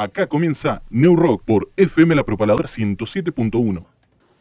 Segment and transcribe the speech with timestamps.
[0.00, 3.84] Acá comienza New Rock por FM La Propaladora 107.1.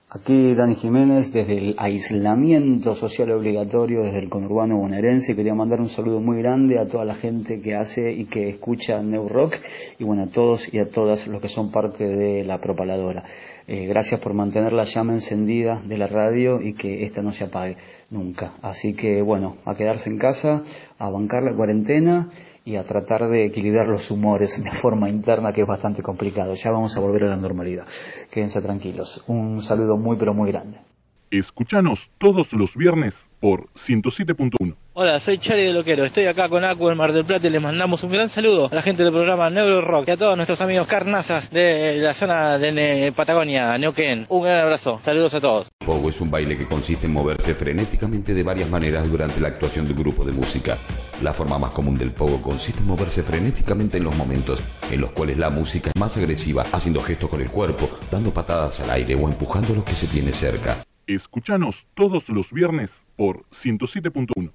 [0.09, 5.35] Aquí Dani Jiménez desde el aislamiento social obligatorio desde el conurbano bonaerense.
[5.35, 9.01] Quería mandar un saludo muy grande a toda la gente que hace y que escucha
[9.01, 9.57] New Rock
[9.99, 13.25] y bueno, a todos y a todas los que son parte de la propaladora.
[13.67, 17.43] Eh, gracias por mantener la llama encendida de la radio y que esta no se
[17.43, 17.75] apague
[18.11, 18.53] nunca.
[18.61, 20.63] Así que bueno, a quedarse en casa,
[20.97, 22.29] a bancar la cuarentena
[22.69, 26.53] y a tratar de equilibrar los humores de forma interna que es bastante complicado.
[26.53, 27.85] Ya vamos a volver a la normalidad.
[28.29, 29.23] Quédense tranquilos.
[29.27, 30.88] Un saludo muy pero muy grande.
[31.31, 34.75] Escuchanos todos los viernes por 107.1.
[34.93, 36.03] Hola, soy Charlie de Loquero.
[36.03, 38.75] Estoy acá con Acu en Mar del Plata y les mandamos un gran saludo a
[38.75, 42.57] la gente del programa Neuro Rock y a todos nuestros amigos carnazas de la zona
[42.57, 44.25] de Ne- Patagonia, Neuquén.
[44.27, 44.99] Un gran abrazo.
[45.01, 45.69] Saludos a todos.
[45.85, 49.85] Pogo es un baile que consiste en moverse frenéticamente de varias maneras durante la actuación
[49.85, 50.77] de un grupo de música.
[51.21, 54.59] La forma más común del pogo consiste en moverse frenéticamente en los momentos
[54.91, 58.81] en los cuales la música es más agresiva, haciendo gestos con el cuerpo, dando patadas
[58.81, 60.77] al aire o empujando a los que se tiene cerca.
[61.15, 64.51] Escuchanos todos los viernes por 107.1.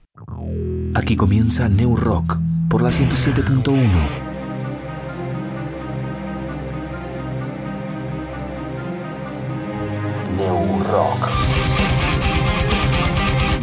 [0.94, 2.38] Aquí comienza New Rock
[2.70, 3.74] por la 107.1.
[10.36, 11.28] New Rock.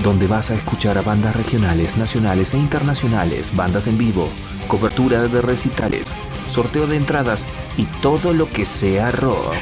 [0.04, 4.28] donde vas a escuchar a bandas regionales, nacionales e internacionales, bandas en vivo,
[4.68, 6.12] cobertura de recitales,
[6.50, 7.46] sorteo de entradas
[7.78, 9.54] y todo lo que sea rock.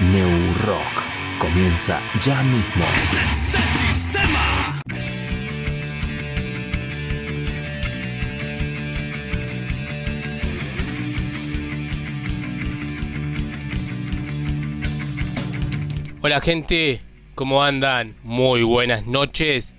[0.00, 1.09] New Rock
[1.40, 2.84] comienza ya mismo.
[16.20, 17.00] Hola gente,
[17.34, 18.16] ¿cómo andan?
[18.22, 19.74] Muy buenas noches.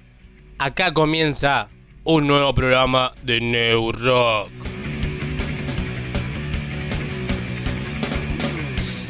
[0.58, 1.70] Acá comienza
[2.04, 4.50] un nuevo programa de New Rock.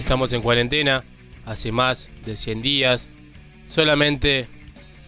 [0.01, 1.01] Estamos en cuarentena
[1.51, 3.09] hace más de 100 días.
[3.67, 4.47] Solamente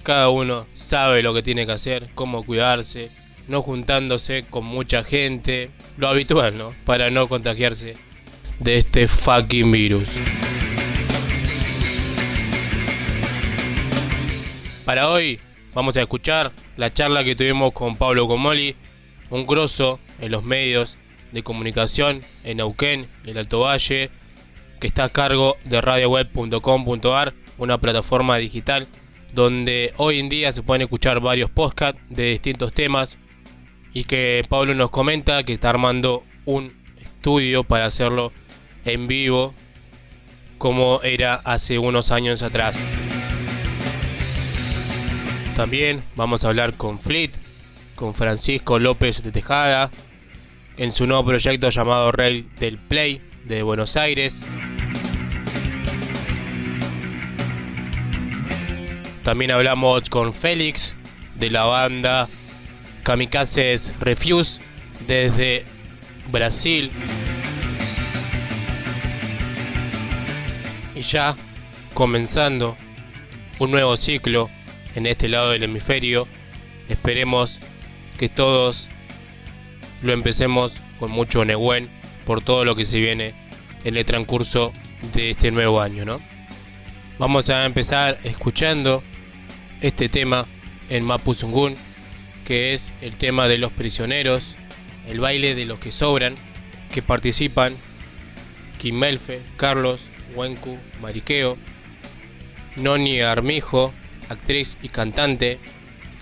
[0.03, 3.09] cada uno sabe lo que tiene que hacer, cómo cuidarse,
[3.47, 6.73] no juntándose con mucha gente, lo habitual, ¿no?
[6.85, 7.95] Para no contagiarse
[8.59, 10.19] de este fucking virus.
[14.85, 15.39] Para hoy
[15.73, 18.75] vamos a escuchar la charla que tuvimos con Pablo Comoli,
[19.29, 20.97] un grosso en los medios
[21.31, 24.11] de comunicación en Neuquén el Alto Valle,
[24.83, 28.85] que está a cargo de radioweb.com.ar, una plataforma digital
[29.33, 33.17] donde hoy en día se pueden escuchar varios podcasts de distintos temas
[33.93, 38.33] y que Pablo nos comenta que está armando un estudio para hacerlo
[38.83, 39.53] en vivo
[40.57, 42.77] como era hace unos años atrás.
[45.55, 47.31] También vamos a hablar con Fleet,
[47.95, 49.89] con Francisco López de Tejada,
[50.75, 54.43] en su nuevo proyecto llamado Rey del Play de Buenos Aires.
[59.23, 60.95] También hablamos con Félix
[61.35, 62.27] de la banda
[63.03, 64.59] Kamikazes Refuse
[65.07, 65.63] desde
[66.29, 66.91] Brasil.
[70.93, 71.35] Y ya
[71.93, 72.75] comenzando
[73.59, 74.49] un nuevo ciclo
[74.93, 76.27] en este lado del hemisferio.
[76.89, 77.61] Esperemos
[78.17, 78.89] que todos
[80.01, 81.89] lo empecemos con mucho Nehuen
[82.25, 83.33] por todo lo que se viene
[83.85, 84.73] en el transcurso
[85.13, 86.19] de este nuevo año, ¿no?
[87.19, 89.01] Vamos a empezar escuchando
[89.83, 90.47] este tema
[90.89, 91.75] en Mapuzungún,
[92.45, 94.57] que es el tema de los prisioneros,
[95.07, 96.35] el baile de los que sobran,
[96.91, 97.75] que participan
[98.79, 101.57] Kimelfe, Carlos, Huencu, Mariqueo,
[102.77, 103.93] Noni Armijo,
[104.29, 105.59] actriz y cantante,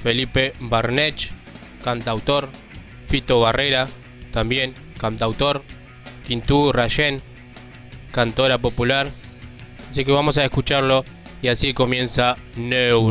[0.01, 1.31] Felipe Barnech,
[1.83, 2.49] cantautor,
[3.05, 3.87] Fito Barrera,
[4.31, 5.63] también cantautor,
[6.25, 7.21] Quintú Rayen,
[8.11, 9.07] cantora popular.
[9.89, 11.03] Así que vamos a escucharlo
[11.41, 13.09] y así comienza New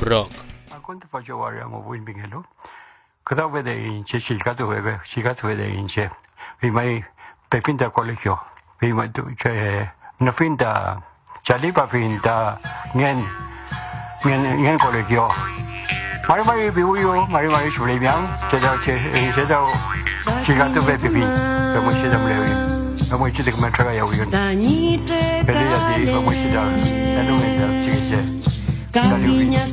[28.92, 29.72] Cabinhas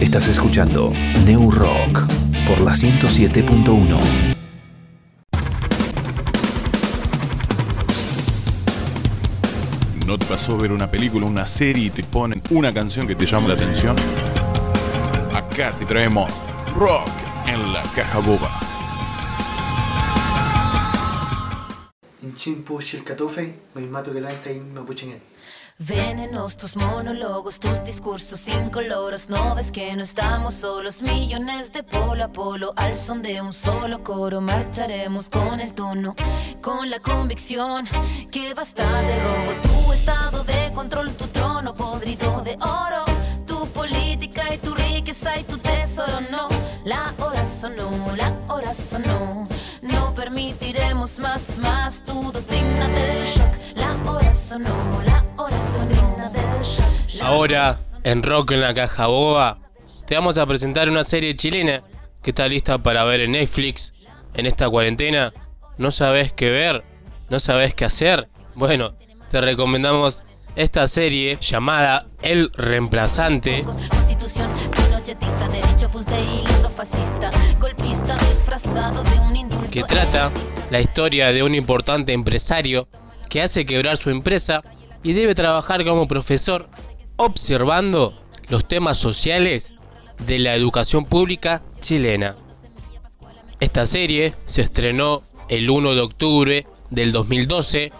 [0.00, 0.92] Estás escuchando
[1.24, 2.06] New Rock
[2.46, 4.36] por la 107.1.
[10.06, 13.24] ¿No te pasó ver una película, una serie y te ponen una canción que te
[13.24, 13.96] llama la atención?
[15.34, 16.30] Acá te traemos
[16.76, 17.08] Rock
[17.46, 18.55] en la caja boba.
[24.74, 25.20] Mapuchingen.
[25.78, 29.28] Venenos tus monólogos, tus discursos incoloros.
[29.28, 32.72] No ves que no estamos solos, millones de polo a polo.
[32.76, 36.16] Al son de un solo coro, marcharemos con el tono,
[36.62, 37.86] con la convicción
[38.30, 39.52] que basta de robo.
[39.62, 43.04] Tu estado de control, tu trono podrido de oro.
[43.46, 46.48] Tu política y tu riqueza y tu tesoro, no.
[46.86, 49.46] La hora sonó, la hora sonó.
[50.16, 53.76] Permitiremos más, más tu doctrina del shock.
[53.76, 56.30] La hora sonó, la hora sonó.
[56.32, 57.22] del shock.
[57.22, 59.58] Ahora, en Rock en la Caja Boba,
[60.06, 61.82] te vamos a presentar una serie chilena
[62.22, 63.92] que está lista para ver en Netflix
[64.32, 65.34] en esta cuarentena.
[65.76, 66.82] ¿No sabes qué ver?
[67.28, 68.26] ¿No sabes qué hacer?
[68.54, 68.94] Bueno,
[69.30, 70.24] te recomendamos
[70.56, 73.64] esta serie llamada El Reemplazante.
[73.64, 76.14] Constitución pinochetista, derecho pues de
[76.74, 77.30] fascista,
[77.60, 78.35] golpista de.
[79.70, 80.32] Que trata
[80.70, 82.88] la historia de un importante empresario
[83.28, 84.62] que hace quebrar su empresa
[85.02, 86.66] y debe trabajar como profesor
[87.16, 88.14] observando
[88.48, 89.74] los temas sociales
[90.26, 92.36] de la educación pública chilena.
[93.60, 97.92] Esta serie se estrenó el 1 de octubre del 2012,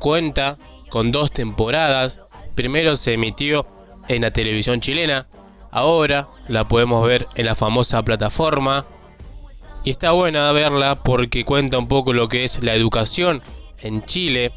[0.00, 0.58] cuenta
[0.90, 2.22] con dos temporadas,
[2.56, 3.68] primero se emitió
[4.08, 5.28] en la televisión chilena,
[5.70, 8.84] ahora la podemos ver en la famosa plataforma
[9.84, 13.42] y está buena verla porque cuenta un poco lo que es la educación
[13.78, 14.50] en Chile,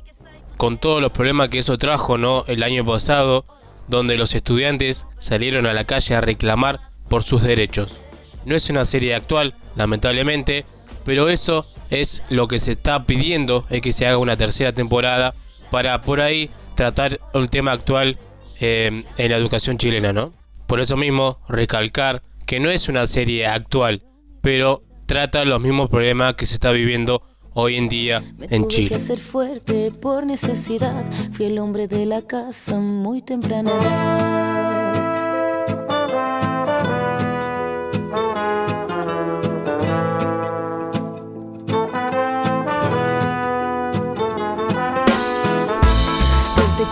[0.55, 2.45] con todos los problemas que eso trajo ¿no?
[2.47, 3.45] el año pasado,
[3.89, 6.79] donde los estudiantes salieron a la calle a reclamar
[7.09, 7.99] por sus derechos.
[8.45, 10.65] No es una serie actual, lamentablemente,
[11.03, 15.33] pero eso es lo que se está pidiendo, es que se haga una tercera temporada
[15.71, 18.17] para por ahí tratar un tema actual
[18.61, 20.33] eh, en la educación chilena, ¿no?
[20.67, 24.03] Por eso mismo, recalcar que no es una serie actual,
[24.41, 27.23] pero trata los mismos problemas que se está viviendo
[27.53, 28.89] hoy en día en Tuve Chile.
[28.89, 31.03] que ser fuerte por necesidad.
[31.31, 33.71] Fui el hombre de la casa muy temprana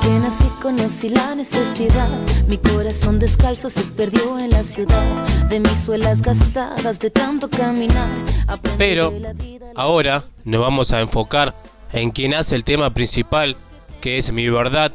[0.06, 2.10] que nací conocí la necesidad.
[2.48, 5.04] Mi corazón descalzo se perdió en la ciudad.
[5.50, 8.10] De mis suelas gastadas de tanto caminar.
[8.48, 9.12] Aprendí Pero
[9.76, 11.56] ahora nos vamos a enfocar
[11.92, 13.56] en quien hace el tema principal,
[14.00, 14.92] que es mi verdad,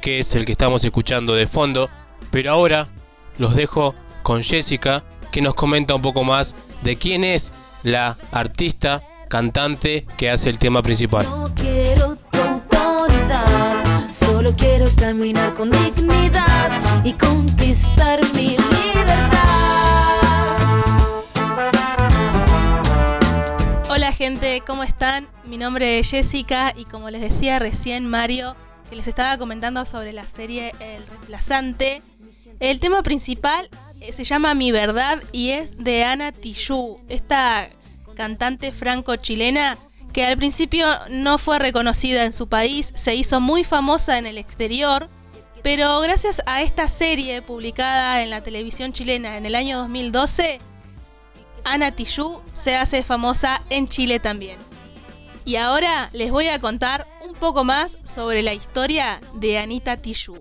[0.00, 1.90] que es el que estamos escuchando de fondo.
[2.30, 2.86] Pero ahora
[3.38, 5.02] los dejo con Jessica,
[5.32, 7.52] que nos comenta un poco más de quién es
[7.82, 11.26] la artista, cantante que hace el tema principal.
[11.26, 11.48] No
[14.12, 16.70] solo quiero caminar con dignidad
[17.02, 19.38] y conquistar mi libertad.
[23.88, 25.28] Hola gente, ¿cómo están?
[25.46, 28.54] Mi nombre es Jessica y como les decía recién Mario,
[28.90, 32.02] que les estaba comentando sobre la serie El Reemplazante,
[32.60, 37.70] el tema principal eh, se llama Mi Verdad y es de Ana Tijoux, esta
[38.14, 39.78] cantante franco-chilena
[40.12, 44.38] que al principio no fue reconocida en su país, se hizo muy famosa en el
[44.38, 45.08] exterior,
[45.62, 50.60] pero gracias a esta serie publicada en la televisión chilena en el año 2012,
[51.64, 54.58] Ana Tijoux se hace famosa en Chile también.
[55.44, 60.40] Y ahora les voy a contar un poco más sobre la historia de Anita Tijoux.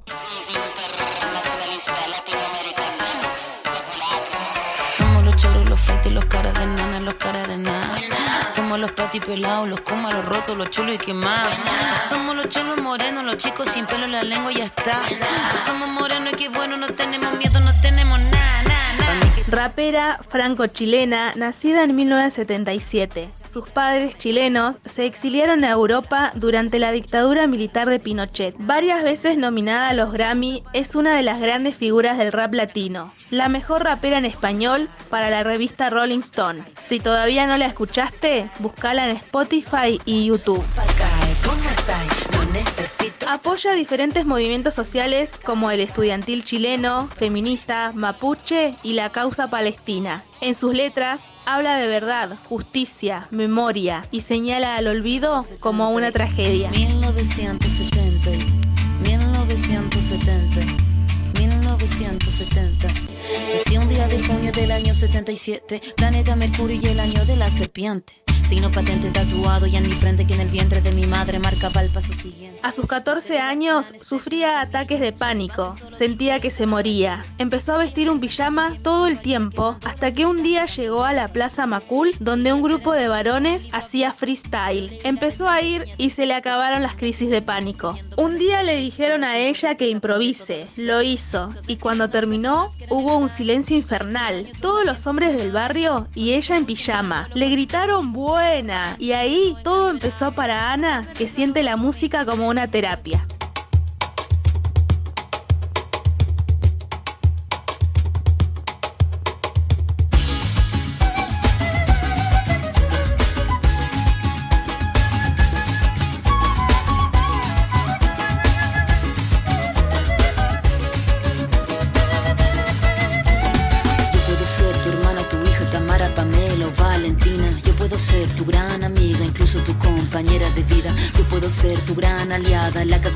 [5.42, 7.98] Choros, los feitos, los caras de nana, los caras de nada.
[8.48, 11.54] Somos los patipelados, los comas, los rotos, los chulos y quemados.
[12.08, 15.00] Somos los cholos morenos, los chicos sin pelo en la lengua y ya está.
[15.66, 18.61] Somos morenos y qué bueno, no tenemos miedo, no tenemos nada.
[19.48, 23.30] Rapera franco-chilena, nacida en 1977.
[23.52, 28.56] Sus padres chilenos se exiliaron a Europa durante la dictadura militar de Pinochet.
[28.60, 33.14] Varias veces nominada a los Grammy, es una de las grandes figuras del rap latino.
[33.30, 36.64] La mejor rapera en español para la revista Rolling Stone.
[36.88, 40.64] Si todavía no la escuchaste, búscala en Spotify y YouTube.
[42.54, 43.30] Necesito.
[43.30, 50.26] Apoya diferentes movimientos sociales como el estudiantil chileno, feminista, mapuche y la causa palestina.
[50.42, 56.72] En sus letras habla de verdad, justicia, memoria y señala al olvido como una tragedia.
[56.72, 58.32] 1970,
[59.08, 60.62] 1970,
[61.40, 62.88] 1970.
[63.54, 67.50] Nací un día de junio del año 77, planeta Mercurio y el año de la
[67.50, 68.22] serpiente.
[72.64, 77.24] A sus 14 años sufría ataques de pánico, sentía que se moría.
[77.38, 81.30] Empezó a vestir un pijama todo el tiempo hasta que un día llegó a la
[81.30, 85.00] Plaza Macul donde un grupo de varones hacía freestyle.
[85.06, 87.98] Empezó a ir y se le acabaron las crisis de pánico.
[88.18, 93.30] Un día le dijeron a ella que improvise, lo hizo y cuando terminó hubo un
[93.30, 94.48] silencio infernal.
[94.60, 98.12] Todos los hombres del barrio y ella en pijama le gritaron
[98.98, 103.26] y ahí todo empezó para Ana que siente la música como una terapia.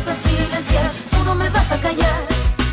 [0.00, 2.22] vas a silenciar, tú me vas a callar.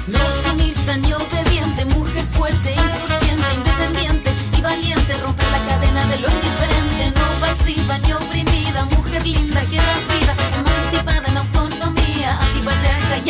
[0.07, 6.29] No sumisa ni obediente, mujer fuerte, insurgente, independiente y valiente, romper la cadena de lo
[6.29, 13.29] indiferente, no pasiva ni oprimida, mujer linda que das vida, emancipada en autonomía, antipatriarca y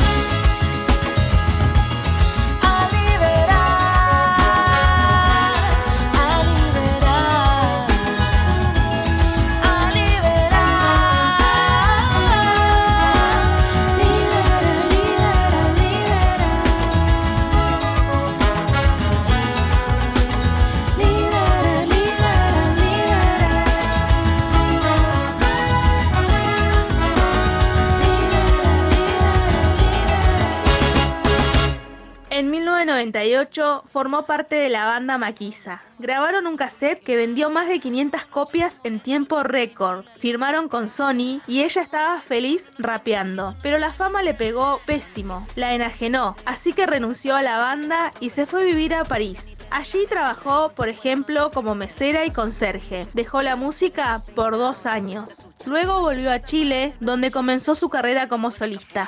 [32.41, 35.83] En 1998 formó parte de la banda Maquisa.
[35.99, 40.05] Grabaron un cassette que vendió más de 500 copias en tiempo récord.
[40.17, 43.55] Firmaron con Sony y ella estaba feliz rapeando.
[43.61, 48.31] Pero la fama le pegó pésimo, la enajenó, así que renunció a la banda y
[48.31, 49.59] se fue a vivir a París.
[49.69, 53.05] Allí trabajó, por ejemplo, como mesera y conserje.
[53.13, 55.45] Dejó la música por dos años.
[55.67, 59.07] Luego volvió a Chile, donde comenzó su carrera como solista.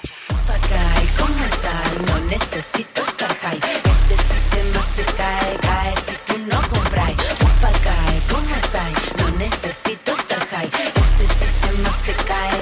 [2.08, 3.60] No necesito estar high.
[3.86, 7.12] Este sistema se cae, cae si tú no compras.
[7.42, 8.84] Upa, cae, ¿cómo está?
[9.20, 10.70] No necesito estar high.
[10.96, 12.53] Este sistema se cae,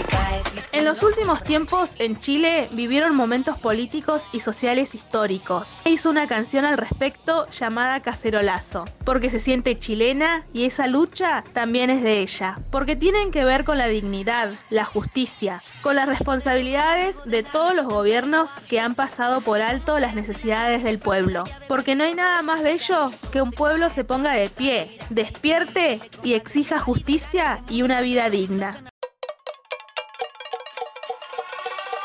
[0.81, 5.77] En los últimos tiempos en Chile vivieron momentos políticos y sociales históricos.
[5.85, 11.91] Hizo una canción al respecto llamada Cacerolazo, porque se siente chilena y esa lucha también
[11.91, 17.15] es de ella, porque tienen que ver con la dignidad, la justicia, con las responsabilidades
[17.25, 22.05] de todos los gobiernos que han pasado por alto las necesidades del pueblo, porque no
[22.05, 27.63] hay nada más bello que un pueblo se ponga de pie, despierte y exija justicia
[27.69, 28.90] y una vida digna.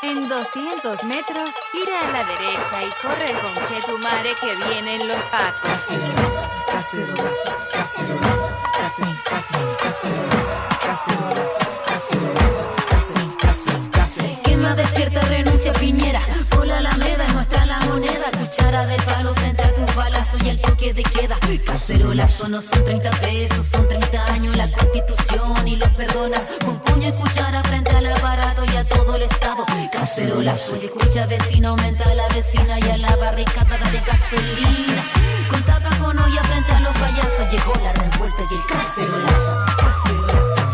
[0.03, 5.61] En 200 metros, gira a la derecha y corre con Chetumare que vienen los pacos.
[5.69, 11.57] Cacerolazo, cacerolazo, cacerolazo, case- case- cacerolazo, cacerolazo,
[11.87, 16.21] cacerolazo, case- case- case- Quema, despierta, renuncia Piñera.
[16.51, 18.25] Por la Alameda, nuestra la moneda.
[18.39, 19.56] Cuchara de palo frente
[19.97, 21.37] balazos y el toque de queda.
[21.65, 26.57] Cacerolazo no son 30 pesos, son 30 años la constitución y los perdonas.
[26.63, 29.65] Con puño y cuchara frente al aparato y a todo el Estado.
[29.91, 35.03] Cacerolazo, escucha vecino, aumenta a la vecina y a la barricada de gasolina.
[35.49, 39.65] Con tapa con olla frente a los payasos llegó la revuelta y el cacerolazo.
[39.77, 40.67] Cacerolazo.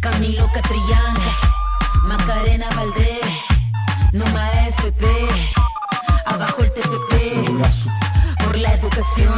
[0.00, 0.50] Camilo
[2.36, 3.20] Macarena Valdés,
[4.12, 5.06] Numa FP,
[6.26, 7.14] abajo el TPP,
[8.44, 9.32] por la educación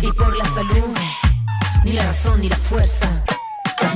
[0.00, 0.96] y por la salud,
[1.84, 3.24] ni la razón ni la fuerza,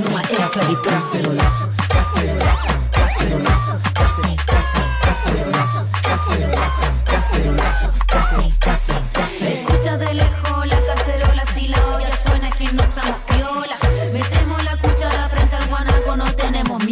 [0.02, 0.90] Numa esclavitud.
[0.90, 7.92] Cacerolazo, cacerolazo, cacerolazo, cacerolazo, cacerolazo, cacerolazo.
[9.46, 10.85] Escucha de lejos la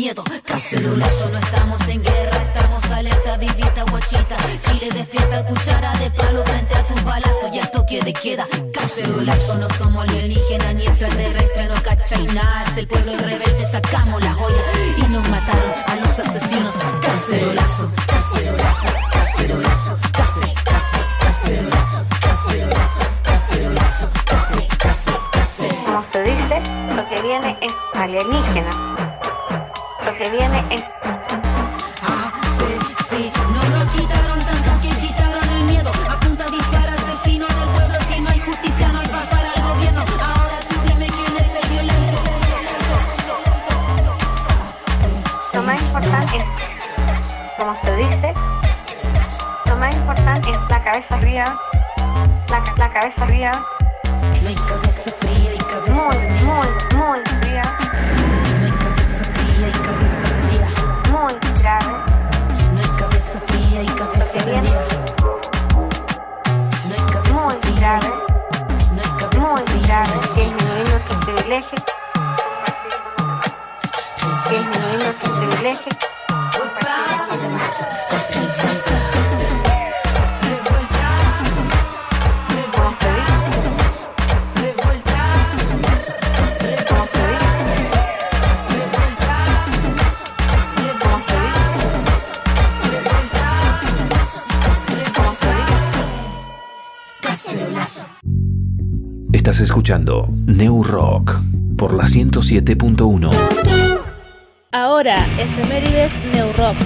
[0.04, 0.22] miedo.
[0.44, 4.36] Cacerolazo, no estamos en guerra, estamos alerta, vivita, guachita.
[4.60, 8.46] Chile despierta, cuchara de palo frente a tus balazos y al toque de queda.
[8.74, 12.64] Cacerolazo, no somos alienígenas ni extraterrestres, no cachai nada.
[12.70, 14.62] Es el pueblo rebelde, sacamos la joya
[14.98, 16.74] y nos mataron a los asesinos.
[17.00, 25.68] Cacerolazo, cacerolazo, cacerolazo, case, case, cacerolazo, cacerolazo, cacerolazo, case, case, case.
[25.86, 26.56] Como se dice,
[26.94, 28.83] lo que viene es alienígena.
[30.24, 30.82] Lo viene es
[32.02, 35.90] Ah, sí, sí, no nos quitaron tanto que quitaron el miedo.
[36.10, 37.98] Apunta, dispara, asesino del pueblo.
[38.08, 40.00] Si no hay justicia, no hay paz para el gobierno.
[40.00, 42.22] Ahora tú dime quién es el violento.
[45.52, 46.44] lo más importante es,
[47.58, 48.34] como se dice,
[49.66, 51.44] lo más importante es la cabeza arriba,
[52.50, 53.52] la, ca- la cabeza fría
[54.42, 56.34] muy, fría.
[56.44, 56.93] muy,
[64.34, 64.40] que
[67.30, 68.10] muy grave,
[69.38, 71.82] muy grave, que disminuir nuestros privilegios,
[74.48, 75.96] que disminuir nuestros privilegios.
[76.80, 78.23] Cacerolazo, case,
[99.44, 101.38] Estás escuchando New Rock
[101.76, 103.30] por la 107.1.
[104.72, 106.76] Ahora, efemérides New Rock.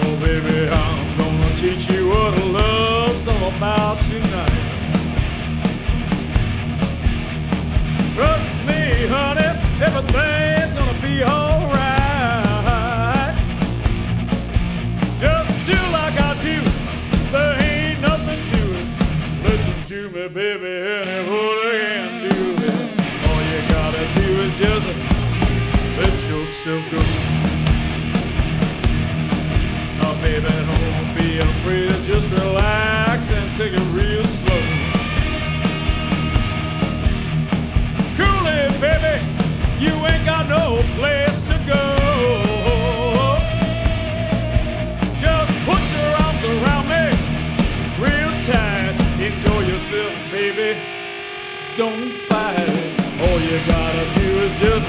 [0.00, 4.48] Oh, baby, I'm gonna teach you what love's all about tonight.
[8.14, 11.79] Trust me, honey, everything's gonna be alright.
[20.20, 22.76] Listen baby, what I can do it.
[23.24, 24.86] All you gotta do is just
[25.96, 27.00] let yourself go.
[30.02, 31.92] Oh, baby, don't be afraid.
[32.04, 34.62] Just relax and take it real slow.
[38.18, 39.24] Cool it, baby.
[39.82, 41.99] You ain't got no place to go.
[50.30, 50.78] Baby.
[51.76, 52.68] Don't fight.
[52.68, 53.00] it.
[53.20, 54.88] All you gotta do is just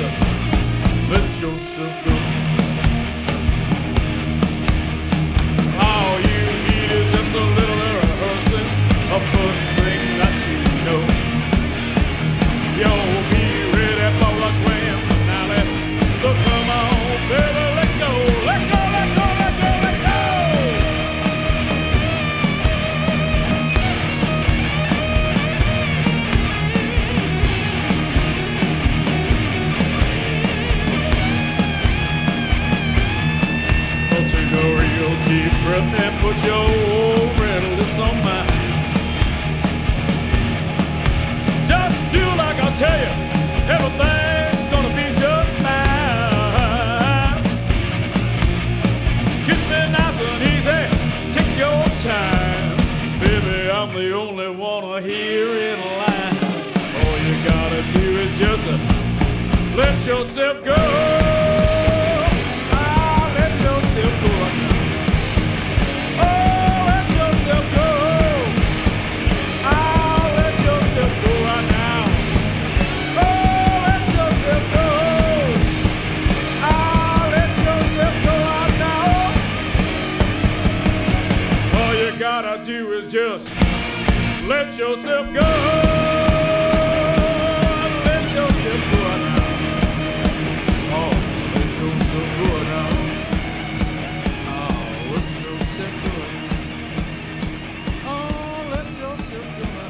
[1.10, 2.16] let yourself go.
[5.82, 8.70] All you need is just a little rehearsing,
[9.16, 11.02] a first thing that you know.
[12.80, 15.64] You'll be ready for the grand finale.
[16.22, 17.61] So come on, baby,
[36.22, 37.36] put your old
[37.98, 38.94] on mine.
[41.68, 43.14] Just do like I tell you,
[43.76, 47.42] everything's gonna be just fine.
[49.48, 50.82] Kiss me nice and easy,
[51.36, 52.76] take your time.
[53.20, 54.84] Baby, I'm the only one.
[54.84, 55.02] All
[57.26, 58.66] you gotta do is just
[59.76, 61.21] let yourself go.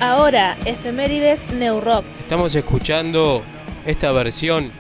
[0.02, 2.04] Ahora, efemérides Neurock.
[2.20, 3.44] Estamos escuchando
[3.86, 4.74] esta versión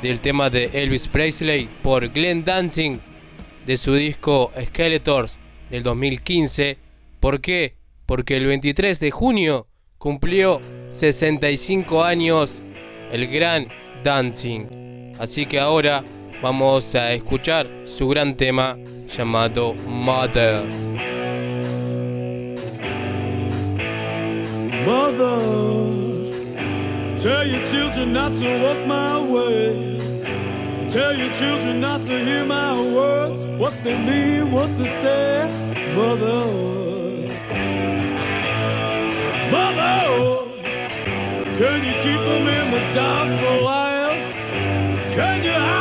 [0.00, 2.96] del tema de Elvis Presley por Glenn Dancing
[3.66, 6.78] de su disco Skeletors del 2015.
[7.20, 7.77] ¿Por qué?
[8.08, 9.66] porque el 23 de junio
[9.98, 12.62] cumplió 65 años
[13.12, 13.68] el gran
[14.02, 15.12] Dancing.
[15.18, 16.02] Así que ahora
[16.40, 18.78] vamos a escuchar su gran tema
[19.14, 20.64] llamado Mother.
[24.86, 26.32] Mother,
[27.20, 29.98] tell your children not to walk my way.
[30.88, 35.50] Tell your children not to hear my words, what they mean, what they say.
[35.94, 36.87] Mother.
[39.50, 40.44] Mother,
[41.56, 44.10] can you keep them in the dark for a while?
[45.14, 45.77] Can you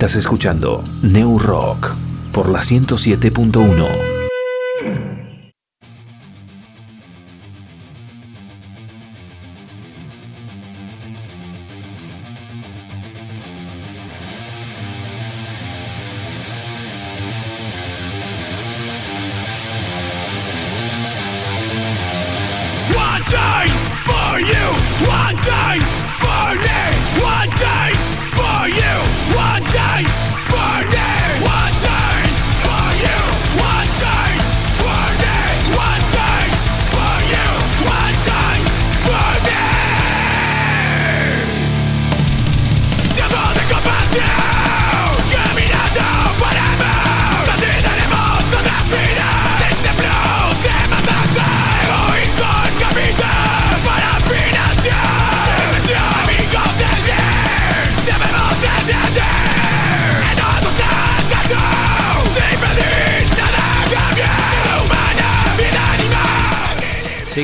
[0.00, 1.94] Estás escuchando New Rock
[2.32, 4.09] por la 107.1.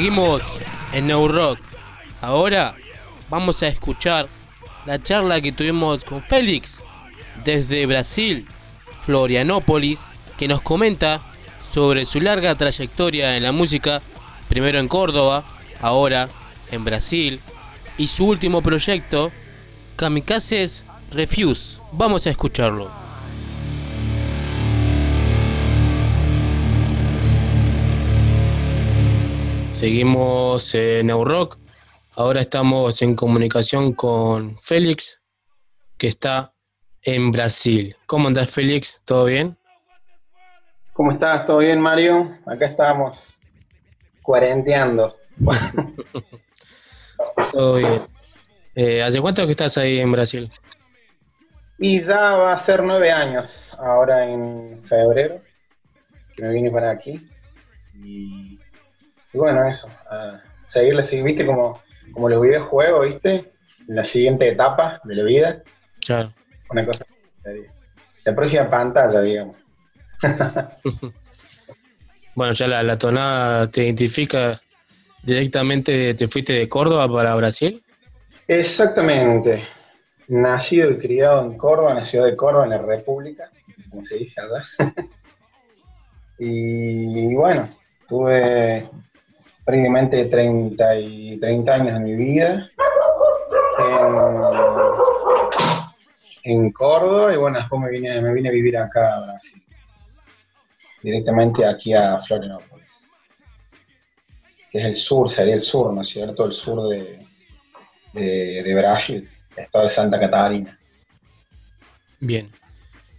[0.07, 0.61] Seguimos
[0.93, 1.59] en New Rock.
[2.21, 2.77] Ahora
[3.29, 4.29] vamos a escuchar
[4.85, 6.81] la charla que tuvimos con Félix
[7.43, 8.47] desde Brasil,
[9.01, 10.07] Florianópolis,
[10.39, 11.21] que nos comenta
[11.61, 14.01] sobre su larga trayectoria en la música,
[14.47, 15.45] primero en Córdoba,
[15.81, 16.29] ahora
[16.71, 17.41] en Brasil,
[17.99, 19.33] y su último proyecto,
[19.97, 21.81] Kamikazes Refuse.
[21.91, 23.06] Vamos a escucharlo.
[29.77, 31.59] Seguimos en Eurock.
[32.15, 35.23] Ahora estamos en comunicación con Félix,
[35.99, 36.55] que está
[37.03, 37.95] en Brasil.
[38.07, 39.03] ¿Cómo andás, Félix?
[39.05, 39.59] ¿Todo bien?
[40.95, 41.45] ¿Cómo estás?
[41.45, 42.39] ¿Todo bien, Mario?
[42.47, 43.39] Acá estamos
[44.23, 45.15] cuarenteando.
[47.53, 48.01] Todo bien.
[48.75, 50.51] Eh, ¿Hace cuánto que estás ahí en Brasil?
[51.79, 55.43] Y ya va a ser nueve años, ahora en febrero,
[56.35, 57.29] que me vine para aquí.
[57.95, 58.56] Y,
[59.33, 61.81] y bueno, eso, a seguirle, así, viste, como,
[62.13, 63.53] como los videojuegos, viste,
[63.87, 65.63] la siguiente etapa de la vida.
[66.05, 66.33] Claro.
[66.71, 67.05] Una cosa.
[68.25, 69.57] La próxima pantalla, digamos.
[72.35, 74.61] Bueno, ya la, la tonada te identifica
[75.23, 77.83] directamente, te fuiste de Córdoba para Brasil.
[78.47, 79.67] Exactamente.
[80.29, 83.51] Nacido y criado en Córdoba, en la ciudad de Córdoba, en la República,
[83.89, 84.63] como se dice allá.
[86.39, 87.71] y bueno,
[88.07, 88.91] tuve
[89.67, 92.71] prácticamente 30, y 30 años de mi vida
[96.45, 99.61] en, en Córdoba y bueno, después me vine, me vine a vivir acá a Brasil.
[101.03, 102.87] Directamente aquí a Florianópolis.
[104.71, 106.47] Que es el sur, sería el sur, ¿no es cierto?
[106.47, 107.19] El sur de,
[108.13, 110.79] de, de Brasil, el estado de Santa Catarina.
[112.21, 112.49] Bien.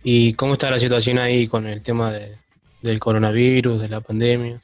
[0.01, 2.37] ¿Y cómo está la situación ahí con el tema de,
[2.81, 4.61] del coronavirus, de la pandemia?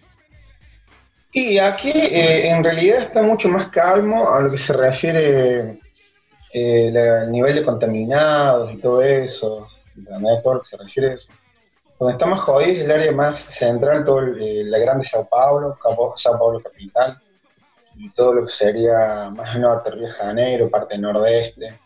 [1.34, 5.80] Y aquí eh, en realidad está mucho más calmo a lo que se refiere
[6.54, 9.68] eh, al nivel de contaminados y todo eso,
[9.98, 10.44] ¿entendés?
[10.44, 11.32] todo lo que se refiere a eso.
[12.00, 15.28] Donde está más jodido es el área más central, todo el- eh, la grande Sao
[15.28, 17.20] Paulo, Capo- Sao Paulo capital,
[17.96, 21.80] y todo lo que sería más norte, Río de Janeiro, parte nordeste,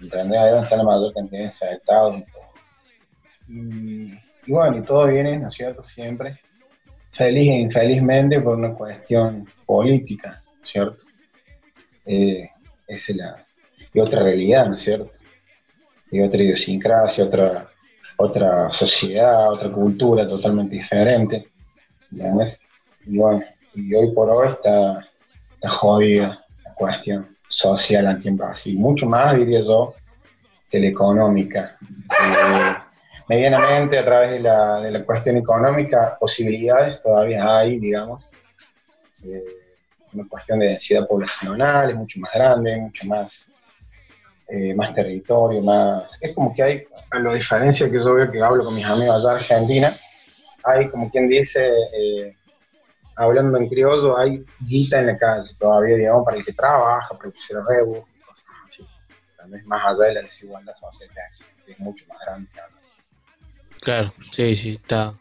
[0.00, 0.40] ¿entendés?
[0.40, 2.42] Ahí donde está la mayor cantidad de infectados y todo.
[3.48, 4.12] Y,
[4.46, 5.82] y bueno, y todo viene, ¿no es cierto?
[5.84, 6.40] Siempre
[7.14, 11.04] feliz e infelizmente por una cuestión política, ¿cierto?
[12.04, 12.48] Eh,
[12.86, 13.44] es la
[13.94, 15.16] y otra realidad, ¿no es cierto?
[16.10, 17.68] Y otra idiosincrasia, otra,
[18.16, 21.46] otra sociedad, otra cultura totalmente diferente.
[22.10, 23.42] Y bueno,
[23.74, 25.06] y hoy por hoy está,
[25.54, 29.94] está jodida la cuestión social aquí en Brasil, mucho más diría yo
[30.68, 31.76] que la económica.
[32.10, 32.74] Eh,
[33.28, 38.28] medianamente a través de la, de la cuestión económica, posibilidades todavía hay, digamos.
[39.24, 39.42] Eh,
[40.12, 43.50] una cuestión de densidad poblacional, es mucho más grande, mucho más,
[44.48, 46.16] eh, más territorio, más...
[46.20, 49.16] Es como que hay, a la diferencia que yo veo que hablo con mis amigos
[49.16, 49.96] allá de Argentina,
[50.62, 52.36] hay como quien dice, eh,
[53.16, 57.28] hablando en criollo, hay guita en la calle todavía, digamos, para el que trabaja, para
[57.28, 58.86] el que se rebu, cosas así.
[59.36, 61.10] También más allá de la desigualdad social
[61.66, 62.48] es mucho más grande.
[63.84, 65.12] Claro, sí, sí, está,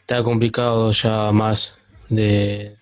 [0.00, 1.76] está complicado ya más
[2.08, 2.76] de,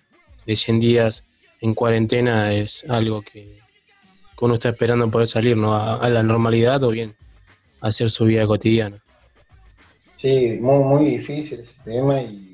[0.45, 1.25] de 100 días
[1.61, 3.57] en cuarentena, es algo que,
[4.39, 5.73] uno está esperando poder salir, ¿no?
[5.73, 7.15] A, la normalidad o bien
[7.79, 8.97] hacer su vida cotidiana.
[10.17, 12.53] Sí, muy, muy difícil ese tema y,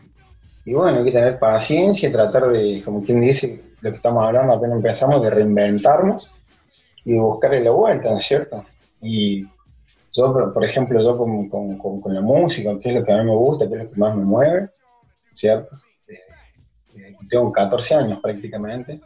[0.66, 4.24] y bueno, hay que tener paciencia y tratar de, como quien dice, lo que estamos
[4.24, 6.32] hablando apenas empezamos, de reinventarnos
[7.04, 8.64] y de buscarle la vuelta, ¿no es cierto?
[9.02, 9.48] Y
[10.20, 13.24] yo, por, ejemplo, yo con, con- con- la música, que es lo que a mí
[13.24, 14.70] me gusta, que es lo que más me mueve,
[15.32, 15.76] ¿cierto?
[16.08, 16.20] Eh,
[16.98, 19.00] eh, tengo 14 años prácticamente,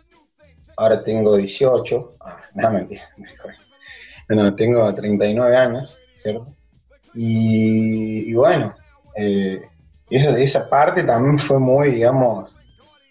[0.78, 3.04] ahora tengo 18, ah, no, mentira,
[4.30, 6.48] no, tengo 39 años, ¿cierto?
[7.16, 8.74] Y, bueno,
[9.16, 9.62] eh,
[10.10, 12.58] esa parte también fue muy, digamos,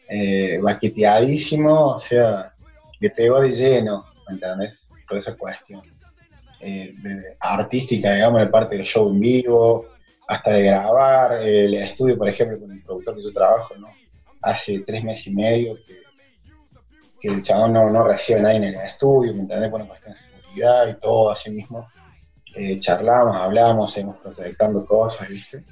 [0.08, 2.52] eh, baqueteadísimo, o sea,
[2.98, 4.86] le pegó de lleno, ¿me entendés?
[5.08, 5.82] Toda esa cuestión.
[6.64, 6.94] Eh,
[7.40, 9.86] artística, digamos, de parte del show en vivo,
[10.28, 13.88] hasta de grabar, el estudio, por ejemplo, con el productor que yo trabajo, ¿no?
[14.40, 15.76] Hace tres meses y medio
[17.20, 19.72] que, el chabón no, no recibe nadie en el estudio, ¿me entendés?
[19.72, 21.88] Una cuestión de seguridad y todo, así mismo
[22.54, 25.64] eh, charlamos, hablamos, seguimos proyectando cosas, ¿viste?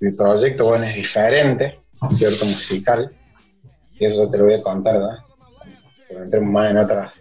[0.00, 1.80] Mi proyecto, bueno, es diferente,
[2.12, 2.44] ¿cierto?
[2.44, 3.10] Musical,
[3.98, 5.18] y eso te lo voy a contar, ¿verdad?
[6.08, 7.12] Pero entremos más en otra,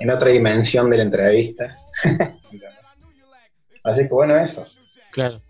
[0.00, 1.76] en otra dimensión de la entrevista.
[3.84, 4.66] Así que bueno, eso.
[5.10, 5.40] Claro.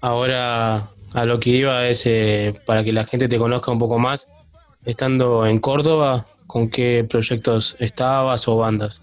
[0.00, 3.98] Ahora a lo que iba es, eh, para que la gente te conozca un poco
[3.98, 4.28] más,
[4.84, 9.02] estando en Córdoba, ¿con qué proyectos estabas o bandas?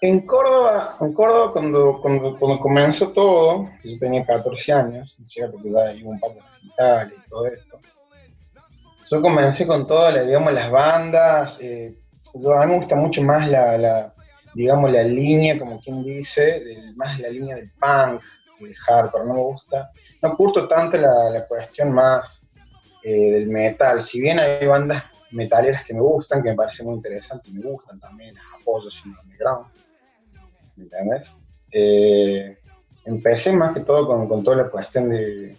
[0.00, 5.58] En Córdoba, en Córdoba cuando, cuando, cuando comenzó todo, yo tenía 14 años, es cierto
[5.60, 7.80] que ya iba un par de recitales y todo esto.
[9.10, 11.58] Yo comencé con todas las, digamos, las bandas.
[11.60, 11.96] eh,
[12.34, 14.12] a mí me gusta mucho más la,
[14.54, 18.22] digamos, la línea, como quien dice, del- más la línea del punk,
[18.60, 19.90] del hardcore, no me gusta.
[20.22, 22.42] No curto tanto la, la cuestión más
[23.02, 24.02] eh, del metal.
[24.02, 28.00] Si bien hay bandas metaleras que me gustan, que me parecen muy interesantes, me gustan
[28.00, 29.66] también, las apoyo sin underground.
[30.76, 31.26] ¿Me entiendes?
[31.70, 32.58] Eh,
[33.04, 35.56] empecé más que todo con, con toda la cuestión de,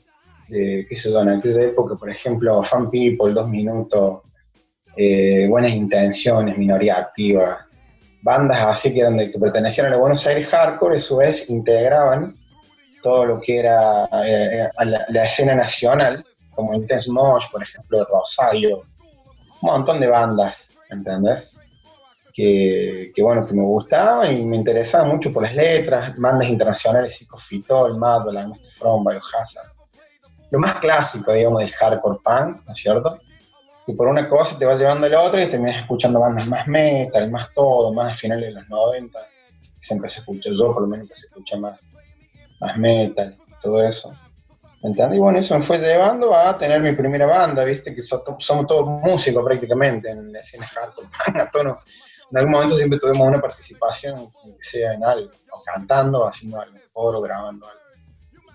[0.50, 4.22] de qué sé yo, en aquella época, por ejemplo, Fan People, Dos Minutos,
[5.02, 7.66] eh, Buenas Intenciones, Minoría Activa,
[8.22, 12.36] bandas así que eran de, que pertenecían a Buenos Aires Hardcore, a su vez integraban
[13.02, 18.82] todo lo que era eh, a la, escena nacional, como Intense Mosh, por ejemplo, Rosario,
[19.62, 21.58] un montón de bandas, ¿entendés?
[22.34, 27.98] Que, bueno, que me gustaban y me interesaban mucho por las letras, bandas internacionales, Psicofitol,
[27.98, 29.72] Madball, Agnostic From, Biohazard.
[30.52, 33.18] Lo más clásico, digamos, del hardcore punk, ¿no es cierto?
[33.90, 36.68] Y por una cosa te vas llevando a la otra y terminas escuchando bandas más
[36.68, 39.20] metal, más todo, más a finales de los 90.
[39.82, 41.88] Se empezó a escuchar, yo por lo menos empecé a escuchar más,
[42.60, 44.16] más metal, todo eso.
[44.84, 45.18] ¿Me entiendes?
[45.18, 47.96] Y bueno, eso me fue llevando a tener mi primera banda, ¿viste?
[47.96, 51.08] Que so- somos todos músicos prácticamente en la escena hardcore
[52.32, 57.22] en algún momento siempre tuvimos una participación, sea en algo, o cantando, haciendo algo, o
[57.22, 57.82] grabando algo.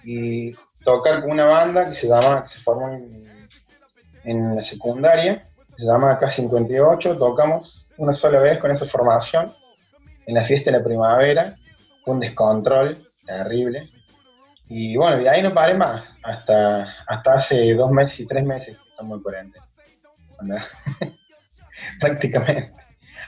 [0.04, 0.54] Y
[0.84, 3.23] tocar con una banda que se llama, que se formó en,
[4.24, 5.44] en la secundaria,
[5.76, 9.52] se llama K58, tocamos una sola vez con esa formación,
[10.26, 11.56] en la fiesta de la primavera,
[12.06, 12.96] un descontrol
[13.26, 13.90] terrible.
[14.66, 18.78] Y bueno, de ahí no paré más, hasta, hasta hace dos meses y tres meses
[18.90, 19.64] estamos en cuarentena.
[22.00, 22.72] Prácticamente.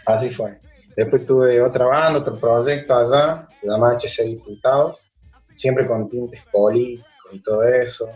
[0.06, 0.58] Así fue.
[0.96, 5.10] Después tuve otra banda, otro proyecto allá, se llama HC Diputados,
[5.54, 8.08] siempre con tintes políticos y todo eso,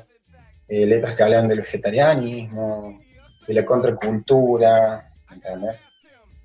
[0.70, 3.00] eh, letras que hablan del vegetarianismo,
[3.44, 5.80] de la contracultura, ¿entendés?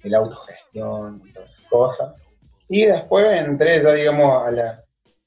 [0.02, 2.22] De la autogestión todas esas cosas.
[2.68, 4.84] Y después entré ya, digamos, a la,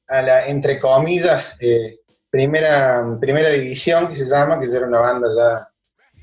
[0.08, 5.28] a la entre comillas, eh, primera, primera división que se llama, que era una banda
[5.36, 5.68] ya,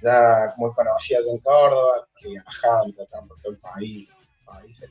[0.02, 4.10] ya muy conocida en Córdoba, que viajaban tocaban por todo el país,
[4.44, 4.90] países.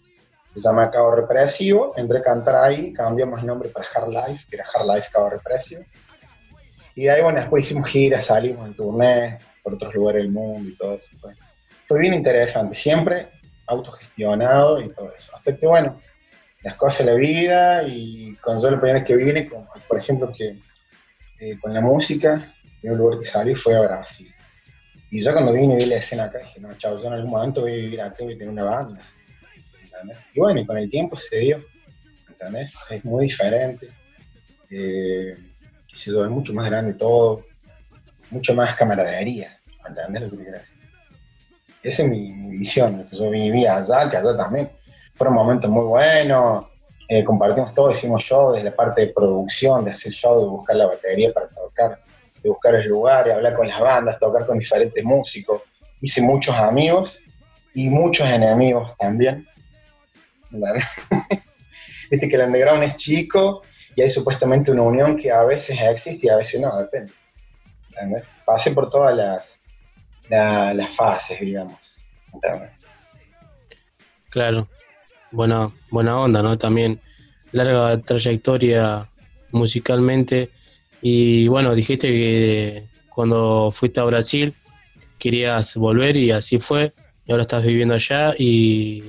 [0.55, 4.57] Se llama Cabo Represivo, entré a cantar ahí, cambiamos el nombre para Hard Life, que
[4.57, 5.83] era Hard Life Cabo Represivo.
[6.95, 10.77] Y ahí, bueno, después hicimos giras, salimos en turné por otros lugares del mundo y
[10.77, 11.11] todo eso.
[11.19, 11.33] Fue,
[11.89, 13.29] fue bien interesante, siempre
[13.67, 15.35] autogestionado y todo eso.
[15.37, 15.99] Hasta que, bueno,
[16.63, 19.51] las cosas de la vida y cuando yo la primera que vine,
[19.89, 20.57] por ejemplo, que
[21.41, 24.33] eh, con la música, el primer lugar que salí fue a Brasil.
[25.11, 27.31] Y yo cuando vine y vi la escena acá, dije, no, chao, yo en algún
[27.31, 29.01] momento voy a vivir acá, voy a tener una banda.
[30.35, 31.65] Y bueno, y con el tiempo se dio,
[32.29, 32.73] ¿entendés?
[32.91, 33.89] Es muy diferente.
[34.71, 35.37] Eh,
[35.95, 37.45] es mucho más grande todo,
[38.31, 40.75] mucho más camaradería, ¿entendés lo que quiero decir?
[41.83, 44.71] Esa es mi, mi visión, yo viví allá, que allá también
[45.15, 46.67] fueron momentos muy buenos,
[47.09, 50.77] eh, compartimos todo, hicimos show desde la parte de producción, de hacer show, de buscar
[50.77, 52.01] la batería para tocar,
[52.43, 55.63] de buscar el lugar, hablar con las bandas, tocar con diferentes músicos.
[56.01, 57.19] Hice muchos amigos
[57.75, 59.47] y muchos enemigos también.
[62.11, 63.63] Viste que el underground es chico
[63.97, 67.13] y hay supuestamente una unión que a veces existe y a veces no, depende.
[67.91, 68.25] ¿Entendés?
[68.45, 69.45] Pasé por todas las,
[70.29, 71.99] la- las fases, digamos.
[74.31, 74.69] Claro,
[75.31, 76.59] buena, buena onda, ¿no?
[76.59, 77.01] También
[77.53, 79.09] larga trayectoria
[79.53, 80.51] musicalmente.
[81.01, 84.55] Y bueno, dijiste que cuando fuiste a Brasil
[85.19, 86.93] querías volver y así fue.
[87.27, 88.35] Y ahora estás viviendo allá.
[88.37, 89.05] ¿Y,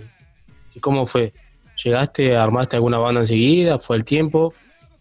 [0.75, 1.33] y cómo fue?
[1.83, 3.79] ¿Llegaste, armaste alguna banda enseguida?
[3.79, 4.53] ¿Fue el tiempo?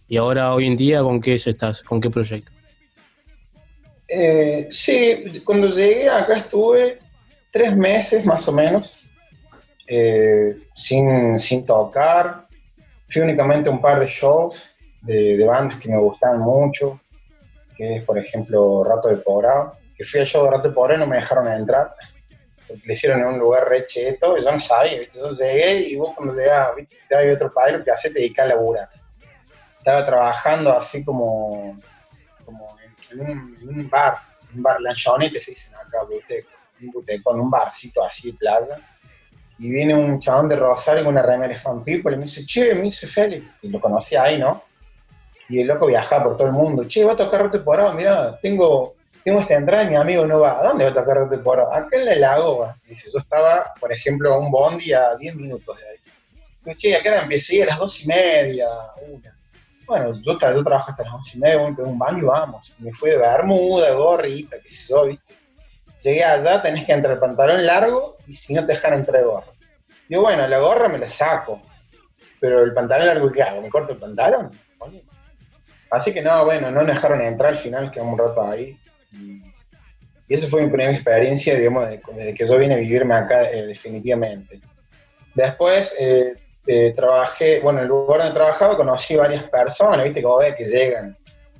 [0.08, 1.82] Y ahora, hoy en día, ¿con qué estás?
[1.82, 2.52] ¿Con qué proyecto?
[4.06, 6.98] Eh, sí, cuando llegué acá estuve
[7.50, 9.00] tres meses más o menos
[9.86, 12.46] eh, sin, sin tocar.
[13.08, 14.62] Fui únicamente a un par de shows
[15.02, 17.00] de, bandas que me gustaban mucho,
[17.76, 20.98] que es por ejemplo Rato de Pobrado, que fui al show de Rato de Pobrado
[20.98, 21.94] y no me dejaron entrar,
[22.84, 25.18] le hicieron en un lugar re cheto, y yo no sabía, ¿viste?
[25.18, 26.96] yo llegué y vos cuando llegás, ¿viste?
[27.08, 28.88] te a otro país, lo que haces te dedicas a laburar.
[29.84, 31.76] Estaba trabajando así como,
[32.42, 32.74] como
[33.10, 34.16] en, un, en un bar,
[34.54, 36.48] un bar lanchonete se dicen acá, buteco,
[36.80, 38.78] un buteco, en un barcito así de playa,
[39.58, 42.74] y viene un chabón de Rosario con una remera Fan People y me dice, che,
[42.74, 44.62] me dice Félix, y lo conocí ahí, ¿no?
[45.50, 48.38] Y el loco viajaba por todo el mundo, che, va a tocar Rote Porado, mirá,
[48.40, 50.60] tengo, tengo esta entrada y mi amigo no va.
[50.60, 51.76] ¿A dónde va a tocar temporada?
[51.76, 52.74] Acá en la Lagoa.
[52.88, 55.96] Dice, yo estaba, por ejemplo, a un bondi a 10 minutos de ahí.
[56.64, 58.66] Digo, che, acá empecé a las dos y media,
[59.06, 59.33] una.
[59.86, 62.72] Bueno, yo, tra- yo trabajo hasta las once y media, pegar un baño y vamos.
[62.78, 65.34] Me fui de bermuda, gorrita, qué sé yo, ¿viste?
[66.02, 69.26] Llegué allá, tenés que entrar el pantalón largo y si no te dejan entrar de
[69.26, 69.46] gorra.
[70.08, 71.60] Digo, bueno, la gorra me la saco,
[72.40, 73.60] pero el pantalón largo, ¿qué hago?
[73.62, 74.50] ¿Me corto el pantalón?
[75.90, 78.76] Así que no, bueno, no me dejaron entrar al final, quedamos un rato ahí.
[79.12, 79.42] Y,
[80.28, 83.50] y esa fue mi primera experiencia, digamos, de- desde que yo vine a vivirme acá
[83.50, 84.60] eh, definitivamente.
[85.34, 86.34] Después eh,
[86.66, 90.64] eh, trabajé, bueno, en el lugar donde trabajaba conocí varias personas, viste, como ve que
[90.64, 91.16] llegan,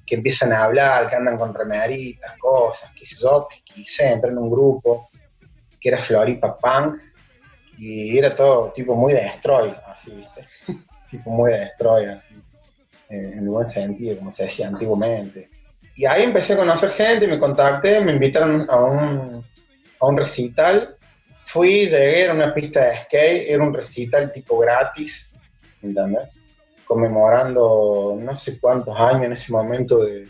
[0.07, 4.39] que empiezan a hablar, que andan con remeritas, cosas, sé yo, que quise entrar en
[4.39, 5.09] un grupo
[5.81, 6.97] que era Floripa Punk
[7.77, 10.49] y era todo tipo muy destroy, así, viste,
[11.11, 12.35] tipo muy destroy, así,
[13.11, 15.51] eh, en el buen sentido, como se decía antiguamente.
[15.97, 19.45] Y ahí empecé a conocer gente, me contacté, me invitaron a un,
[20.01, 20.97] a un recital.
[21.55, 25.31] Fui, llegué, era una pista de skate, era un recital tipo gratis,
[25.81, 26.37] ¿entendés?
[26.85, 30.27] Conmemorando no sé cuántos años en ese momento de,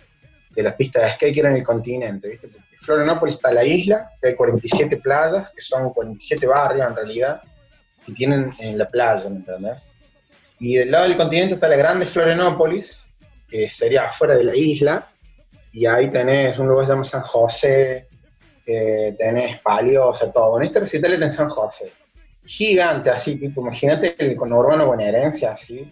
[0.50, 2.48] de la pista de skate que era en el continente, ¿viste?
[2.48, 7.40] Porque Florianópolis está la isla, que hay 47 playas, que son 47 barrios en realidad,
[8.04, 9.86] que tienen en la playa, ¿me entendés?
[10.58, 13.02] Y del lado del continente está la grande Florianópolis,
[13.48, 15.08] que sería afuera de la isla,
[15.72, 18.08] y ahí tenés un lugar que se llama San José,
[18.66, 20.50] eh, tenés Paliosa, todo.
[20.52, 21.92] Bueno, este recital era en San José.
[22.44, 25.90] Gigante, así, tipo, imagínate el conurbano bonaerense, así,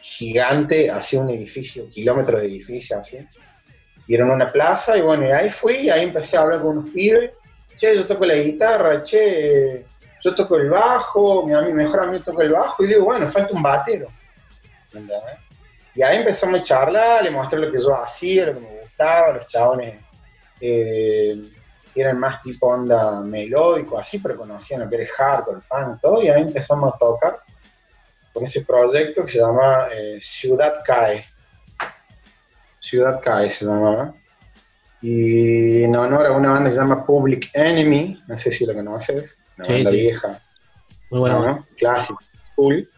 [0.00, 3.18] gigante, así un edificio, kilómetro de edificio, así.
[4.06, 6.78] Y era en una plaza, y bueno, y ahí fui, ahí empecé a hablar con
[6.78, 7.32] unos pibes.
[7.76, 9.84] Che, yo toco la guitarra, che,
[10.20, 13.30] yo toco el bajo, mi, ami- mejor amigo toca el bajo, y le digo, bueno,
[13.30, 14.08] falta un batero.
[14.86, 15.18] ¿Entendés?
[15.94, 19.32] Y ahí empezamos a charlar, le mostré lo que yo hacía, lo que me gustaba,
[19.32, 19.94] los chabones
[20.60, 21.36] eh,
[22.00, 26.28] eran más tipo onda melódico, así, pero conocían lo que era hardcore, punk, todo, y
[26.28, 27.40] ahí empezamos a tocar
[28.32, 31.26] con ese proyecto que se llama eh, Ciudad Cae.
[32.80, 34.14] Ciudad Cae se llamaba.
[35.02, 38.74] Y en honor a una banda que se llama Public Enemy, no sé si lo
[38.74, 39.96] conoces, una Sí, banda sí.
[39.96, 40.40] vieja,
[41.10, 41.38] Muy buena.
[41.38, 41.66] ¿no?
[41.78, 42.20] Clásico,
[42.54, 42.88] cool.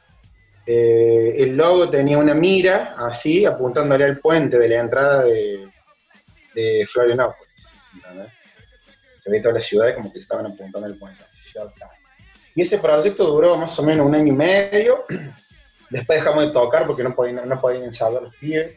[0.67, 5.69] Eh, el logo tenía una mira así, apuntándole al puente de la entrada de,
[6.55, 7.53] de Florianópolis.
[7.95, 8.33] ¿entendés?
[9.23, 11.23] Se ve toda la ciudad como que estaban apuntando al puente.
[12.55, 15.05] Y ese proyecto duró más o menos un año y medio.
[15.91, 18.77] Después dejamos de tocar porque no podían, no podían ensayar los pibes,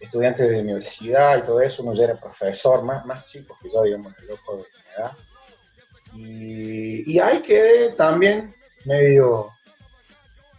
[0.00, 1.82] estudiantes de universidad y todo eso.
[1.82, 5.12] Uno ya era profesor, más, más chicos que yo, digamos, el loco de mi edad.
[6.14, 8.54] Y, y ahí quedé también
[8.84, 9.50] medio,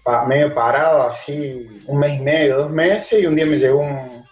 [0.04, 3.22] pa- medio parado, así, un mes y medio, dos meses.
[3.22, 4.26] Y un día me llegó un,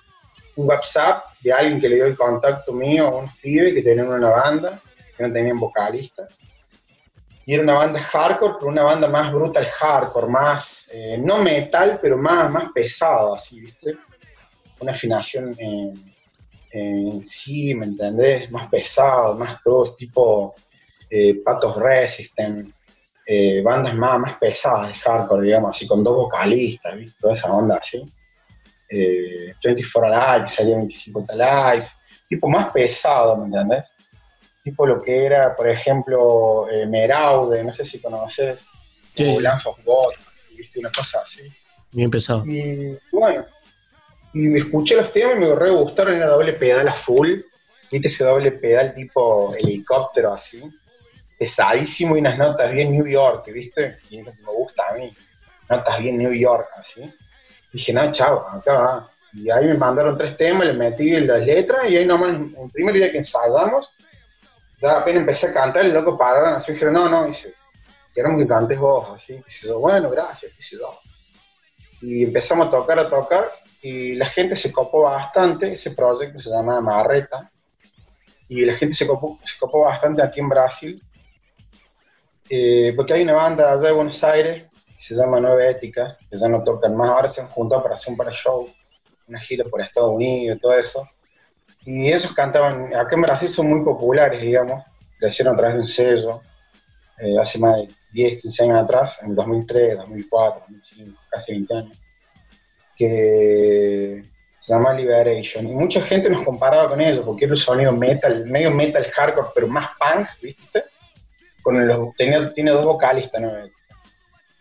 [0.58, 4.08] un WhatsApp de alguien que le dio el contacto mío a unos pibes que tenían
[4.08, 4.82] una banda,
[5.16, 6.28] que no tenían vocalista.
[7.46, 12.00] Y era una banda hardcore, pero una banda más brutal hardcore, más, eh, no metal,
[12.02, 13.96] pero más, más pesado, así, ¿viste?
[14.80, 16.16] Una afinación en,
[16.72, 18.50] en sí, ¿me entendés?
[18.50, 20.56] Más pesado, más cruz, tipo
[21.12, 22.74] eh, Patos Resistant,
[23.28, 27.16] eh, bandas más, más pesadas de hardcore, digamos, así, con dos vocalistas, ¿viste?
[27.22, 28.04] Toda esa onda así.
[28.90, 31.88] Eh, 24 Alive, salía 25 Alive,
[32.30, 33.94] tipo más pesado, ¿me entendés?
[34.64, 38.62] Tipo lo que era, por ejemplo, eh, Meraude, no sé si conoces,
[39.16, 39.40] Sí, o.
[39.40, 40.14] Lance of God,
[40.56, 40.80] ¿viste?
[40.80, 41.42] Una cosa así.
[41.92, 42.44] Bien pesado.
[42.46, 43.46] Y bueno,
[44.34, 47.40] y me escuché los temas y me re gustaron, era doble pedal a full,
[47.90, 50.62] viste ese doble pedal tipo helicóptero así,
[51.40, 54.98] pesadísimo y unas notas bien New York, viste, y es lo que me gusta a
[54.98, 55.14] mí,
[55.70, 57.02] notas bien New York así.
[57.76, 59.12] Dije, no, chao, acá va.
[59.34, 62.96] Y ahí me mandaron tres temas, le metí las letras y ahí nomás, el primer
[62.96, 63.92] día que ensayamos,
[64.78, 67.54] ya apenas empecé a cantar, el loco pararon así, dijeron, no, no, dice,
[68.14, 71.00] queremos que cantes vos, así, yo, bueno, gracias, dice yo
[72.02, 73.52] y empezamos a tocar, a tocar,
[73.82, 77.52] y la gente se copó bastante, ese proyecto se llama Marreta,
[78.48, 79.40] y la gente se copó,
[79.82, 81.04] bastante aquí en Brasil,
[82.50, 84.68] eh, porque hay una banda allá de Buenos Aires,
[84.98, 88.12] se llama Nueva Ética, que ya no tocan más, ahora se han juntado para hacer
[88.12, 88.70] un para show,
[89.28, 91.10] una gira por Estados Unidos y todo eso,
[91.86, 94.84] y ellos cantaban, acá en Brasil son muy populares, digamos,
[95.20, 96.42] lo hicieron a través de un sello,
[97.20, 101.98] eh, hace más de 10, 15 años atrás, en 2003, 2004, 2005, casi 20 años,
[102.96, 104.24] que
[104.60, 105.68] se llama Liberation.
[105.68, 109.50] Y mucha gente nos comparaba con ellos, porque era un sonido metal, medio metal hardcore,
[109.54, 110.86] pero más punk, ¿viste?
[111.62, 113.52] Con los, tenía, tiene dos vocalistas, ¿no?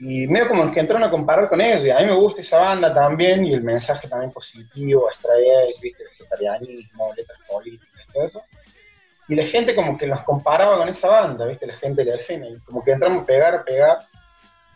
[0.06, 2.58] Y medio como que entraron a comparar con ellos, y a mí me gusta esa
[2.58, 6.04] banda también, y el mensaje también positivo, edge, ¿viste?
[6.04, 8.42] Vegetarianismo, letras políticas, todo eso.
[9.28, 11.66] y la gente como que nos comparaba con esa banda, ¿viste?
[11.66, 14.00] La gente de la escena, y como que entramos a pegar, pegar,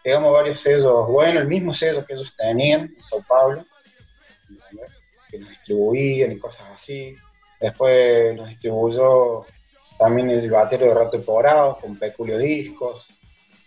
[0.02, 3.66] pegamos varios sellos, bueno, el mismo sello que ellos tenían en Sao Paulo,
[5.30, 7.14] que nos distribuían y cosas así.
[7.60, 9.44] Después nos distribuyó
[9.98, 13.08] también el batero de Rato Porado con Peculio Discos.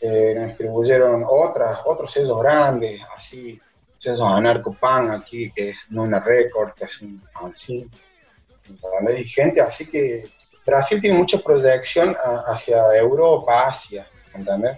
[0.02, 3.60] Eh, nos distribuyeron otras, otros sellos grandes, así,
[3.98, 7.22] sellos Anarco Pan aquí, que es Nuna Record, que es un.
[8.68, 9.20] ¿entendés?
[9.20, 10.26] Y gente así que
[10.66, 14.78] Brasil tiene mucha proyección a- hacia Europa, Asia, ¿entendés?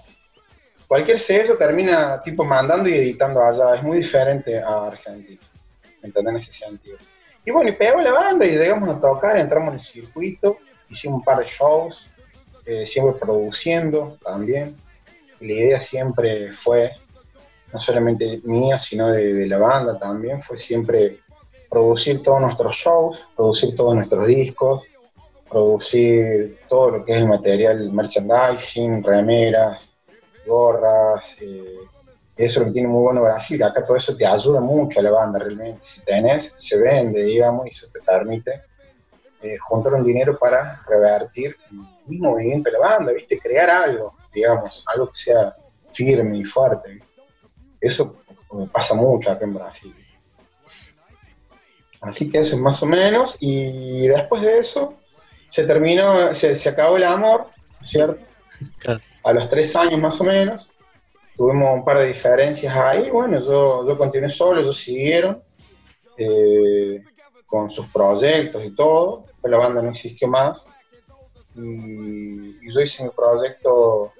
[0.87, 5.41] Cualquier sello termina tipo mandando y editando allá, es muy diferente a Argentina,
[6.01, 6.31] ¿entendés?
[6.31, 6.97] En ese sentido.
[7.45, 10.57] Y bueno, y pegó la banda y llegamos a tocar, entramos en el circuito,
[10.89, 12.07] hicimos un par de shows,
[12.65, 14.77] eh, siempre produciendo también.
[15.43, 16.93] La idea siempre fue,
[17.73, 21.19] no solamente mía, sino de, la banda también, fue siempre
[21.69, 24.83] producir todos nuestros shows, producir todos nuestros discos,
[25.49, 29.93] producir todo lo que es el material merchandising, remeras,
[30.45, 31.75] gorras, eh,
[32.37, 35.03] eso es lo que tiene muy bueno Brasil, acá todo eso te ayuda mucho a
[35.03, 38.61] la banda realmente, si tenés, se vende, digamos, y eso te permite
[39.41, 41.57] eh, juntar un dinero para revertir
[42.07, 43.39] mismo movimiento de la banda, ¿viste?
[43.39, 45.55] Crear algo, digamos, algo que sea
[45.91, 47.21] firme y fuerte, ¿viste?
[47.79, 48.17] Eso
[48.71, 49.95] pasa mucho acá en Brasil.
[52.01, 54.95] Así que eso es más o menos, y después de eso
[55.47, 57.47] se terminó, se, se acabó el amor,
[57.85, 58.19] ¿cierto?
[59.23, 60.73] A los tres años más o menos,
[61.35, 65.41] tuvimos un par de diferencias ahí, bueno, yo, yo continué solo, ellos siguieron
[66.17, 67.01] eh,
[67.45, 70.65] con sus proyectos y todo, pero la banda no existió más,
[71.55, 74.13] y, y yo hice mi proyecto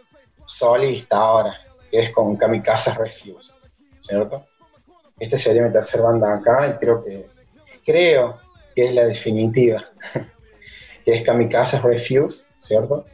[0.46, 1.56] solista ahora,
[1.90, 3.52] que es con Kamikaze Refuse,
[4.00, 4.46] ¿cierto?
[5.20, 7.28] Esta sería mi tercera banda acá y creo que,
[7.86, 8.36] creo
[8.76, 9.84] que es la definitiva,
[11.06, 13.06] que es Kamikaze Refuse, ¿cierto?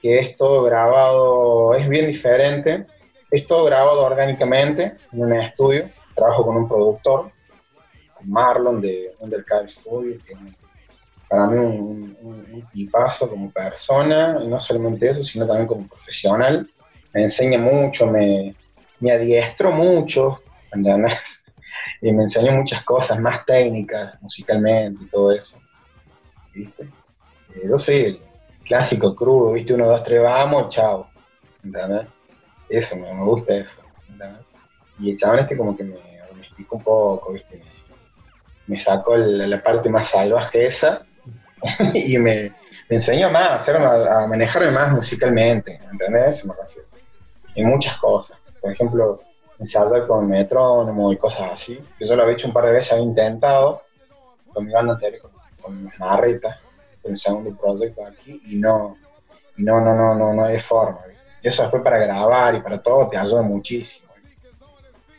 [0.00, 2.86] Que es todo grabado, es bien diferente,
[3.30, 7.30] es todo grabado orgánicamente en un estudio, trabajo con un productor,
[8.24, 10.38] Marlon de Undercard Studio, que es
[11.32, 16.68] para mí un, un, tipazo como persona, y no solamente eso, sino también como profesional.
[17.14, 18.54] Me enseña mucho, me,
[19.00, 21.38] me adiestro mucho, ¿entendés?
[22.02, 25.56] Y me enseñó muchas cosas más técnicas, musicalmente y todo eso.
[26.52, 26.82] ¿Viste?
[27.54, 28.20] Eh, Yo soy el
[28.64, 29.72] clásico crudo, ¿viste?
[29.72, 31.08] Uno, dos, tres, vamos, chao.
[31.64, 32.08] ¿Entendés?
[32.68, 33.82] Eso, me, me gusta eso.
[34.08, 34.44] ¿entendés?
[35.00, 35.96] Y el chabón este como que me
[36.28, 37.56] domesticó un poco, ¿viste?
[37.56, 37.72] Me,
[38.66, 41.06] me sacó la, la parte más salvaje esa
[41.94, 42.52] y me,
[42.88, 46.38] me enseñó más, a, hacer, a, a manejarme más musicalmente, ¿entendés?
[46.38, 46.88] Eso me refiero.
[47.54, 48.38] En muchas cosas.
[48.60, 49.22] Por ejemplo,
[49.58, 51.82] ensayar con metrónomo y cosas así.
[52.00, 53.82] Yo lo había hecho un par de veces, había intentado
[54.52, 56.60] con mi banda anterior, con, con Marreta,
[57.00, 58.96] con el segundo proyecto aquí, y no,
[59.56, 61.00] no, no, no, no, no hay forma.
[61.42, 64.08] eso después para grabar y para todo te ayuda muchísimo.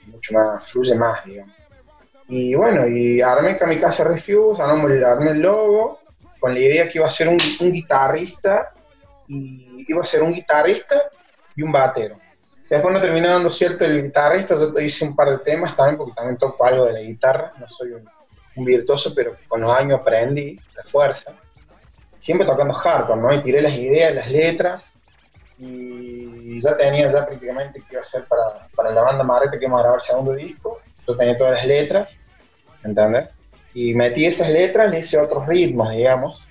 [0.08, 1.56] Mucho más, fluye más, digamos.
[2.28, 6.00] Y bueno, y armé Kamikaze Refuse, armé el logo,
[6.44, 8.74] con la idea que iba a ser un, un guitarrista,
[9.30, 11.04] y iba a ser un guitarrista
[11.56, 12.18] y un batero.
[12.70, 16.12] Después no terminó dando cierto el guitarrista, yo hice un par de temas también, porque
[16.12, 18.10] también toco algo de la guitarra, no soy un,
[18.58, 21.32] un virtuoso, pero con los años aprendí la fuerza.
[22.20, 23.34] Siempre tocando hardcore, ¿no?
[23.34, 24.84] Y tiré las ideas, las letras,
[25.58, 29.64] y ya tenía ya prácticamente que iba a ser para, para la banda Marrete que
[29.64, 32.14] íbamos a grabar el segundo disco, yo tenía todas las letras,
[32.84, 33.30] ¿entendés?
[33.74, 36.44] Y metí esas letras, le hice otros ritmos, digamos,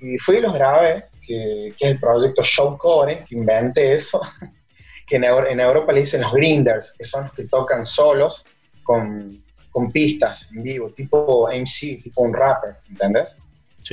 [0.00, 4.20] y fui y los grabé, que, que es el proyecto Showcore, que inventé eso,
[5.06, 8.44] que en, en Europa le dicen los grinders, que son los que tocan solos
[8.82, 13.36] con, con pistas en vivo, tipo MC, tipo un rapper, ¿entendés?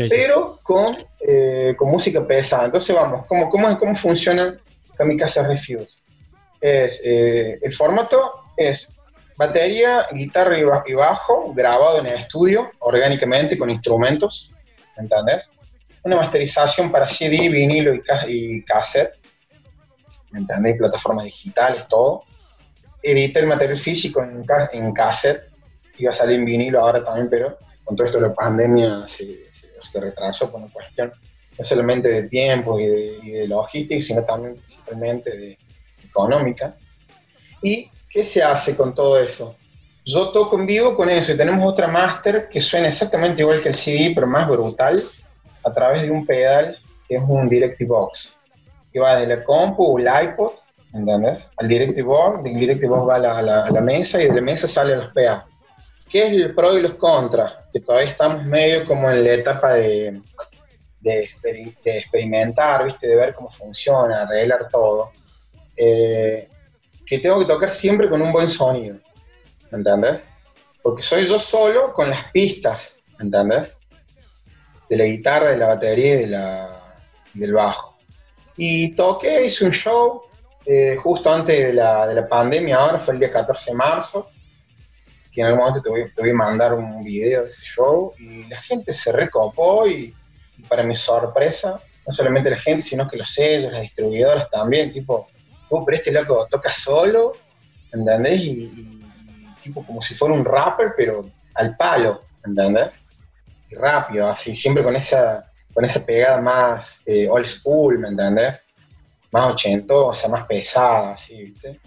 [0.09, 2.65] Pero con, eh, con música pesada.
[2.65, 4.59] Entonces vamos, ¿cómo, cómo, cómo funciona
[4.97, 5.99] Kamikaze Refuse?
[6.59, 8.94] Es, eh, el formato es
[9.37, 14.51] batería, guitarra y ba- y bajo, grabado en el estudio, orgánicamente, con instrumentos,
[14.97, 15.49] ¿entendés?
[16.03, 19.13] Una masterización para CD, vinilo y, ca- y cassette,
[20.33, 20.77] ¿entendés?
[20.77, 22.23] Plataformas digitales, todo.
[23.01, 25.43] Edité el material físico en, ca- en cassette,
[25.97, 29.45] iba a salir en vinilo ahora también, pero con todo esto de la pandemia se,
[29.53, 31.11] se- se retrasó por una cuestión
[31.57, 35.57] no solamente de tiempo y de, y de logística, sino también principalmente de
[36.03, 36.75] económica.
[37.61, 39.57] ¿Y qué se hace con todo eso?
[40.05, 43.67] Yo toco en vivo con eso y tenemos otra master que suena exactamente igual que
[43.67, 45.03] el CD, pero más brutal,
[45.65, 46.77] a través de un pedal
[47.09, 48.33] que es un Directive Box,
[48.93, 50.53] que va desde la compu o el iPod,
[50.93, 51.49] ¿entendés?
[51.57, 54.99] Al Directive Box, del Directive Box va a la, mesa y de la mesa salen
[55.01, 55.45] los PA.
[56.09, 57.53] ¿Qué es el pro y los contras?
[57.73, 60.21] Que todavía estamos medio como en la etapa de,
[61.01, 63.09] de, de experimentar, ¿viste?
[63.09, 65.11] De ver cómo funciona, arreglar todo,
[65.75, 66.47] eh,
[67.05, 68.97] que tengo que tocar siempre con un buen sonido,
[69.71, 70.23] ¿me ¿entendés?
[70.81, 73.77] Porque soy yo solo con las pistas, ¿me ¿entendés?
[74.89, 76.97] De la guitarra, de la batería y, de la,
[77.33, 77.97] y del bajo.
[78.57, 80.23] Y toqué, hice un show
[80.65, 84.29] eh, justo antes de la, de la pandemia, ahora fue el día 14 de marzo,
[85.31, 88.13] que en algún momento te voy, te voy a mandar un video de ese show,
[88.17, 90.15] y la gente se recopó y,
[90.57, 94.91] y para mi sorpresa, no solamente la gente, sino que los sellos, las distribuidoras también,
[94.91, 95.27] tipo,
[95.77, 97.33] oh, pero este loco toca solo,
[97.91, 98.39] ¿entendés?
[98.41, 99.01] Y, y-
[99.61, 102.93] tipo como si fuera un rapper, pero al palo, ¿entendés?
[103.69, 108.63] Y rápido, así, siempre con esa, con esa pegada más eh, old school, ¿me entendés?
[109.31, 111.79] Más ochentosa, más pesada, así, ¿viste?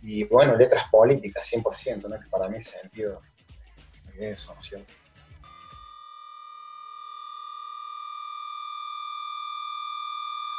[0.00, 2.18] Y bueno, letras políticas, 100%, ¿no?
[2.18, 3.20] Que para mí ese sentido
[4.18, 4.92] eso, ¿no cierto?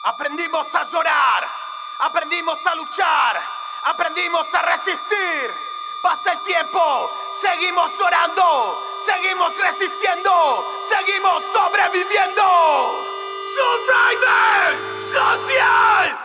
[0.05, 1.43] Aprendimos a llorar,
[1.99, 3.41] aprendimos a luchar,
[3.83, 5.73] aprendimos a resistir.
[6.01, 12.43] Pasa el tiempo, seguimos llorando, seguimos resistiendo, seguimos sobreviviendo.
[13.55, 16.19] Survivor social.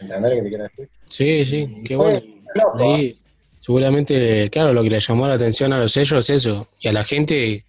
[0.00, 0.90] ¿Entendés lo que te quiero decir?
[1.04, 2.20] Sí, sí, qué bueno.
[2.54, 3.18] loco, Ahí,
[3.58, 6.68] seguramente, claro, lo que le llamó la atención a los sellos es eso.
[6.80, 7.64] Y a la gente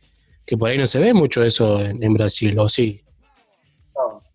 [0.46, 3.02] que por ahí no se ve mucho eso en, en Brasil, ¿o sí?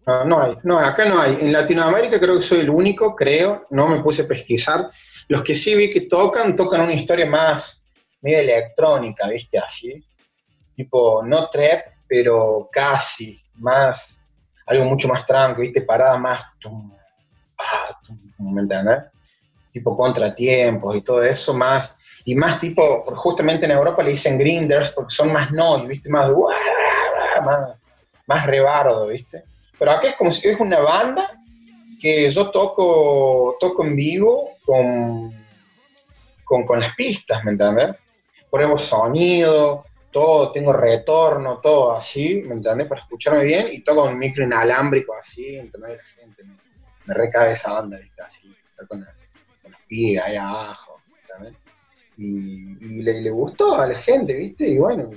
[0.07, 1.38] No, no hay, no, acá no hay.
[1.40, 4.90] En Latinoamérica creo que soy el único, creo, no me puse a pesquisar.
[5.28, 7.86] Los que sí vi que tocan, tocan una historia más
[8.20, 9.59] media electrónica, ¿viste?
[9.59, 10.05] Así.
[10.74, 14.18] Tipo, no trap, pero casi, más,
[14.66, 15.82] algo mucho más tranquilo, ¿viste?
[15.82, 16.93] Parada más, tum,
[18.38, 19.04] ¿me entiendes?
[19.72, 24.90] Tipo contratiempos y todo eso, más, y más tipo, justamente en Europa le dicen grinders
[24.90, 26.08] porque son más noise, ¿viste?
[26.08, 26.30] Más,
[27.44, 27.76] más,
[28.26, 29.44] más rebardo, ¿viste?
[29.78, 31.38] Pero acá es como si es una banda
[32.00, 35.32] que yo toco, toco en vivo con,
[36.44, 37.96] con, con las pistas, ¿me entiendes?
[38.50, 42.86] Pruebo sonido, todo, tengo retorno, todo así, ¿me entendés?
[42.86, 45.96] Para escucharme bien y toco un micro inalámbrico así, ¿entendés?
[45.96, 46.54] La gente me,
[47.07, 48.22] me recabe esa banda, ¿viste?
[48.22, 48.55] Así,
[48.88, 49.14] con, la-
[49.62, 51.57] con los pies ahí abajo, ¿entendés?
[52.16, 54.68] Y, le, gustó a la gente, ¿viste?
[54.68, 55.11] Y bueno,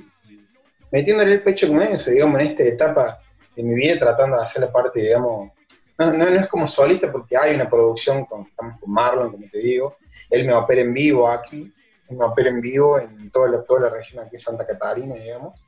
[0.92, 3.20] metiéndole el pecho con eso, digamos, en esta etapa
[3.56, 5.52] de mi vida, tratando de hacer la parte, digamos,
[5.98, 9.46] no, no, no es como solista porque hay una producción, con, estamos con Marlon, como
[9.50, 9.98] te digo,
[10.30, 11.74] él me opera en vivo aquí,
[12.10, 15.62] él me opera en vivo en toda la, toda la región aquí Santa Catarina, digamos,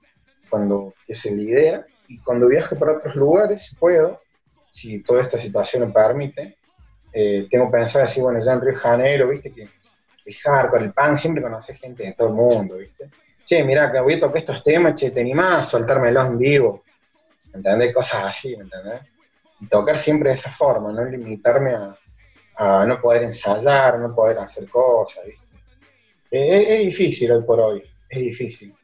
[0.50, 4.22] cuando es la idea, y cuando viaje para otros lugares, si puedo,
[4.78, 6.58] si toda esta situación me permite,
[7.12, 10.94] eh, tengo pensado así, bueno, ya en Río de Janeiro, viste, que el hardcore, el
[10.94, 13.10] punk, siempre conoces gente de todo el mundo, viste.
[13.44, 16.84] Che, mirá, que voy a tocar estos temas, che, te animás a soltármelos en vivo,
[17.54, 17.92] ¿me entendés?
[17.92, 19.02] Cosas así, ¿me entendés?
[19.62, 21.74] Y tocar siempre de esa forma, no limitarme
[22.58, 25.46] a, no poder ensayar, no poder hacer cosas, ¿viste?
[26.30, 28.76] Eh, es, es difícil hoy por hoy, es difícil.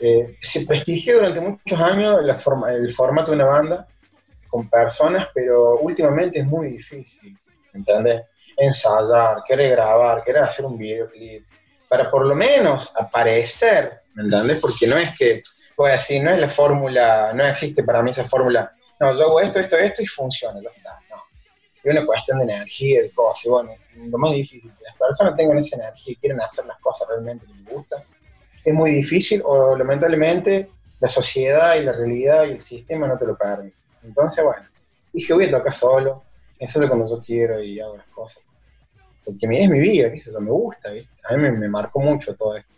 [0.00, 3.88] Eh, se prestigió durante muchos años la forma- el formato de una banda
[4.48, 7.38] con personas, pero últimamente es muy difícil,
[7.72, 8.22] ¿entendés?
[8.56, 11.46] Ensayar, querer grabar, querer hacer un videoclip,
[11.88, 14.58] para por lo menos aparecer, ¿me entendés?
[14.58, 15.42] Porque no es que,
[15.76, 19.24] voy a decir, no es la fórmula, no existe para mí esa fórmula, no, yo
[19.24, 20.70] hago esto, esto, esto y funciona, ya
[21.10, 21.22] no.
[21.84, 25.36] Es una cuestión de energía, de cosas, y bueno, lo más difícil, que las personas
[25.36, 28.02] tengan esa energía y quieran hacer las cosas realmente que les gustan,
[28.64, 30.68] es muy difícil o lamentablemente
[31.00, 33.78] la sociedad y la realidad y el sistema no te lo permiten.
[34.08, 34.62] Entonces, bueno,
[35.12, 36.22] dije, voy a tocar solo,
[36.58, 38.42] eso es cuando yo quiero y hago las cosas.
[39.24, 40.30] Porque mi, es mi vida, ¿viste?
[40.30, 41.12] Eso me gusta, ¿viste?
[41.28, 42.74] A mí me, me marcó mucho todo esto.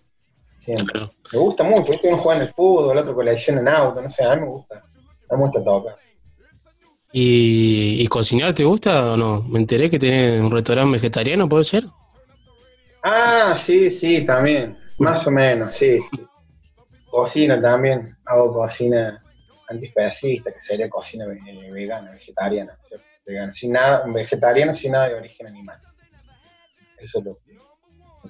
[0.58, 1.08] Siempre.
[1.32, 2.08] Me gusta mucho, ¿viste?
[2.08, 4.48] Uno juega en el fútbol, el otro colecciona en auto, no sé, a mí me
[4.48, 4.78] gusta.
[4.78, 5.96] A mí me gusta tocar.
[7.12, 9.42] ¿Y, y cocinar te gusta o no?
[9.42, 11.84] Me enteré que tenés un restaurante vegetariano, ¿puede ser?
[13.02, 14.76] Ah, sí, sí, también.
[14.98, 15.98] Más o menos, sí.
[16.10, 16.20] sí.
[17.10, 18.16] Cocina también.
[18.24, 19.19] Hago cocina
[19.70, 22.78] antiespecista, que sería cocina eh, vegana, vegetariana.
[22.82, 23.06] ¿cierto?
[23.26, 25.78] Vegana, sin nada, vegetariana sin nada de origen animal.
[26.98, 27.38] Eso es lo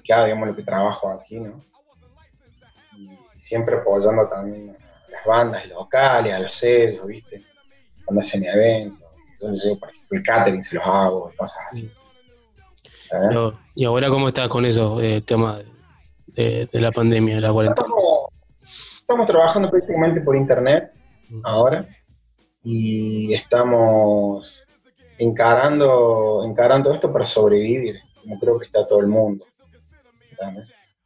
[0.03, 1.59] que, hago, digamos, lo que trabajo aquí, ¿no?
[2.97, 7.41] Y siempre apoyando también a las bandas locales, a los sellos, ¿viste?
[8.05, 8.99] Cuando hacen eventos,
[9.41, 11.91] yo les por ejemplo, el catering se los hago y cosas así.
[13.33, 15.65] Yo- ¿Y ahora cómo estás con eso, eh, tema de,
[16.27, 17.85] de- de la pandemia, de la cuarentena?
[17.87, 18.29] Estamos,
[19.01, 20.93] estamos trabajando prácticamente por internet
[21.43, 21.87] ahora
[22.63, 24.63] y estamos
[25.17, 29.45] encarando, encarando esto para sobrevivir, como creo que está todo el mundo.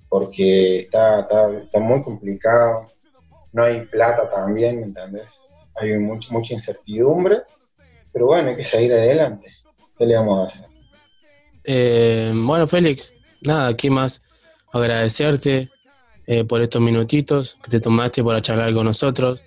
[0.08, 2.86] Porque está, está, está muy complicado,
[3.52, 5.42] no hay plata también, ¿me ¿entendés?
[5.76, 7.42] Hay mucha, mucha incertidumbre,
[8.14, 9.52] pero bueno, hay que seguir adelante.
[9.98, 10.68] ¿Qué le vamos a hacer?
[11.66, 14.22] Eh, bueno, Félix, nada, aquí más
[14.72, 15.70] agradecerte
[16.28, 19.44] eh, por estos minutitos que te tomaste para charlar con nosotros.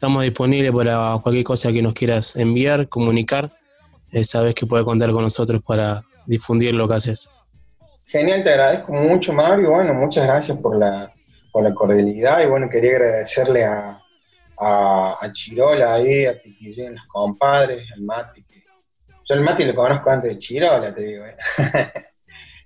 [0.00, 3.50] Estamos disponibles para cualquier cosa que nos quieras enviar, comunicar.
[4.10, 7.30] Eh, sabes que puedes contar con nosotros para difundir lo que haces.
[8.06, 9.72] Genial, te agradezco mucho, Mario.
[9.72, 11.12] Bueno, muchas gracias por la,
[11.52, 12.42] por la cordialidad.
[12.42, 14.00] Y bueno, quería agradecerle a,
[14.58, 18.42] a, a Chirola ahí, a Piquillín, los compadres, al Mati.
[18.44, 18.64] Que,
[19.28, 21.26] yo el Mati lo conozco antes de Chirola, te digo.
[21.26, 21.36] ¿eh?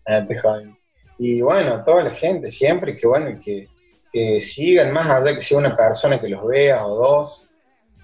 [1.18, 3.68] Y bueno, a toda la gente, siempre que bueno, que,
[4.14, 7.50] que sigan más allá que sea una persona que los vea o dos.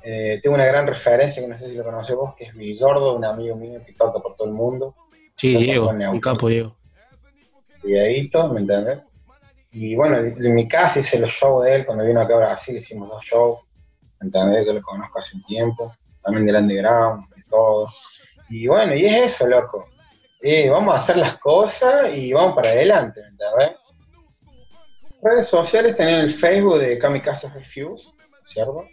[0.02, 3.14] Eh, tengo una gran referencia que no sé si lo conoces vos, que es Villordo,
[3.14, 4.96] un amigo mío que toca por todo el mundo.
[5.36, 6.76] Sí, Diego, un capo, Diego.
[7.84, 9.06] Dieguito, ¿me entendés?
[9.70, 12.76] Y bueno, en mi casa hice los shows de él, cuando vino acá a Brasil
[12.76, 13.60] hicimos dos shows,
[14.18, 14.66] ¿me entendés?
[14.66, 15.94] Yo lo conozco hace un tiempo,
[16.24, 17.86] también del underground, de todo.
[18.48, 19.86] Y bueno, y es eso, loco.
[20.42, 23.79] Eh, vamos a hacer las cosas y vamos para adelante, ¿me entendés?
[25.22, 28.08] Redes sociales tenés el Facebook de Kamikaze Refuse,
[28.42, 28.86] ¿cierto?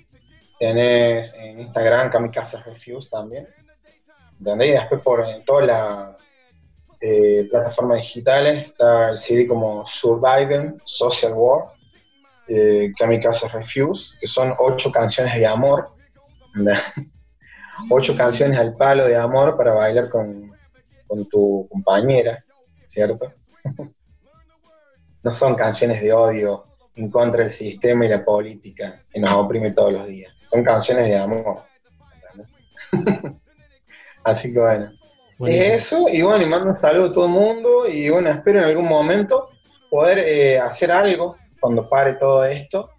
[0.59, 3.47] Tenés en Instagram Kamikaze Refuse también,
[4.37, 4.67] ¿entendés?
[4.67, 6.29] Y después por todas las
[6.99, 11.67] eh, plataformas digitales está el CD como Surviving Social War,
[12.49, 15.91] eh, Kamikaze Refuse, que son ocho canciones de amor,
[17.89, 20.51] ocho canciones al palo de amor para bailar con,
[21.07, 22.43] con tu compañera,
[22.85, 23.31] ¿cierto?
[25.27, 26.63] no son canciones de odio
[26.95, 30.33] en contra del sistema y la política que nos oprime todos los días.
[30.45, 31.63] Son canciones de amor.
[34.23, 34.93] Así que bueno.
[35.37, 35.73] Buenísimo.
[35.75, 38.65] Eso, y bueno, y mando un saludo a todo el mundo, y bueno, espero en
[38.65, 39.49] algún momento
[39.89, 42.89] poder eh, hacer algo cuando pare todo esto,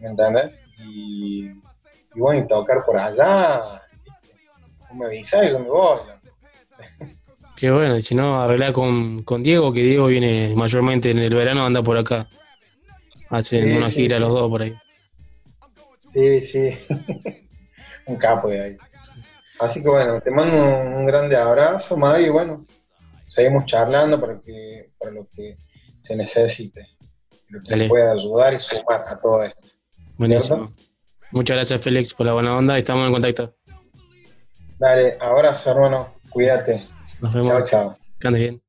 [0.00, 0.58] ¿me entendés?
[0.80, 3.82] Y, y bueno, y tocar por allá,
[4.92, 6.00] me avisás y yo me voy.
[7.58, 11.34] Qué bueno, y si no, arreglá con, con Diego, que Diego viene mayormente en el
[11.34, 12.28] verano, anda por acá.
[13.30, 14.20] Hacen Sí, una gira sí.
[14.20, 14.76] los dos por ahí.
[16.12, 16.78] Sí, sí,
[18.06, 18.76] un capo de ahí.
[19.58, 22.64] Así que bueno, te mando un, grande abrazo, Mario, y bueno,
[23.26, 25.56] seguimos charlando para, que, para lo que
[26.00, 26.86] se necesite,
[27.48, 27.84] lo que Dale.
[27.84, 29.62] se pueda ayudar y sumar a todo esto.
[30.16, 30.72] Buenísimo.
[31.32, 32.78] Muchas gracias, Félix, por la buena onda.
[32.78, 33.56] Estamos en contacto.
[34.78, 36.86] Dale, abrazo, hermano, cuídate.
[37.20, 37.50] Nos vemos.
[37.50, 37.98] Chao, chao.
[38.18, 38.67] Que andes bien.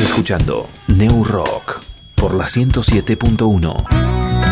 [0.00, 1.80] Escuchando New Rock
[2.14, 4.45] por la 107.1.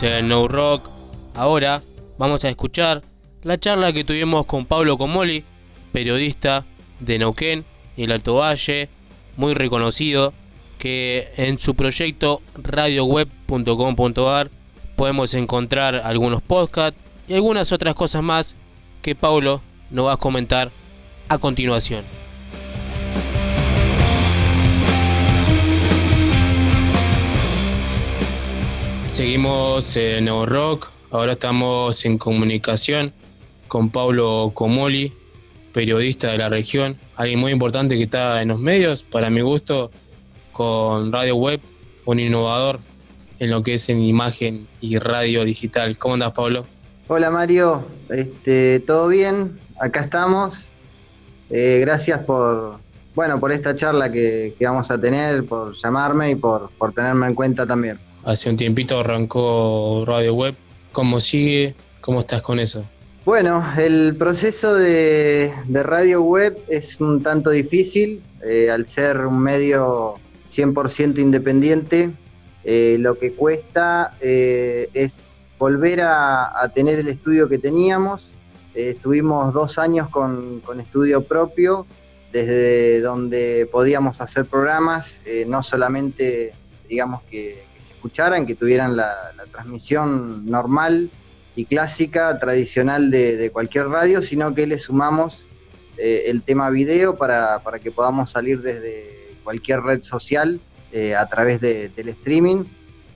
[0.00, 0.88] En No Rock.
[1.34, 1.82] Ahora
[2.18, 3.02] vamos a escuchar
[3.42, 5.44] la charla que tuvimos con Pablo Comoli,
[5.92, 6.66] periodista
[7.00, 7.64] de Neuquén
[7.96, 8.88] y el Alto Valle,
[9.36, 10.32] muy reconocido,
[10.78, 14.50] que en su proyecto radioweb.com.ar
[14.94, 18.56] podemos encontrar algunos podcasts y algunas otras cosas más
[19.02, 20.70] que Pablo nos va a comentar
[21.28, 22.04] a continuación.
[29.08, 33.14] Seguimos en Nuevo Rock, ahora estamos en comunicación
[33.66, 35.14] con Pablo Comoli,
[35.72, 39.90] periodista de la región, alguien muy importante que está en los medios, para mi gusto,
[40.52, 41.60] con Radio Web,
[42.04, 42.80] un innovador
[43.38, 45.96] en lo que es en imagen y radio digital.
[45.96, 46.66] ¿Cómo andas, Pablo?
[47.08, 49.58] Hola Mario, este, ¿todo bien?
[49.80, 50.66] Acá estamos.
[51.48, 52.78] Eh, gracias por,
[53.14, 57.26] bueno, por esta charla que, que vamos a tener, por llamarme y por, por tenerme
[57.26, 57.98] en cuenta también.
[58.28, 60.54] Hace un tiempito arrancó Radio Web.
[60.92, 61.74] ¿Cómo sigue?
[62.02, 62.84] ¿Cómo estás con eso?
[63.24, 70.16] Bueno, el proceso de, radio web es un tanto difícil, eh, al ser un medio
[70.50, 72.10] 100% independiente,
[72.64, 78.28] eh, lo que cuesta eh, es volver a, tener el estudio que teníamos.
[78.74, 81.86] Estuvimos dos años con, estudio propio,
[82.30, 86.52] desde donde podíamos hacer programas, no solamente,
[86.90, 87.67] digamos, que,
[87.98, 89.12] escucharan, que tuvieran la,
[89.50, 91.10] transmisión normal
[91.56, 95.46] y clásica, tradicional de, cualquier radio, sino que le sumamos
[95.96, 100.60] eh, el tema video para, para que podamos salir desde cualquier red social
[100.92, 102.64] eh, a través de- del streaming.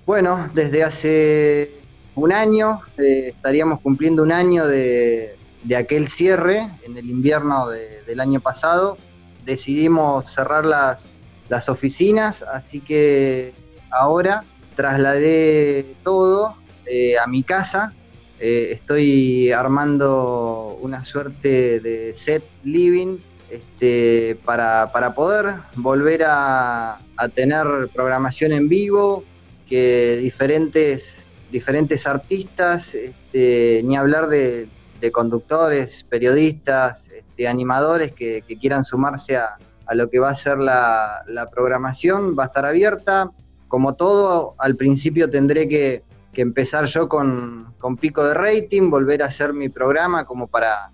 [0.05, 1.71] Bueno, desde hace
[2.17, 8.03] un año, eh, estaríamos cumpliendo un año de, de aquel cierre en el invierno de-
[8.03, 8.99] del año pasado.
[9.45, 11.05] Decidimos cerrar las,
[11.49, 13.55] las oficinas, así que
[13.91, 14.45] ahora
[14.75, 16.57] trasladé todo
[16.87, 17.95] eh, a mi casa.
[18.41, 23.19] Eh, estoy armando una suerte de set living
[23.51, 29.25] este, para, para poder volver a, a tener programación en vivo,
[29.69, 34.69] que diferentes, diferentes artistas, este, ni hablar de,
[35.01, 39.57] de conductores, periodistas, este, animadores que, que quieran sumarse a,
[39.87, 43.31] a lo que va a ser la, la programación, va a estar abierta.
[43.73, 46.03] Como todo, al principio tendré que,
[46.35, 50.91] empezar yo con, pico de rating, volver a hacer mi programa como para,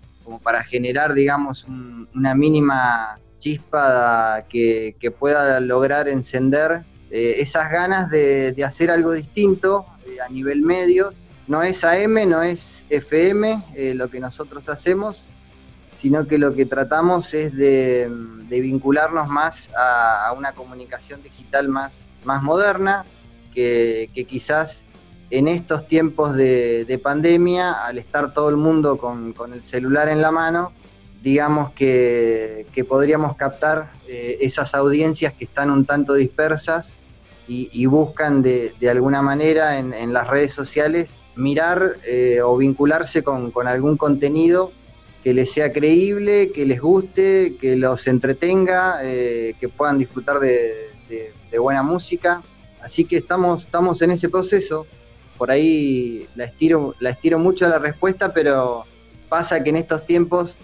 [0.65, 8.89] generar, digamos, un- una mínima chispa que, pueda lograr encender eh, esas ganas de, hacer
[8.91, 11.13] algo distinto eh, a nivel medios.
[11.47, 15.25] No es AM, no es FM eh, lo que nosotros hacemos,
[15.97, 18.09] sino que lo que tratamos es de,
[18.49, 23.05] vincularnos más a una comunicación digital más, más moderna,
[23.53, 24.83] que, quizás
[25.31, 30.21] en estos tiempos de, de pandemia, al estar todo el mundo con, el celular en
[30.21, 30.71] la mano,
[31.21, 36.93] digamos que, que podríamos captar eh, esas audiencias que están un tanto dispersas
[37.51, 43.51] y, buscan de, alguna manera en, en las redes sociales mirar eh, o vincularse con,
[43.65, 44.71] algún contenido
[45.23, 50.89] que les sea creíble, que les guste, que los entretenga, eh, que puedan disfrutar de-
[51.51, 52.41] de buena música.
[52.81, 54.85] Así que estamos, estamos en ese proceso.
[55.37, 58.85] Por ahí la estiro, la estiro mucho la respuesta, pero
[59.29, 60.57] pasa que en estos tiempos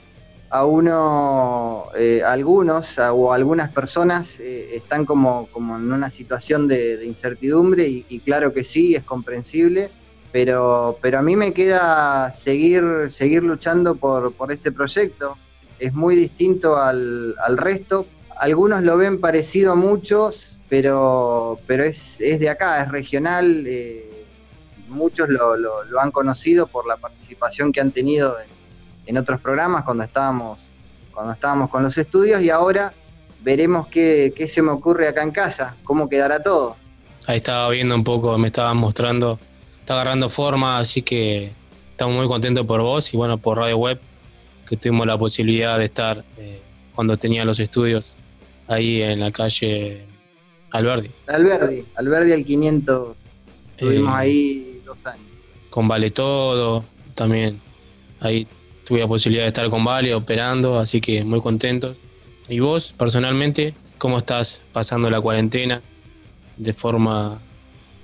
[0.50, 6.98] a uno, eh, algunos o algunas personas eh, están como, como en una situación de,
[6.98, 9.90] de incertidumbre y, y claro que sí, es comprensible,
[10.32, 15.38] pero, pero a mí me queda seguir, seguir luchando por, por este proyecto.
[15.80, 18.06] Es muy distinto al, al resto.
[18.38, 23.64] Algunos lo ven parecido a muchos, pero, pero es, es de acá, es regional.
[23.68, 24.12] eh,
[24.88, 28.36] muchos lo, lo- han conocido por la participación que han tenido
[29.08, 30.60] en, otros programas cuando estábamos,
[31.12, 32.94] cuando estábamos con los estudios y ahora
[33.42, 36.76] veremos qué, qué se me ocurre acá en casa, cómo quedará todo.
[37.28, 39.40] Ahí estaba viendo un poco, me estabas mostrando,
[39.80, 41.52] está agarrando forma, así que
[41.92, 44.00] estamos muy contentos por vos y bueno, por Radio Web,
[44.68, 46.62] que tuvimos la posibilidad de estar eh,
[46.94, 48.18] cuando tenía los estudios
[48.68, 50.05] ahí en la calle
[50.78, 51.10] Alberdi.
[51.28, 53.16] Alberdi, Alberdi al 500.
[53.78, 55.26] Estuvimos Eh, ahí dos años.
[55.70, 57.60] con Vale Todo, también
[58.20, 58.48] ahí
[58.86, 61.98] tuve la posibilidad de estar con Vale operando, así que muy contentos.
[62.48, 65.82] ¿Y vos, personalmente, cómo estás pasando la cuarentena
[66.58, 67.40] de forma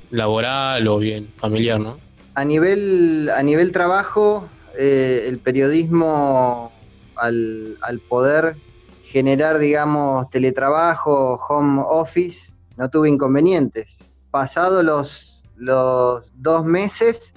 [0.09, 1.97] laboral o bien familiar, no?
[2.35, 4.47] A nivel, a nivel trabajo,
[4.77, 6.71] eh, el periodismo
[7.15, 8.55] al, al poder
[9.03, 12.50] generar, digamos, teletrabajo, home office,
[12.81, 13.99] no tuve inconvenientes.
[14.31, 17.31] Pasado los, los dos meses,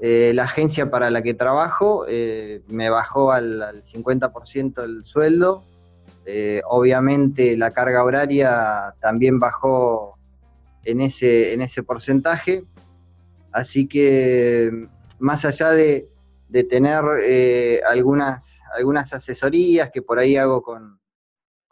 [0.00, 5.62] eh, la agencia para la que trabajo eh, me bajó al, al 50% el sueldo.
[6.26, 10.18] Eh, obviamente la carga horaria también bajó
[10.82, 12.64] en ese, en ese porcentaje.
[13.52, 14.88] Así que
[15.20, 16.08] más allá de,
[16.48, 17.04] de tener
[17.88, 20.98] algunas, algunas asesorías que por ahí hago con,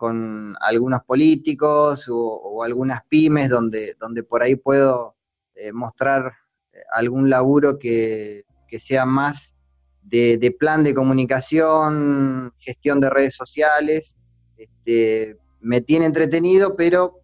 [0.01, 5.15] con algunos políticos o, algunas pymes donde, donde por ahí puedo
[5.55, 6.33] eh, mostrar
[6.73, 9.55] eh, algún laburo que, que sea más
[10.03, 14.17] de, plan de comunicación, gestión de redes sociales.
[14.57, 17.21] Este, me tiene entretenido, pero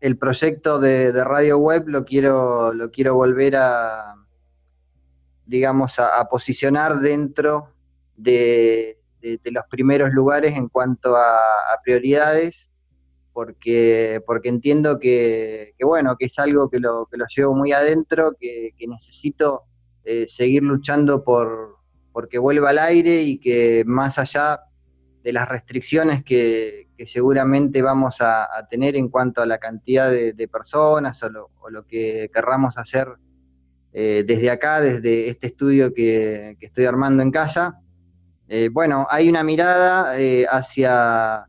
[0.00, 4.16] el proyecto de, radio web lo quiero, lo quiero volver a,
[5.46, 7.68] digamos, a posicionar dentro
[8.16, 11.38] de, de- los primeros lugares en cuanto a,
[11.84, 12.70] prioridades,
[13.32, 18.36] porque, porque entiendo que, bueno, que es algo que lo, que lo llevo muy adentro,
[18.38, 19.62] que, necesito
[20.04, 21.76] eh, seguir luchando por
[22.12, 24.60] porque vuelva al aire y que más allá
[25.22, 30.10] de las restricciones que, que seguramente vamos a, a tener en cuanto a la cantidad
[30.10, 33.08] de, de personas o lo, o lo que querramos hacer
[33.92, 37.81] eh, desde acá, desde este estudio que, que estoy armando en casa.
[38.54, 41.46] Eh, bueno, hay una mirada eh, hacia,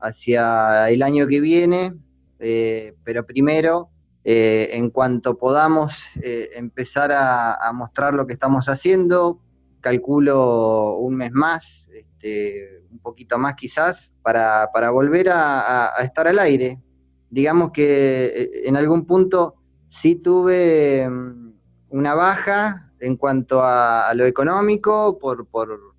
[0.00, 1.92] hacia el año que viene,
[2.38, 3.90] eh, pero primero,
[4.24, 9.38] en cuanto podamos empezar a, mostrar lo que estamos haciendo,
[9.82, 16.38] calculo un mes más, este, un poquito más quizás, para, para volver a, estar al
[16.38, 16.80] aire.
[17.28, 19.56] Digamos que en algún punto
[19.88, 21.52] sí tuve mm,
[21.90, 25.89] una baja en cuanto a, a lo económico por, por,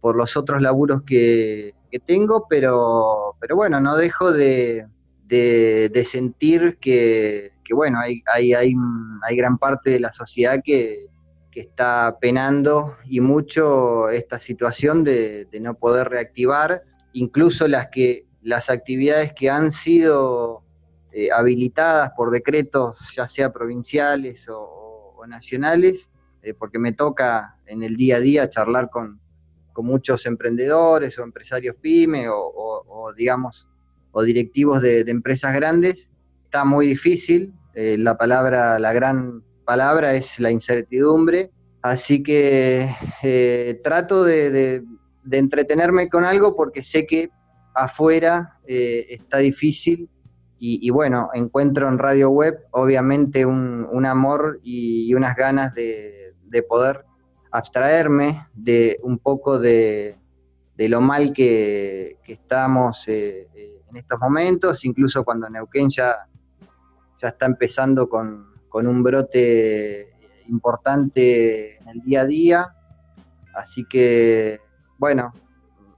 [0.00, 1.74] por los otros laburos que,
[2.04, 4.86] tengo, pero, pero bueno, no dejo de,
[5.26, 8.74] de- sentir que, que, bueno, hay, hay, hay,
[9.26, 11.06] hay gran parte de la sociedad que,
[11.50, 16.82] que está penando y mucho esta situación de, no poder reactivar,
[17.12, 20.62] incluso las que las actividades que han sido
[21.12, 26.08] eh, habilitadas por decretos, ya sea provinciales o nacionales,
[26.42, 29.20] eh, porque me toca en el día a día charlar con,
[29.78, 33.68] con muchos emprendedores o empresarios pyme o, digamos
[34.10, 36.10] o directivos de, empresas grandes,
[36.46, 37.54] está muy difícil.
[37.74, 41.52] eh, la palabra, la gran palabra es la incertidumbre.
[41.80, 42.92] Así que
[43.22, 44.82] eh, trato de,
[45.30, 47.30] entretenerme con algo porque sé que
[47.72, 50.10] afuera eh, está difícil
[50.58, 57.04] y, bueno, encuentro en Radio Web obviamente un, amor y, unas ganas de poder
[57.50, 60.16] abstraerme de un poco de,
[60.76, 66.26] de lo mal que, estamos eh, eh, en estos momentos, incluso cuando Neuquén ya,
[67.20, 70.12] ya está empezando con, con un brote
[70.48, 72.74] importante en el día a día.
[73.54, 74.60] Así que,
[74.98, 75.32] bueno,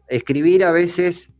[0.08, 1.30] escribir a veces,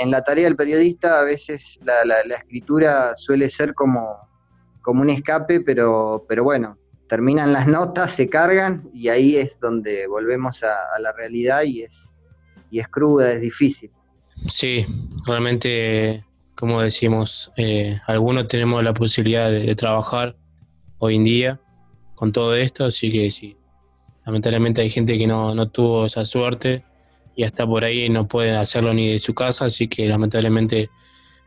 [0.00, 4.16] en la tarea del periodista, a veces la, la- la escritura suele ser como,
[4.82, 6.78] como un escape, pero, pero bueno,
[7.08, 12.12] terminan las notas, se cargan y ahí es donde volvemos a, la realidad y es,
[12.70, 13.90] y es cruda, es difícil.
[14.46, 14.86] Sí,
[15.26, 16.24] realmente,
[16.54, 20.36] como decimos, eh, algunos tenemos la posibilidad de, de trabajar
[20.98, 21.60] hoy en día
[22.14, 23.56] con todo esto, así que sí,
[24.26, 26.84] lamentablemente hay gente que no, no tuvo esa suerte
[27.34, 30.90] y hasta por ahí no pueden hacerlo ni de su casa, así que lamentablemente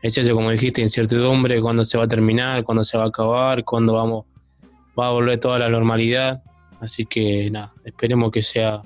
[0.00, 3.62] es eso, como dijiste, incertidumbre, cuándo se va a terminar, cuándo se va a acabar,
[3.62, 4.24] cuándo vamos,
[4.98, 6.42] va a volver toda la normalidad,
[6.80, 8.82] así que nada, esperemos que sea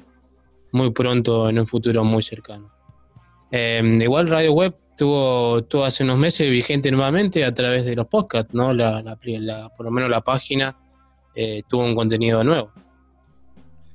[0.72, 2.70] muy pronto en un futuro muy cercano.
[3.50, 8.06] Eh, igual Radio Web tuvo, tuvo hace unos meses vigente nuevamente a través de los
[8.06, 8.72] podcasts, ¿no?
[8.72, 9.02] La-
[9.76, 10.76] por lo menos la página
[11.34, 12.72] eh, tuvo un contenido nuevo.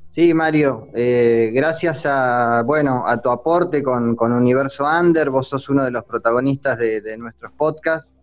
[0.09, 5.69] Sí, Mario, eh, gracias a, bueno, a tu aporte con, con Universo Under, vos sos
[5.69, 8.13] uno de los protagonistas de, de nuestros podcasts,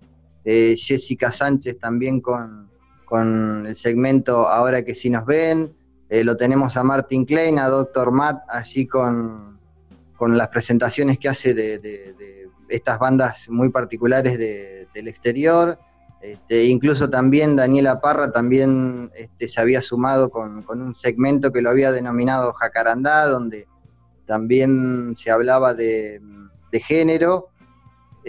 [0.45, 2.68] eh, Jessica Sánchez también con,
[3.09, 5.75] con el segmento Ahora que sí nos ven,
[6.09, 8.11] eh, lo tenemos a Martin Klein, a Dr.
[8.11, 9.59] Matt allí con,
[10.17, 15.79] con las presentaciones que hace de, estas bandas muy particulares de- del exterior.
[16.21, 21.63] Este, incluso también Daniela Parra también este, se había sumado con, con un segmento que
[21.63, 23.67] lo había denominado Jacarandá, donde
[24.27, 26.21] también se hablaba de
[26.87, 27.49] género.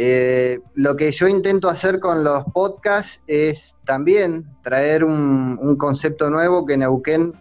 [0.01, 6.65] Eh, lo que yo intento hacer con los podcasts es también traer un, concepto nuevo
[6.65, 7.33] que Neuquén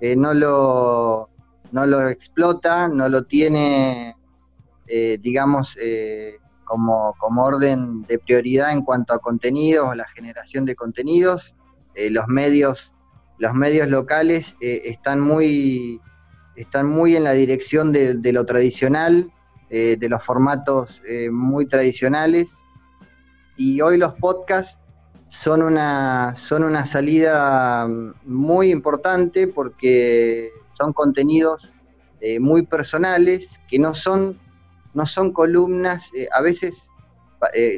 [0.00, 1.28] eh, no, lo,
[1.72, 4.16] no lo explota, no lo tiene,
[4.86, 5.76] eh, digamos,
[6.64, 11.54] como, como orden de prioridad en cuanto a contenidos, la generación de contenidos.
[11.94, 12.94] Los medios,
[13.36, 16.00] los medios locales están muy
[16.54, 19.30] están muy en la dirección de lo tradicional,
[19.68, 22.48] eh, de los formatos eh, muy tradicionales.
[23.56, 24.78] Y hoy los podcasts
[25.28, 31.72] son una, son una salida mm, muy importante porque son contenidos
[32.20, 34.38] eh, muy personales que no son,
[34.94, 36.90] no son columnas, a veces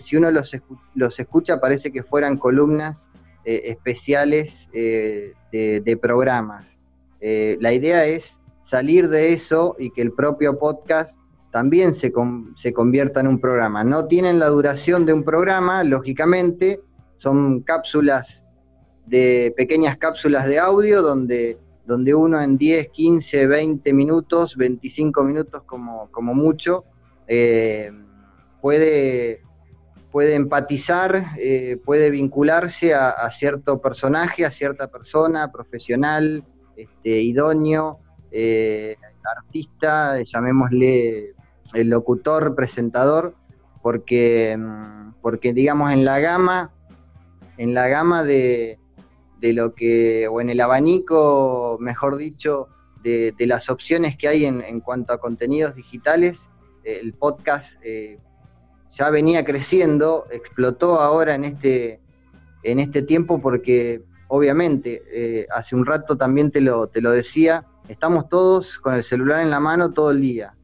[0.01, 3.10] si uno los, escu- los escucha parece que fueran columnas
[3.44, 6.78] especiales de, programas.
[7.20, 11.19] La idea es salir de eso y que el propio podcast
[11.59, 12.12] también se,
[12.55, 13.82] se convierta en un programa.
[13.82, 16.80] No tienen la duración de un programa, lógicamente,
[17.16, 18.44] son cápsulas
[19.06, 25.64] de pequeñas cápsulas de audio donde, donde uno en 10, 15, 20 minutos, 25 minutos
[25.64, 26.85] como, como mucho,
[27.26, 27.90] eh,
[28.62, 29.43] puede,
[30.12, 36.44] puede empatizar, eh, puede vincularse a, a cierto personaje, a cierta persona, profesional,
[36.76, 37.98] este, idóneo,
[38.30, 38.94] eh,
[39.36, 41.35] artista, llamémosle
[41.74, 43.34] el locutor, presentador,
[43.82, 46.72] porque, mm, porque digamos en la gama,
[47.56, 48.78] en la gama de,
[49.40, 52.68] de lo que, o en el abanico, mejor dicho,
[53.02, 56.48] de, de las opciones que hay en, en cuanto a contenidos digitales,
[56.84, 58.18] eh, el podcast eh,
[58.90, 62.00] ya venía creciendo, explotó ahora en este,
[62.62, 67.66] en este tiempo porque obviamente, eh, hace un rato también te lo, te lo decía,
[67.88, 70.54] estamos todos con el celular en la mano todo el día.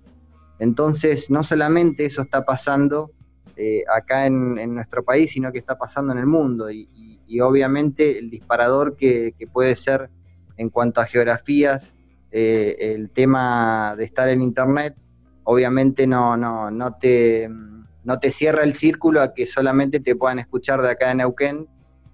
[0.59, 3.11] Entonces, no solamente eso está pasando
[3.57, 6.71] eh, acá en, en nuestro país, sino que está pasando en el mundo.
[6.71, 6.89] Y,
[7.41, 10.09] obviamente el disparador que, puede ser
[10.57, 11.93] en cuanto a geografías,
[12.31, 14.95] eh, el tema de estar en Internet,
[15.43, 17.49] obviamente no, no, no, te,
[18.05, 21.67] no te cierra el círculo a que solamente te puedan escuchar de acá de Neuquén,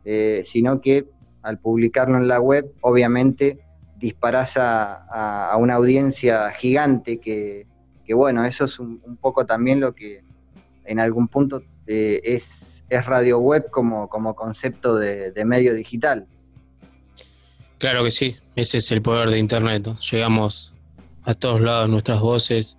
[0.06, 1.06] eh, sino que
[1.42, 3.58] al publicarlo en la web, obviamente
[3.98, 7.66] disparás a- a una audiencia gigante que,
[8.10, 10.24] que, bueno, eso es un, un poco también lo que
[10.84, 16.26] en algún punto eh, es, es radio web como, como concepto de, medio digital.
[17.78, 19.86] Claro que sí, ese es el poder de Internet.
[20.10, 20.74] Llegamos
[21.22, 22.76] a todos lados, nuestras voces,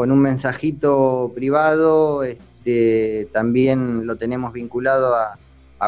[0.00, 5.36] con un mensajito privado, este, también lo tenemos vinculado a,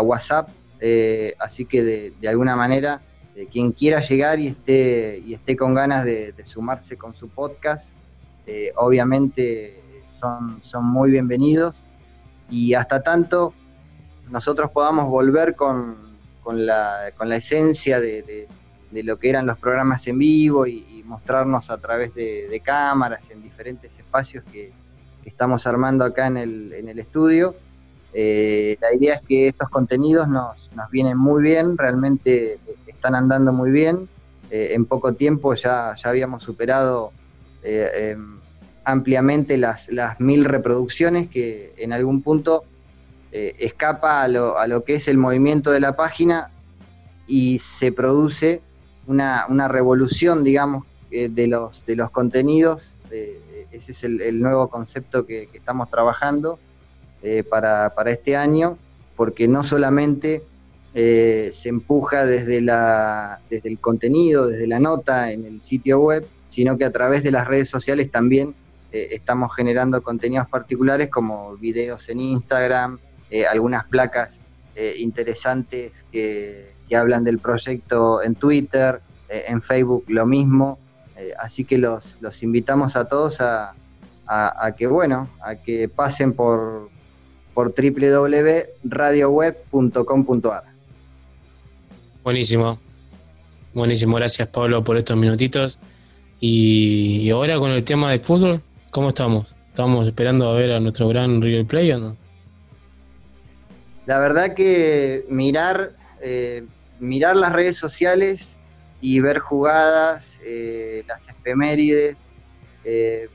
[0.03, 1.83] WhatsApp, eh, así que
[2.21, 3.01] de, alguna manera,
[3.35, 7.89] eh, quien quiera llegar y esté, y esté con ganas de, sumarse con su podcast,
[8.47, 11.75] eh, obviamente son, son muy bienvenidos.
[12.51, 13.55] Y hasta tanto
[14.29, 15.97] nosotros podamos volver con,
[16.43, 18.49] con la, con la esencia de, de-
[18.93, 23.43] de lo que eran los programas en vivo y, mostrarnos a través de, cámaras en
[23.43, 24.73] diferentes espacios que,
[25.25, 27.55] estamos armando acá en el, en el estudio.
[28.13, 32.59] Eh, la idea es que estos contenidos nos, nos vienen muy bien, realmente
[32.89, 34.09] están andando muy bien.
[34.51, 37.11] Eh, en poco tiempo ya, ya habíamos superado
[37.63, 38.39] eh, em,
[38.85, 42.65] ampliamente las, las mil reproducciones que en algún punto
[43.33, 46.51] eh, escapa a lo, a lo que es el movimiento de la página
[47.27, 48.61] y se produce
[49.07, 52.91] una, una revolución, digamos, eh, de, los, de los contenidos.
[53.11, 53.39] eh,
[53.71, 56.59] ese es el, nuevo concepto que, que estamos trabajando
[57.23, 58.79] eh, para, para este año,
[59.15, 60.43] porque no solamente
[60.95, 66.77] se empuja desde, la, desde el contenido, desde la nota en el sitio web, sino
[66.77, 68.55] que a través de las redes sociales también
[68.91, 72.99] estamos generando contenidos particulares como videos en Instagram,
[73.51, 74.39] algunas placas
[74.99, 80.79] interesantes que, que hablan del proyecto en Twitter, en Facebook lo mismo.
[81.23, 83.75] Eh, así que los, los invitamos a todos a,
[84.27, 86.89] a- a que, bueno, a que pasen por,
[87.55, 90.65] por www.radioweb.com.ar.
[92.25, 92.79] Buenísimo.
[93.75, 95.79] Buenísimo, gracias Pablo por estos minutitos.
[96.41, 99.55] Y, y ahora con el tema del fútbol, ¿cómo estamos?
[99.69, 102.17] ¿Estamos esperando a ver a nuestro gran River Play o no?
[104.07, 106.65] La verdad que mirar, eh,
[106.99, 108.57] mirar las redes sociales
[109.01, 112.17] y ver jugadas, eh, las efemérides,
[112.85, 113.29] eh,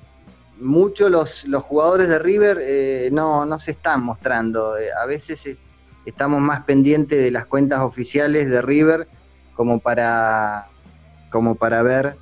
[0.60, 4.78] muchos los, los jugadores de River eh, no, no se están mostrando.
[4.78, 5.58] Eh, a veces
[6.06, 9.08] estamos más pendientes de las cuentas oficiales de River
[9.56, 10.68] como para,
[11.30, 12.16] como para ver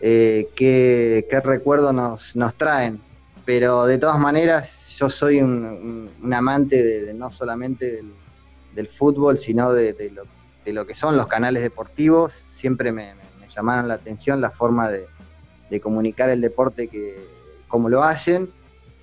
[0.00, 3.00] qué, qué recuerdo nos, nos traen.
[3.44, 8.12] Pero de todas maneras, yo soy un, amante de, no solamente del,
[8.74, 10.24] del fútbol, sino de, de lo,
[10.64, 12.32] de lo que son los canales deportivos.
[12.50, 13.14] Siempre me,
[13.54, 15.08] llamaron la atención la forma de,
[15.80, 17.18] comunicar el deporte que
[17.66, 18.50] como lo hacen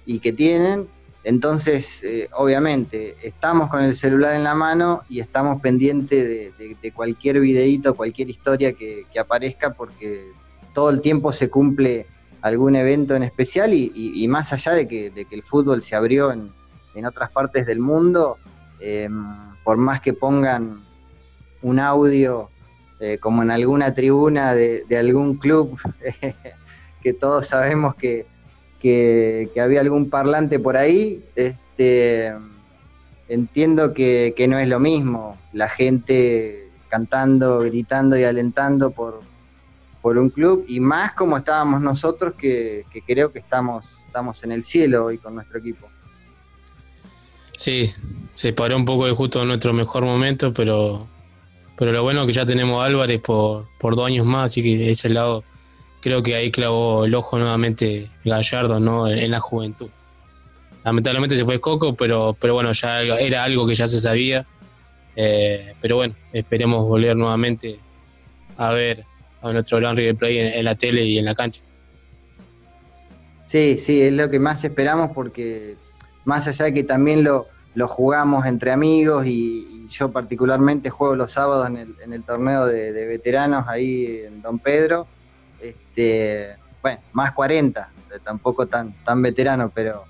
[0.06, 0.88] y que tienen.
[1.24, 7.40] Entonces, eh, obviamente, estamos con el celular en la mano y estamos pendientes de, cualquier
[7.40, 10.32] videíto, cualquier historia que, aparezca, porque
[10.76, 12.06] todo el tiempo se cumple
[12.42, 16.32] algún evento en especial y más allá de que, de que el fútbol se abrió
[16.32, 16.52] en,
[16.96, 18.38] en otras partes del mundo,
[18.80, 19.10] eh,
[19.64, 20.82] por más que pongan
[21.62, 22.50] un audio
[23.00, 25.78] eh, como en alguna tribuna de, algún club,
[27.02, 28.26] que todos sabemos que,
[28.80, 32.34] que- que había algún parlante por ahí, este,
[33.28, 39.22] entiendo que, que no es lo mismo la gente cantando, gritando y alentando por,
[40.02, 44.52] por un club y más como estábamos nosotros que, que creo que estamos, estamos en
[44.52, 45.88] el cielo hoy con nuestro equipo.
[47.56, 47.92] Sí,
[48.34, 51.08] se paró un poco de justo nuestro mejor momento, pero,
[51.80, 54.62] pero lo bueno es que ya tenemos a Álvarez por, por dos años más, así
[54.62, 55.46] que ese lado
[56.02, 59.08] creo que ahí clavó el ojo nuevamente Gallardo ¿no?
[59.08, 59.90] en, la juventud.
[60.84, 64.46] Lamentablemente se fue Coco, pero, pero bueno, ya era algo que ya se sabía.
[65.16, 67.80] Eh, pero bueno, esperemos volver nuevamente
[68.58, 69.06] a ver
[69.42, 71.62] a nuestro gran River Play en, la tele y en la cancha.
[73.46, 75.78] Sí, sí, es lo que más esperamos porque
[76.26, 81.32] más allá de que también lo, lo jugamos entre amigos y yo particularmente juego los
[81.32, 85.08] sábados en el, en el torneo de, veteranos ahí en Don Pedro,
[85.60, 87.90] este, bueno, más 40,
[88.24, 90.06] tampoco tan, tan veterano, pero,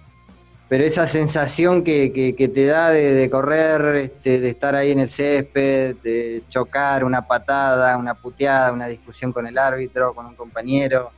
[0.68, 5.10] pero esa sensación que, que- te da de, correr, este, de estar ahí en el
[5.10, 11.12] césped, de chocar una patada, una puteada, una discusión con el árbitro, con un compañero,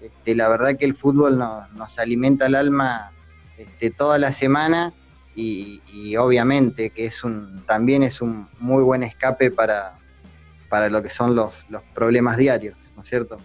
[0.00, 3.12] este, la verdad que el fútbol nos, nos alimenta el alma
[3.56, 4.92] este, toda la semana
[5.34, 9.96] y, obviamente que es un, también es un muy buen escape para,
[10.68, 13.38] para lo que son los, los problemas diarios, ¿no es cierto?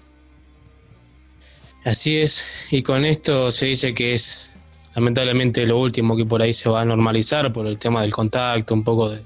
[1.83, 4.49] Así es, y con esto se dice que es
[4.95, 8.73] lamentablemente lo último que por ahí se va a normalizar por el tema del contacto,
[8.73, 9.23] un poco de-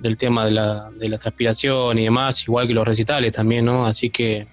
[0.00, 3.86] del tema de la, de la transpiración y demás, igual que los recitales también, ¿no?
[3.86, 4.48] Así que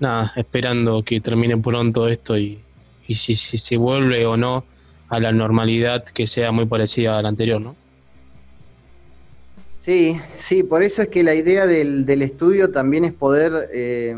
[0.00, 2.58] nada, esperando que termine pronto esto y,
[3.06, 4.64] y si, si se vuelve o no
[5.08, 7.76] a la normalidad que sea muy parecida a la anterior, ¿no?
[9.78, 14.16] Sí, sí, por eso es que la idea del, del estudio también es poder, eh,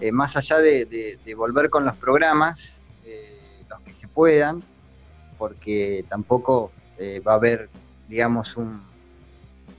[0.00, 4.64] eh, más allá de, de- volver con los programas, eh, los que se puedan,
[5.36, 6.72] porque tampoco
[7.26, 7.70] va a haber,
[8.06, 8.80] digamos, un,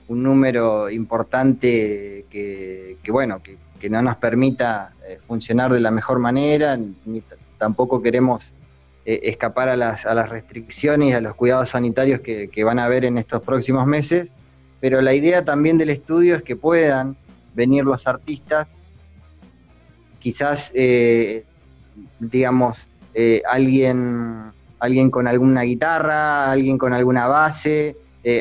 [0.06, 4.94] un número importante que, que, bueno, que, que no nos permita
[5.26, 7.22] funcionar de la mejor manera, ni
[7.58, 8.53] tampoco queremos
[9.06, 12.86] eh, escapar a las, a las restricciones y a los cuidados sanitarios que, van a
[12.86, 14.30] haber en estos próximos meses,
[14.80, 17.14] pero la idea también del estudio es que puedan
[17.54, 18.76] venir los artistas,
[20.20, 21.44] quizás, eh,
[22.18, 22.78] digamos,
[23.12, 27.96] eh, alguien, alguien con alguna guitarra, alguien con alguna base,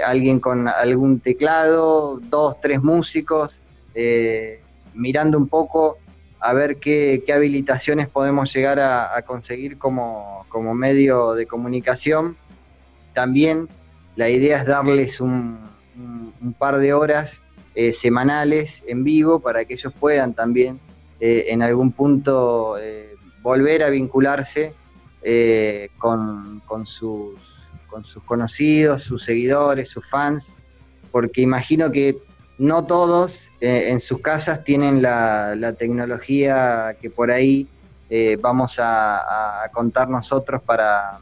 [0.06, 3.60] alguien con algún teclado, dos, tres músicos,
[4.94, 5.98] mirando un poco
[6.46, 12.36] a ver qué, habilitaciones podemos llegar a, conseguir como, medio de comunicación.
[13.14, 13.70] También
[14.18, 15.58] la idea es darles un,
[16.60, 17.42] par de horas
[17.76, 20.82] eh, semanales en vivo para que ellos puedan también
[21.22, 24.74] eh, en algún punto eh, volver a vincularse
[25.98, 27.40] con sus
[28.26, 30.52] conocidos, sus seguidores, sus fans,
[31.10, 32.18] porque imagino que
[32.58, 37.68] no todos eh, en sus casas tienen la, tecnología que por ahí
[38.10, 41.20] eh, vamos a, contar nosotros para,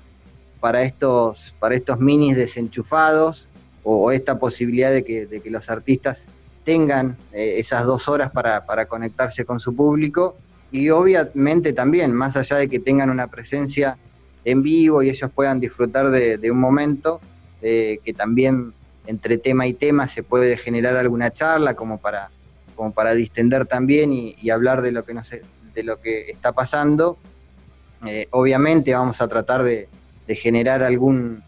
[0.59, 3.47] para, estos, para estos minis desenchufados
[3.83, 6.25] o, esta posibilidad de que, de que los artistas
[6.63, 10.35] tengan eh, esas dos horas para, para conectarse con su público
[10.71, 13.97] y obviamente también, más allá de que tengan una presencia
[14.45, 17.19] en vivo y ellos puedan disfrutar de, un momento,
[17.59, 18.73] que también
[19.07, 22.29] entre tema y tema se puede generar alguna charla como para,
[22.75, 27.17] como para distender también y, hablar de lo que, nos, de lo que está pasando.
[28.05, 29.87] Eh, obviamente vamos a tratar de,
[30.27, 31.43] de generar algún,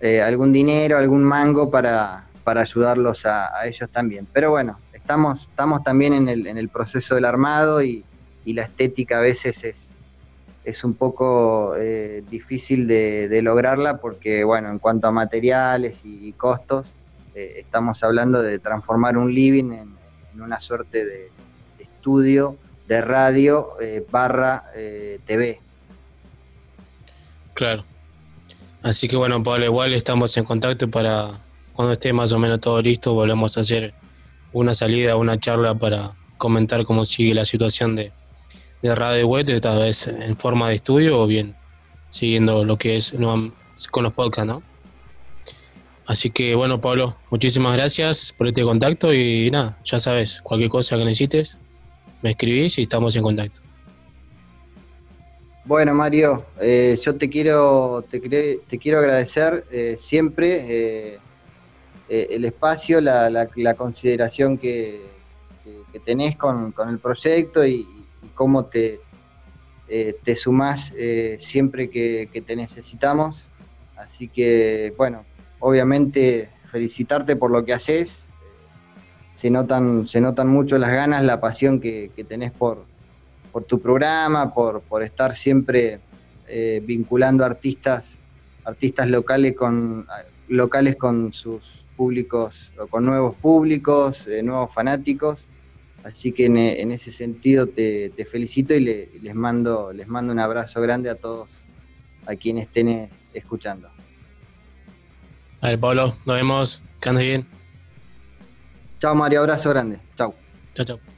[0.00, 4.26] eh, algún dinero, algún mango para, para ayudarlos a, a ellos también.
[4.32, 8.04] Pero bueno, estamos, estamos también en el, en el proceso del armado y,
[8.44, 9.94] y la estética a veces es,
[10.68, 16.88] es un poco eh, difícil de, lograrla porque, bueno, en cuanto a materiales y costos,
[17.34, 19.96] eh, estamos hablando de transformar un living en,
[20.34, 21.30] en una suerte de
[21.78, 22.56] estudio
[22.88, 25.60] de radio eh, barra eh, TV.
[27.54, 27.84] Claro.
[28.82, 31.32] Así que bueno, Pablo, igual estamos en contacto para
[31.74, 33.94] cuando esté más o menos todo listo, volvemos a hacer
[34.52, 38.12] una salida, una charla para comentar cómo sigue la situación de,
[38.82, 41.54] de Radio Web, tal vez en forma de estudio o bien
[42.10, 43.14] siguiendo lo que es
[43.90, 44.62] con los podcasts, ¿no?
[46.06, 50.96] Así que bueno, Pablo, muchísimas gracias por este contacto y nada, ya sabes, cualquier cosa
[50.96, 51.58] que necesites,
[52.22, 53.60] me escribís y estamos en contacto.
[55.66, 58.22] Bueno, Mario, eh, yo te quiero, te,
[58.78, 61.18] quiero agradecer eh, siempre eh,
[62.08, 63.46] el espacio, la,
[63.76, 65.02] consideración que,
[66.06, 67.86] tenés con, con el proyecto y
[68.38, 69.00] cómo te,
[69.88, 73.42] eh, te sumás eh, siempre que, te necesitamos.
[73.96, 75.24] Así que, bueno,
[75.58, 78.22] obviamente felicitarte por lo que haces.
[79.34, 82.86] Se notan, se notan mucho las ganas, la pasión que, tenés por,
[83.50, 85.98] por tu programa, por, por estar siempre
[86.46, 88.18] eh, vinculando artistas,
[88.64, 90.06] artistas locales con
[90.46, 91.62] locales con sus
[91.96, 95.40] públicos, con nuevos públicos, eh, nuevos fanáticos.
[96.08, 100.08] Así que en, en ese sentido te, te felicito y, le- y les mando, les
[100.08, 101.50] mando un abrazo grande a todos
[102.26, 103.90] a quienes estén escuchando.
[105.60, 107.46] A ver, Pablo, nos vemos, que andes bien.
[109.00, 110.00] Chao Mario, abrazo grande.
[110.16, 110.34] Chao.
[110.74, 111.17] Chao, chao.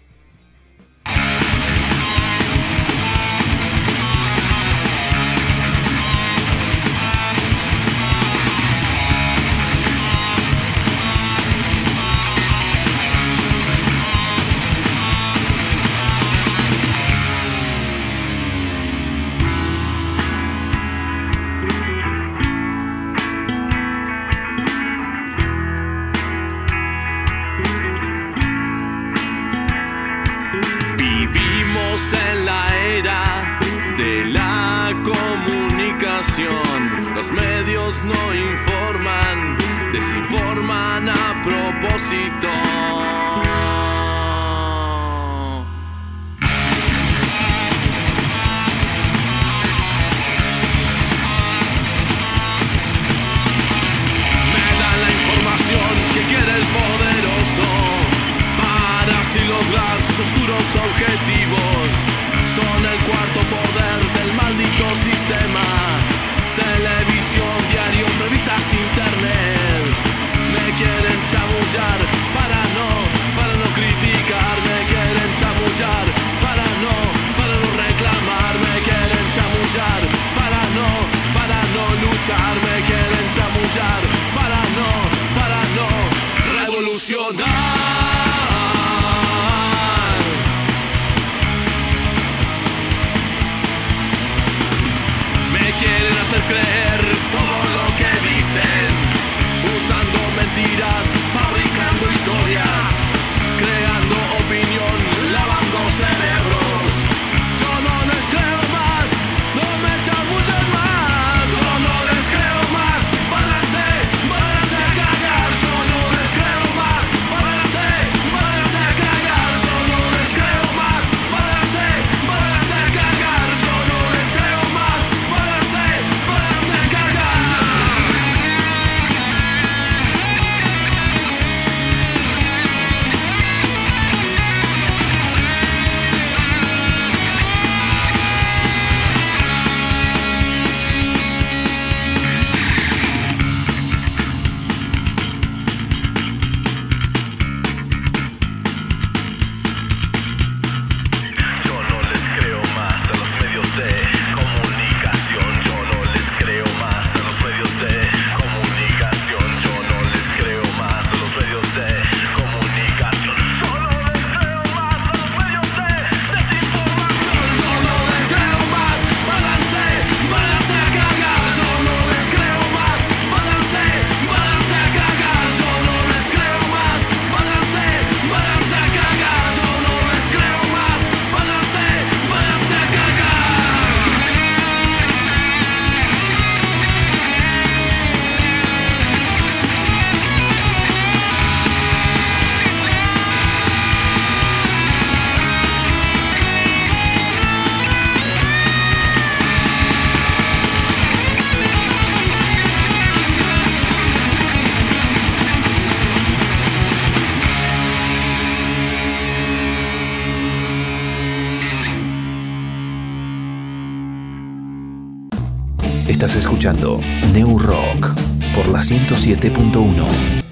[218.91, 220.43] 107.1.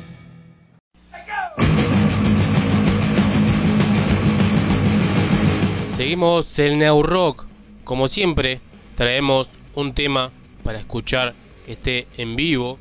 [5.91, 7.49] Seguimos el New Rock.
[7.83, 8.61] Como siempre,
[8.95, 10.31] traemos un tema
[10.63, 11.35] para escuchar
[11.67, 12.79] que esté en vivo,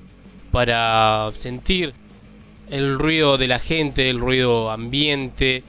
[0.52, 1.96] para sentir
[2.70, 5.64] el ruido de la gente, el ruido ambiente,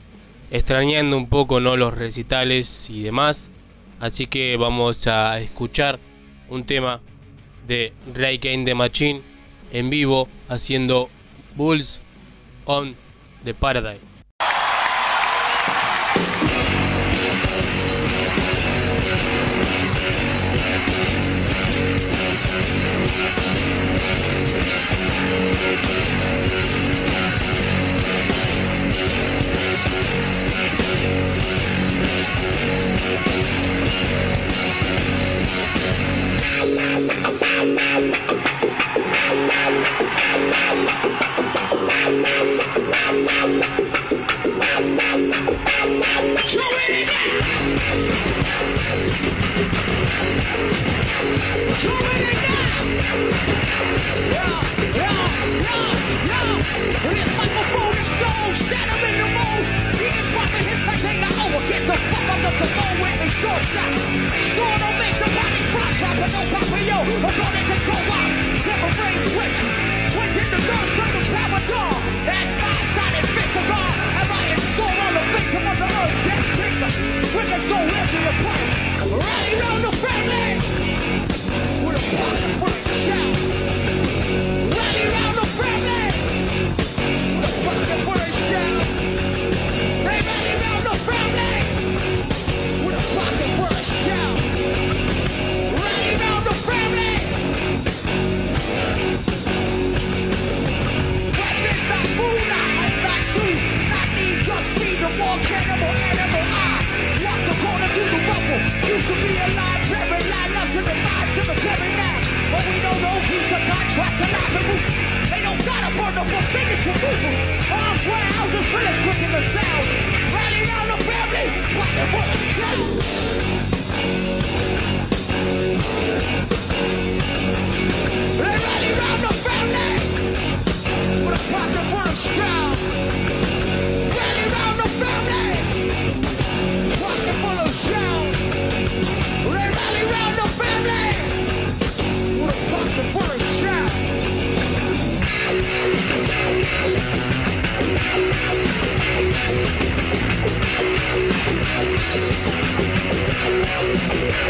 [0.50, 1.78] extrañando un poco ¿no?
[1.78, 3.52] los recitales y demás.
[4.00, 5.98] Así que vamos a escuchar
[6.50, 7.00] un tema
[7.66, 9.27] de Ray Kane de Machine
[9.72, 11.08] en vivo haciendo
[11.56, 12.00] Bulls
[12.64, 12.96] on
[13.44, 14.07] the Paradise.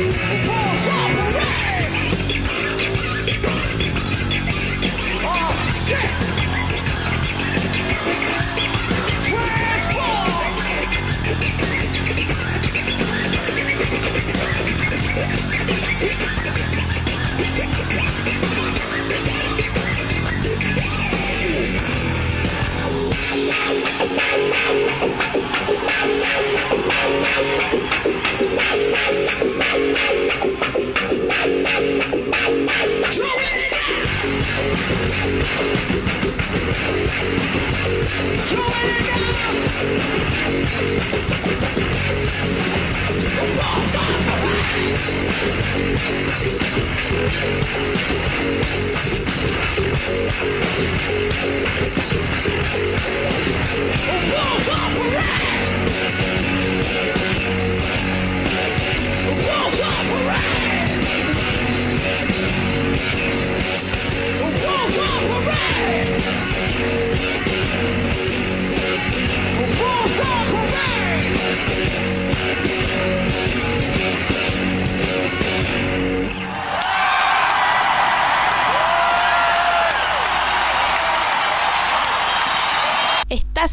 [0.01, 0.58] O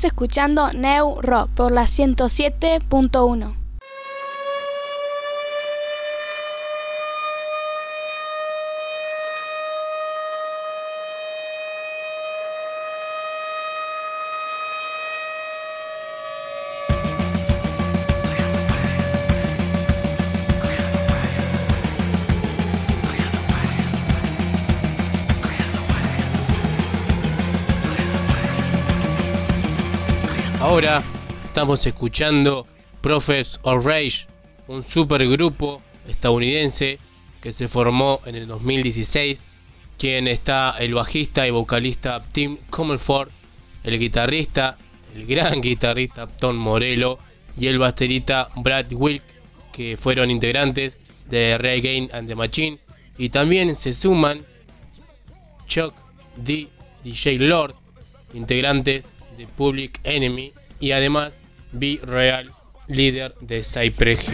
[0.05, 3.64] escuchando New Rock por la 107.1.
[31.55, 32.67] estamos escuchando
[32.99, 34.27] Prophets of Rage,
[34.67, 36.99] un supergrupo estadounidense
[37.39, 39.47] que se formó en el 2016,
[39.97, 43.29] quien está el bajista y vocalista Tim Comerford,
[43.85, 44.77] el guitarrista,
[45.15, 47.19] el gran guitarrista Tom Morello
[47.57, 49.23] y el baterista Brad Wilk,
[49.71, 50.99] que fueron integrantes
[51.29, 52.77] de Ray Gain and the Machine,
[53.17, 54.45] y también se suman
[55.67, 55.93] Chuck
[56.35, 56.67] D,
[57.01, 57.75] DJ Lord,
[58.33, 60.51] integrantes de Public Enemy,
[60.81, 61.44] y además
[61.75, 62.51] B-Real,
[62.87, 64.31] líder de Cypress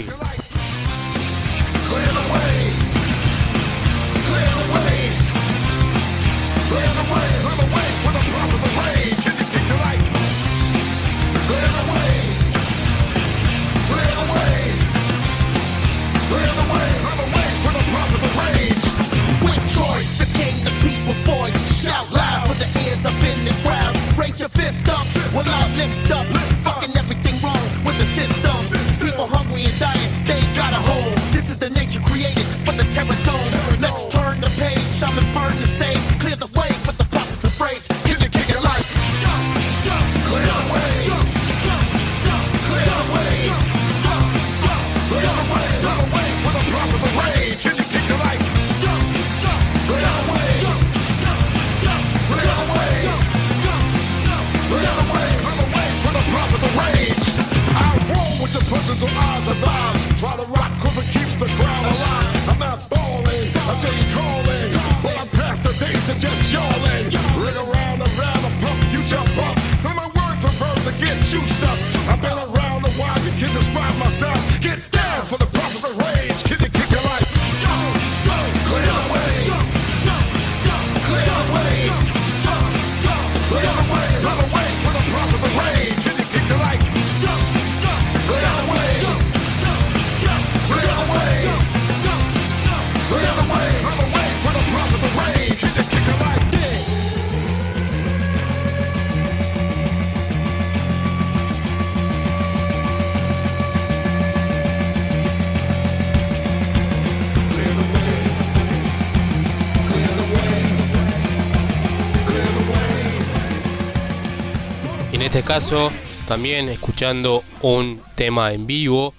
[115.53, 115.91] caso,
[116.29, 119.13] también escuchando un tema en vivo,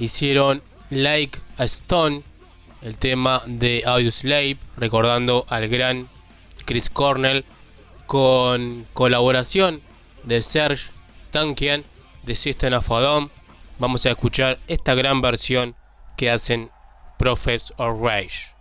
[0.00, 0.60] hicieron
[0.90, 2.24] Like a Stone,
[2.82, 6.08] el tema de Audioslave, recordando al gran
[6.64, 7.44] Chris Cornell,
[8.08, 9.80] con colaboración
[10.24, 10.90] de Serge
[11.30, 11.84] Tankian
[12.24, 13.28] de System of a
[13.78, 15.76] Vamos a escuchar esta gran versión
[16.16, 16.68] que hacen
[17.16, 18.55] Prophets of Rage.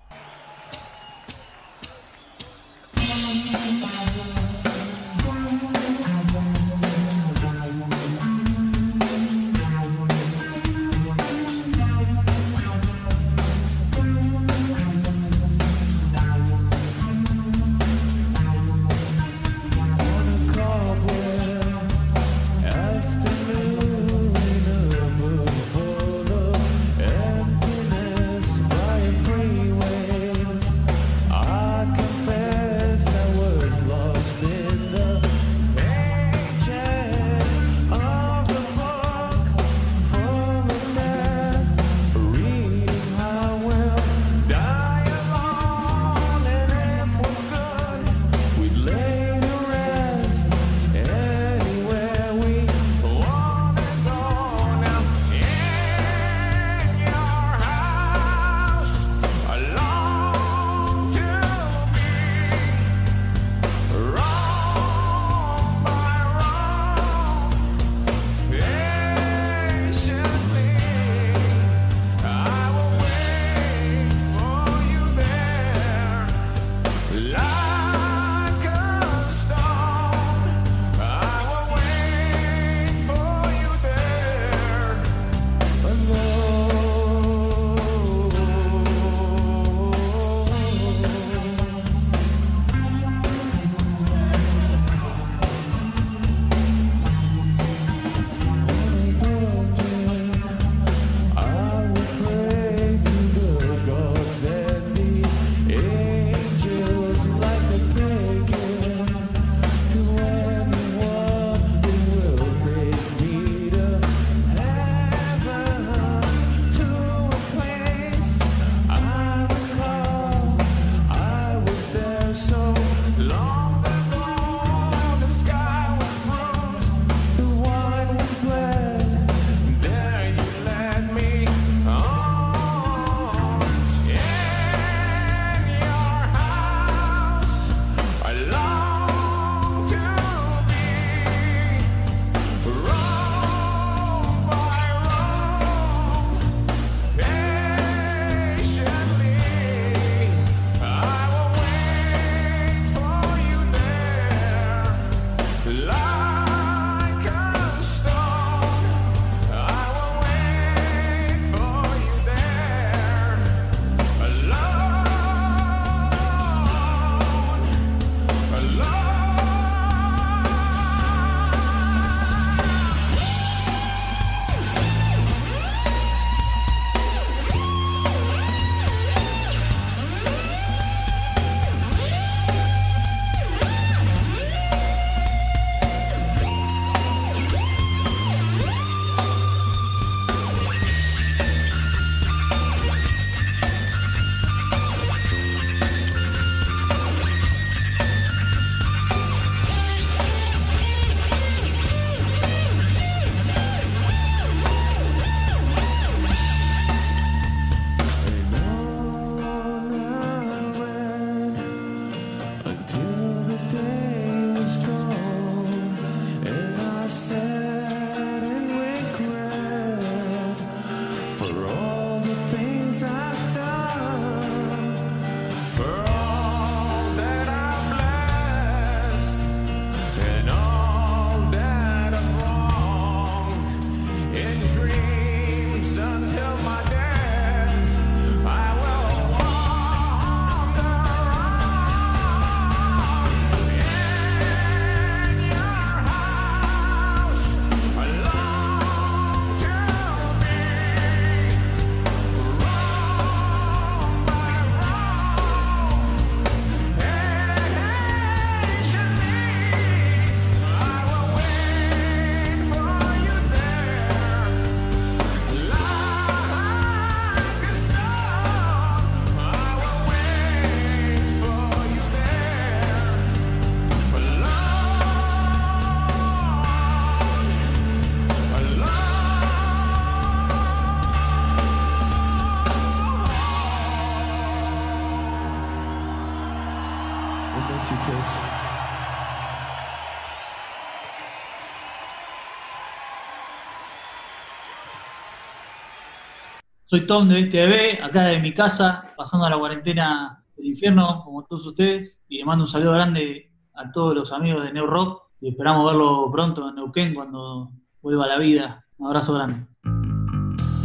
[296.95, 301.65] Soy Tom de TV, acá de mi casa, pasando la cuarentena del infierno, como todos
[301.65, 305.49] ustedes, y le mando un saludo grande a todos los amigos de New Rock y
[305.49, 307.69] esperamos verlo pronto en Neuquén cuando
[308.01, 308.85] vuelva a la vida.
[308.97, 309.67] Un abrazo grande.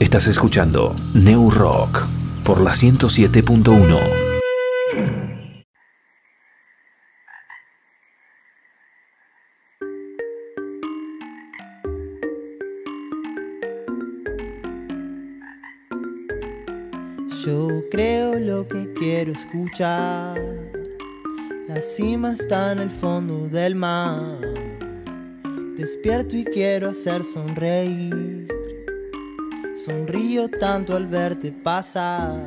[0.00, 2.08] Estás escuchando New Rock
[2.42, 4.29] por la 107.1.
[17.90, 20.40] creo lo que quiero escuchar.
[21.68, 24.38] La cima está en el fondo del mar.
[25.76, 28.48] Despierto y quiero hacer sonreír.
[29.84, 32.40] Sonrío tanto al verte pasar.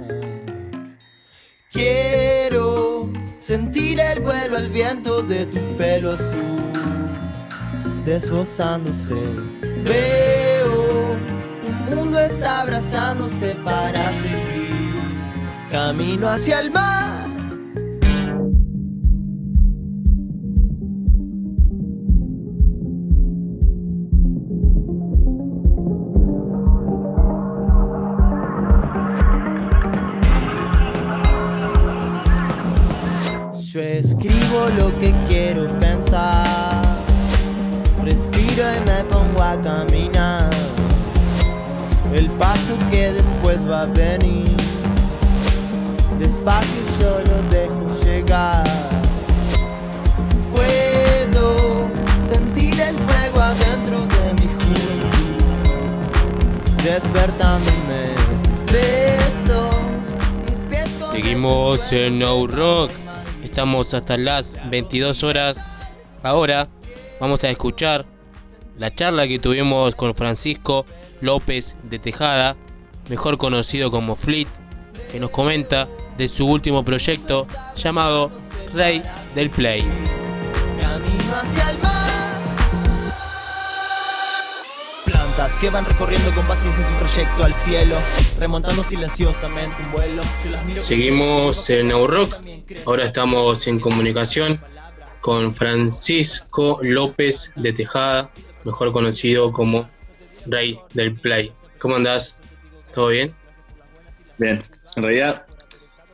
[1.72, 7.10] Quiero sentir el vuelo al viento de tu pelo azul,
[8.06, 9.16] desbozándose.
[9.84, 11.16] Veo
[11.68, 14.53] un mundo está abrazándose para seguir
[15.74, 17.28] camino hacia el mar.
[33.52, 36.84] Yo escribo lo que quiero pensar.
[38.04, 40.52] Respiro y me pongo a caminar.
[42.14, 44.63] El paso que después va a venir.
[46.44, 48.66] Despacio yo lo dejo llegar.
[50.52, 51.90] Puedo
[52.28, 56.04] sentir el fuego adentro de mi juventud.
[56.84, 58.12] Despertándome.
[58.70, 59.70] Beso.
[61.14, 62.92] Seguimos en No Rock.
[63.42, 65.66] Estamos hasta las 22 horas.
[66.24, 66.68] Ahora
[67.22, 68.06] vamos a escuchar
[68.78, 70.86] la charla que tuvimos con Francisco
[71.22, 72.58] López de Tejada,
[73.08, 74.50] mejor conocido como Fleet,
[75.14, 75.88] que nos comenta
[76.18, 77.46] de su último proyecto
[77.76, 78.32] llamado
[78.74, 79.04] Rey
[79.36, 79.88] del Play.
[85.06, 87.96] Plantas que van recorriendo con paciencia su trayecto al cielo,
[88.40, 90.24] remontando silenciosamente un vuelo.
[90.78, 92.36] Seguimos en New Rock.
[92.88, 94.60] Ahora estamos en comunicación
[95.22, 98.32] con Francisco López de Tejada,
[98.64, 99.88] mejor conocido como
[100.48, 101.54] Rey del Play.
[101.78, 102.40] ¿Cómo andás?
[102.92, 103.36] ¿Todo bien?
[104.40, 104.64] Bien,
[104.96, 105.46] en realidad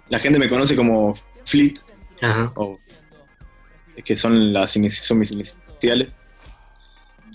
[0.09, 1.13] la gente me conoce como
[1.45, 1.75] Fleet,
[2.21, 2.51] Ajá.
[2.55, 2.79] o-
[3.95, 6.15] es que son, las son mis iniciales.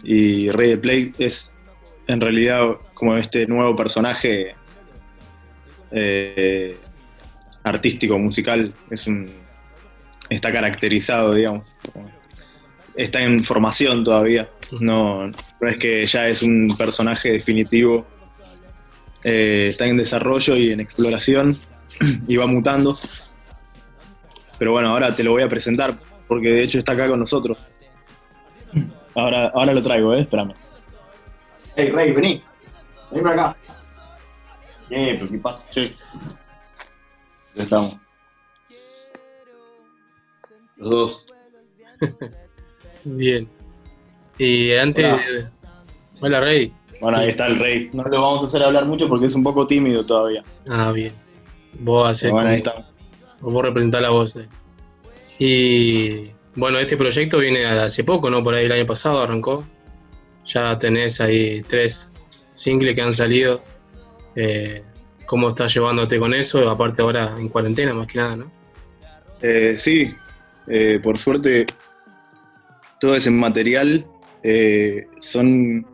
[0.03, 1.55] Y Rey de Play es
[2.07, 4.55] en realidad como este nuevo personaje
[5.91, 6.77] eh,
[7.63, 8.73] artístico, musical.
[8.91, 9.31] Es un,
[10.31, 11.77] está caracterizado, digamos.
[12.97, 14.49] Está en formación todavía.
[14.81, 18.07] No, no es que ya es un personaje definitivo.
[19.25, 21.55] Eh, está en desarrollo y en exploración
[22.29, 22.99] y va mutando.
[24.59, 25.91] Pero bueno, ahora te lo voy a presentar
[26.29, 27.67] porque de hecho está acá con nosotros.
[29.15, 30.21] Ahora, ahora lo traigo, ¿eh?
[30.23, 30.55] Espérame.
[31.77, 32.43] Hey, Rey, vení.
[33.11, 33.57] Vení por acá.
[34.91, 35.67] Eh, pero ¿qué pasa?
[35.71, 35.97] Sí.
[37.55, 37.97] Ya estamos.
[40.77, 41.27] Los dos.
[43.05, 43.49] Bien.
[44.39, 45.07] Y antes.
[45.07, 45.17] Hola.
[45.27, 45.49] de-
[46.21, 46.73] Hola, Rey.
[47.01, 47.91] Bueno, ahí está el Rey.
[47.93, 50.43] No lo vamos a hacer hablar mucho porque es un poco tímido todavía.
[50.69, 51.13] Ah, bien.
[51.81, 52.31] Vos haces.
[52.31, 52.89] Bueno, ahí está.
[53.41, 54.37] Vos representás la voz.
[54.37, 54.49] eh.
[55.39, 56.31] Y.
[56.57, 58.43] Bueno, este proyecto viene hace poco, ¿no?
[58.45, 59.65] Por ahí el año pasado arrancó.
[60.45, 62.11] Ya tenés ahí tres
[62.53, 63.63] singles que han salido.
[64.37, 64.83] Eh,
[65.27, 66.69] ¿Cómo estás llevándote con eso?
[66.71, 68.51] Aparte ahora en cuarentena, más que nada, ¿no?
[69.43, 70.15] Eh, sí,
[70.69, 71.67] eh, por suerte
[73.01, 74.07] todo ese material
[74.43, 75.87] eh, son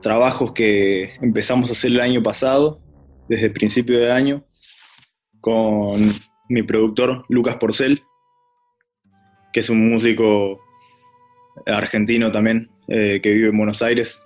[0.00, 2.80] trabajos que empezamos a hacer el año pasado,
[3.28, 4.44] desde el principio de año,
[5.40, 6.00] con
[6.48, 8.02] mi productor Lucas Porcel,
[9.52, 10.60] que es un músico
[11.66, 14.20] argentino también, eh, que vive en Buenos Aires.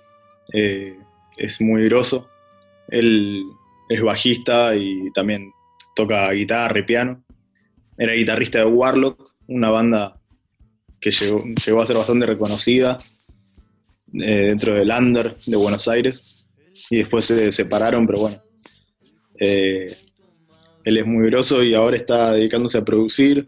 [0.53, 0.97] Eh,
[1.37, 2.29] es muy groso.
[2.89, 3.43] Él
[3.89, 5.51] es bajista y también
[5.95, 7.23] toca guitarra y piano.
[7.97, 10.19] Era guitarrista de Warlock, una banda
[10.99, 12.97] que llegó, llegó a ser bastante reconocida
[14.21, 16.47] eh, dentro del under de Buenos Aires.
[16.89, 18.43] Y después se separaron, pero bueno.
[19.39, 19.87] Eh,
[20.83, 23.47] él es muy groso y ahora está dedicándose a producir,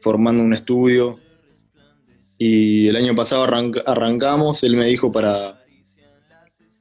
[0.00, 1.20] formando un estudio.
[2.36, 5.64] Y el año pasado arranca- arrancamos, él me dijo para,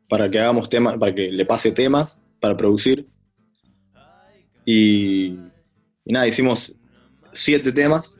[0.09, 3.07] para que hagamos temas, para que le pase temas para producir.
[4.65, 5.37] Y,
[6.05, 6.75] y nada, hicimos
[7.31, 8.15] siete temas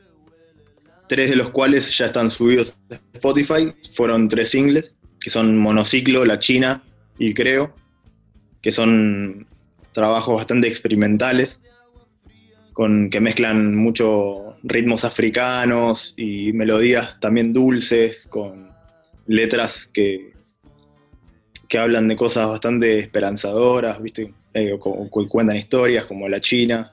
[1.14, 3.72] tres de los cuales ya están subidos a Spotify.
[3.92, 6.82] Fueron tres singles, que son Monociclo, La China
[7.20, 7.72] y Creo,
[8.60, 9.46] que son
[9.92, 11.60] trabajos bastante experimentales,
[12.72, 18.70] con, que mezclan mucho ritmos africanos y melodías también dulces, con
[19.28, 20.32] letras que,
[21.68, 24.34] que hablan de cosas bastante esperanzadoras, ¿viste?
[24.52, 26.92] Eh, o, cu- cu- cuentan historias como La China.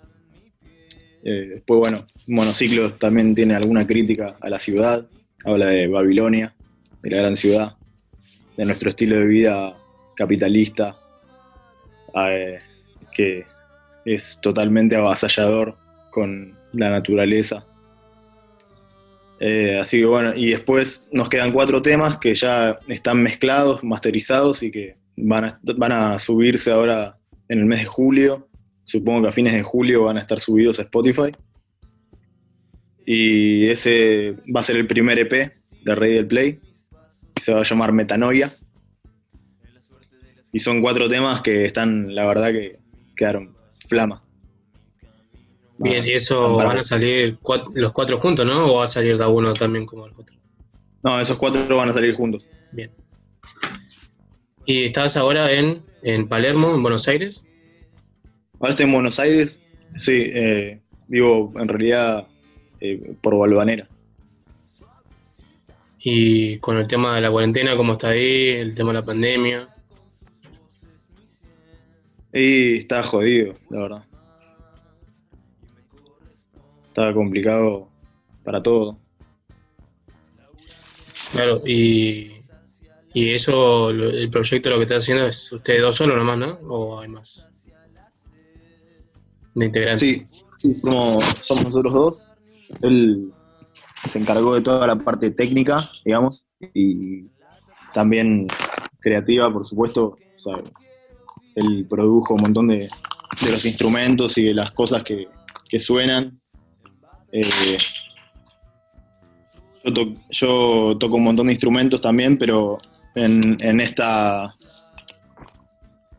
[1.23, 5.07] Eh, después, bueno, Monociclo también tiene alguna crítica a la ciudad,
[5.45, 6.56] habla de Babilonia,
[7.02, 7.76] de la gran ciudad,
[8.57, 9.77] de nuestro estilo de vida
[10.15, 10.98] capitalista,
[12.15, 12.60] eh,
[13.14, 13.45] que
[14.06, 15.77] es totalmente avasallador
[16.10, 17.65] con la naturaleza.
[19.39, 24.61] Eh, así que bueno, y después nos quedan cuatro temas que ya están mezclados, masterizados
[24.61, 27.18] y que van a, van a subirse ahora
[27.49, 28.48] en el mes de julio.
[28.86, 31.32] Supongo que a fines de julio van a estar subidos a Spotify.
[33.06, 35.52] Y ese va a ser el primer EP
[35.84, 36.60] de Rey del Play.
[37.41, 38.53] Se va a llamar Metanoia.
[40.53, 42.80] Y son cuatro temas que están, la verdad que
[43.16, 43.56] quedaron
[43.88, 44.24] flama.
[45.78, 47.40] Bien, y eso van a salir
[47.74, 48.68] los cuatro juntos, ¿no?
[48.68, 50.36] ¿O va a salir de a uno también como el otro?
[51.03, 52.49] No, esos cuatro van a salir juntos.
[52.72, 52.91] Bien.
[54.66, 57.44] ¿Y estás ahora en, en Palermo, en Buenos Aires?
[58.62, 59.60] Ahora estoy en Buenos Aires.
[59.98, 62.28] Sí, eh, vivo en realidad
[62.80, 63.88] eh, por Balvanera.
[65.98, 68.50] Y con el tema de la cuarentena, ¿cómo está ahí?
[68.50, 69.68] El tema de la pandemia.
[72.32, 74.04] Y está jodido, la verdad.
[76.84, 77.90] Está complicado
[78.44, 79.00] para todo.
[81.32, 82.34] Claro, y,
[83.12, 86.60] y eso, el proyecto lo que está haciendo es ustedes dos solos nomás, ¿no?
[86.68, 87.51] ¿O hay más?
[89.98, 90.23] Sí,
[90.57, 92.18] sí, somos, somos nosotros dos.
[92.82, 93.32] Él
[94.06, 97.26] se encargó de toda la parte técnica, digamos, y
[97.94, 98.48] también
[98.99, 100.18] creativa, por supuesto.
[100.45, 100.57] O
[101.56, 102.88] él produjo un montón de,
[103.44, 105.28] de los instrumentos y de las cosas que,
[105.68, 106.40] que suenan.
[107.32, 107.78] Eh,
[109.84, 112.78] yo, yo toco un montón de instrumentos también, pero
[113.15, 114.56] en, en esta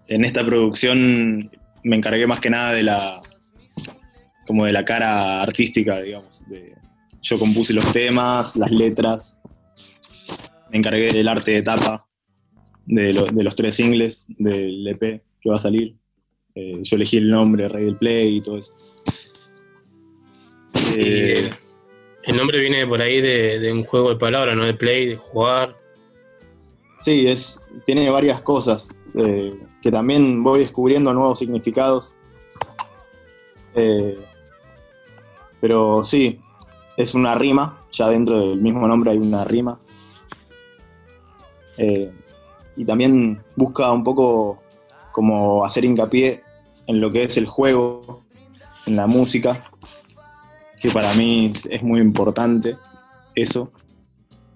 [0.09, 1.51] en esta producción
[1.85, 3.21] me encargué más que nada de la
[4.47, 6.43] como de la cara artística, digamos.
[6.49, 6.77] de-
[7.21, 9.41] yo compuse los temas, las letras,
[10.71, 12.07] me encargué del arte de tapa
[12.85, 15.95] de, lo- de los tres singles del EP que va a salir.
[16.55, 18.73] Eh, yo elegí el nombre, Rey del Play y todo eso.
[20.97, 21.49] Eh,
[22.25, 24.65] El nombre viene por ahí de, de un juego de palabras, ¿no?
[24.65, 25.77] De play, de jugar.
[27.01, 29.51] Sí, es, tiene varias cosas eh,
[29.83, 32.15] que también voy descubriendo nuevos significados.
[33.75, 34.25] Eh,
[35.61, 36.41] pero sí,
[36.97, 39.79] es una rima, ya dentro del mismo nombre hay una rima.
[41.79, 42.13] Eh,
[42.77, 44.63] y también busca un poco
[45.11, 46.43] como hacer hincapié
[46.87, 48.23] en lo que es el juego,
[48.87, 49.65] en la música,
[50.81, 52.77] que para mí es, muy importante
[53.35, 53.71] eso.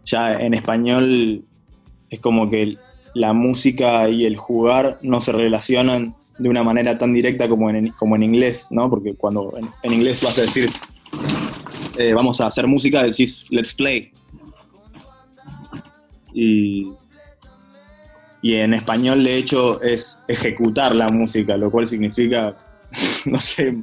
[0.05, 1.45] Ya en español
[2.11, 2.77] es como que
[3.17, 7.89] la música y el jugar no se relacionan de una manera tan directa como en,
[7.93, 8.91] como en inglés, ¿no?
[8.91, 10.71] Porque cuando en, en inglés vas a decir,
[11.97, 14.13] eh, vamos a hacer música, decís, let's play.
[16.35, 16.93] Y,
[18.43, 22.55] y en español, de hecho, es ejecutar la música, lo cual significa,
[23.25, 23.79] no sé,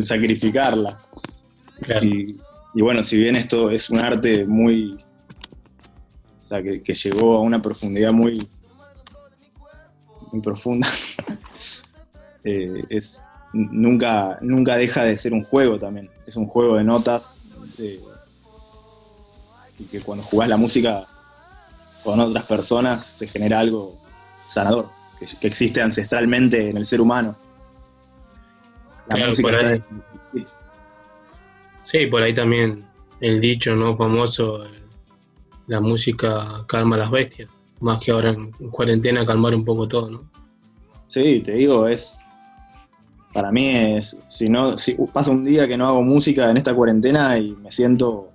[0.00, 1.00] sacrificarla.
[2.02, 2.34] Y,
[2.74, 4.98] y bueno, si bien esto es un arte muy,
[6.52, 8.46] sea, que, que llegó a una profundidad muy,
[10.30, 10.88] muy profunda,
[12.44, 13.20] eh, es,
[13.52, 16.10] nunca, nunca deja de ser un juego también.
[16.26, 17.40] Es un juego de notas
[17.78, 18.00] eh,
[19.78, 21.06] y que cuando jugás la música
[22.02, 23.96] con otras personas se genera algo
[24.48, 24.88] sanador,
[25.18, 27.36] que, que existe ancestralmente en el ser humano.
[29.08, 29.82] La Claro, música por ahí.
[31.82, 32.84] Sí, por ahí también
[33.20, 34.64] el dicho no famoso,
[35.66, 40.10] la música calma a las bestias, más que ahora en cuarentena calmar un poco todo,
[40.10, 40.30] ¿no?
[41.08, 42.18] Sí, te digo, es.
[43.32, 44.18] Para mí es.
[44.26, 44.76] Si no.
[44.76, 48.30] Si pasa un día que no hago música en esta cuarentena y me siento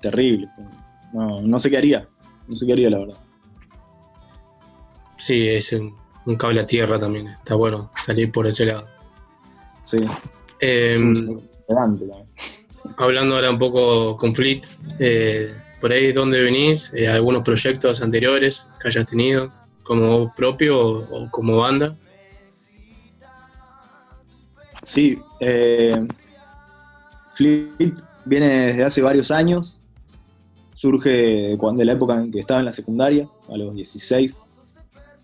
[0.00, 0.48] terrible.
[1.12, 2.08] No, no sé qué haría.
[2.48, 3.18] No sé qué haría, la verdad.
[5.16, 5.94] Sí, es un,
[6.26, 8.86] un cable a tierra también, está bueno salir por ese lado.
[9.82, 9.98] Sí.
[11.68, 12.26] También.
[12.96, 14.62] hablando ahora un poco con Fleet,
[14.98, 21.30] eh, por ahí dónde venís, Eh, algunos proyectos anteriores que hayas tenido, como propio o,
[21.30, 21.96] como banda.
[24.82, 26.06] Sí, eh,
[27.34, 27.94] Fleet
[28.24, 29.80] viene desde hace varios años.
[30.74, 34.42] Surge de cuan- de la época en que estaba en la secundaria, a los 16.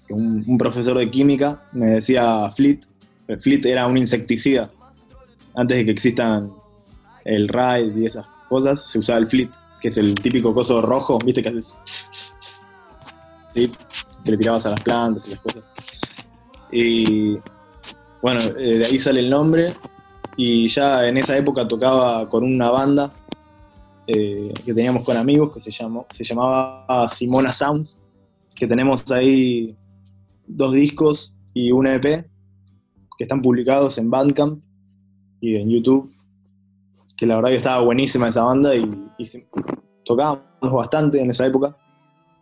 [0.06, 2.80] que Un, un profesor de química me decía Fleet.
[3.28, 4.70] El Fleet era un insecticida.
[5.54, 6.50] Antes de que existan
[7.24, 9.50] el Raid y esas cosas, se usaba el Fleet,
[9.82, 11.42] que es el típico coso rojo, ¿viste?
[11.42, 11.76] Que haces.
[13.52, 13.70] ¿Sí?
[14.24, 15.62] Que le tirabas a las plantas y las cosas.
[16.70, 17.36] Y
[18.22, 19.66] bueno, eh, de ahí sale el nombre.
[20.36, 23.12] Y ya en esa época tocaba con una banda
[24.06, 28.00] eh, que teníamos con amigos que se, llamó, se llamaba Simona Sounds.
[28.54, 29.76] Que tenemos ahí
[30.46, 34.62] dos discos y un EP que están publicados en Bandcamp
[35.40, 36.10] y en YouTube.
[37.22, 38.84] Que la verdad que estaba buenísima esa banda y,
[40.04, 41.76] tocábamos bastante en esa época.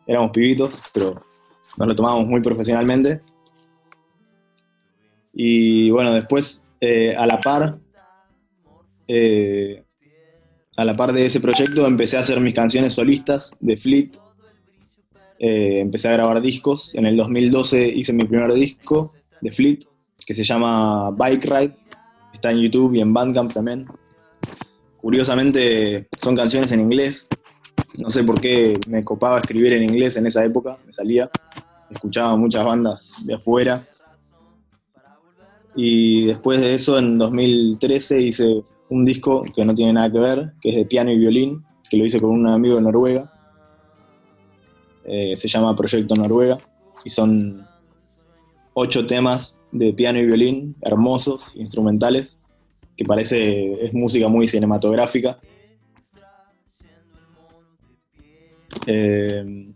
[0.06, 1.22] Éramos pibitos, pero
[1.76, 3.20] nos lo tomábamos muy profesionalmente.
[5.34, 7.78] Y bueno, después, eh, a la par,
[9.06, 9.84] eh,
[10.78, 14.12] a la par de ese proyecto, empecé a hacer mis canciones solistas de Fleet.
[15.38, 16.94] Eh, empecé a grabar discos.
[16.94, 19.12] En el 2012 hice mi primer disco
[19.42, 19.80] de Fleet,
[20.24, 21.76] que se llama Bike Ride.
[22.32, 23.86] Está en YouTube y en Bandcamp también.
[25.00, 27.28] Curiosamente, son canciones en inglés.
[28.02, 31.30] No sé por qué me copaba escribir en inglés en esa época, me salía.
[31.90, 33.86] Escuchaba muchas bandas de afuera.
[35.74, 40.52] Y después de eso, en 2013, hice un disco que no tiene nada que ver,
[40.60, 43.32] que es de piano y violín, que lo hice con un amigo de Noruega.
[45.04, 46.58] Eh, se llama Proyecto Noruega.
[47.04, 47.66] Y son
[48.74, 52.39] ocho temas de piano y violín, hermosos, instrumentales,
[53.00, 55.38] que parece, es música muy cinematográfica.
[58.86, 59.72] Eh,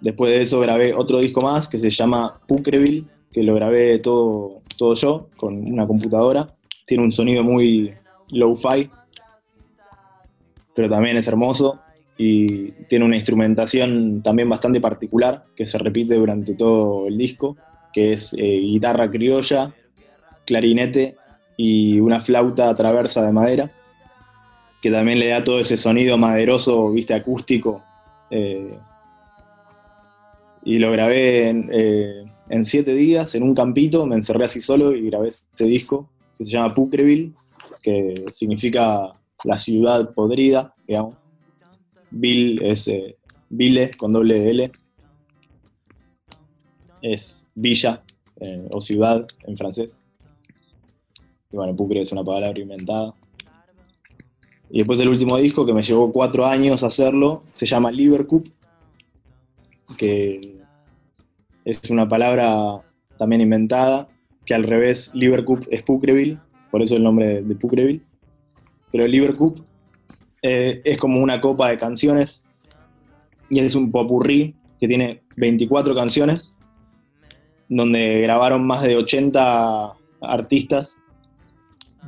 [0.00, 4.62] después de eso grabé otro disco más que se llama Pucreville, que lo grabé todo,
[4.76, 6.54] todo yo con una computadora.
[6.86, 7.92] Tiene un sonido muy
[8.30, 8.88] low-fi,
[10.76, 11.80] pero también es hermoso
[12.16, 17.56] y tiene una instrumentación también bastante particular que se repite durante todo el disco,
[17.92, 19.74] que es eh, guitarra criolla,
[20.46, 21.16] clarinete
[21.58, 23.70] y una flauta traversa de madera,
[24.80, 27.82] que también le da todo ese sonido maderoso, viste, acústico.
[28.30, 28.78] eh,
[30.64, 34.94] y lo grabé en, eh, en siete días, en un campito, me encerré así solo
[34.94, 37.34] y grabé ese disco, que se llama Pucreville,
[37.82, 39.12] que significa
[39.44, 41.14] la ciudad podrida, digamos.
[42.10, 43.16] Ville es eh,
[43.50, 44.70] Ville con doble L.
[47.00, 48.02] Es villa
[48.40, 49.98] eh, o ciudad en francés.
[51.50, 53.14] Y bueno, Pucre es una palabra inventada.
[54.70, 58.44] Y después el último disco, que me llevó cuatro años hacerlo, se llama Liverpool,
[59.96, 60.58] que
[61.64, 62.82] es una palabra
[63.16, 64.08] también inventada,
[64.44, 66.38] que al revés Liverpool es Pucreville,
[66.70, 68.02] por eso el nombre de, Pucreville.
[68.92, 69.64] Pero Liverpool
[70.42, 72.42] eh, es como una copa de canciones
[73.48, 76.58] y es un popurrí que tiene 24 canciones,
[77.68, 80.97] donde grabaron más de 80 artistas,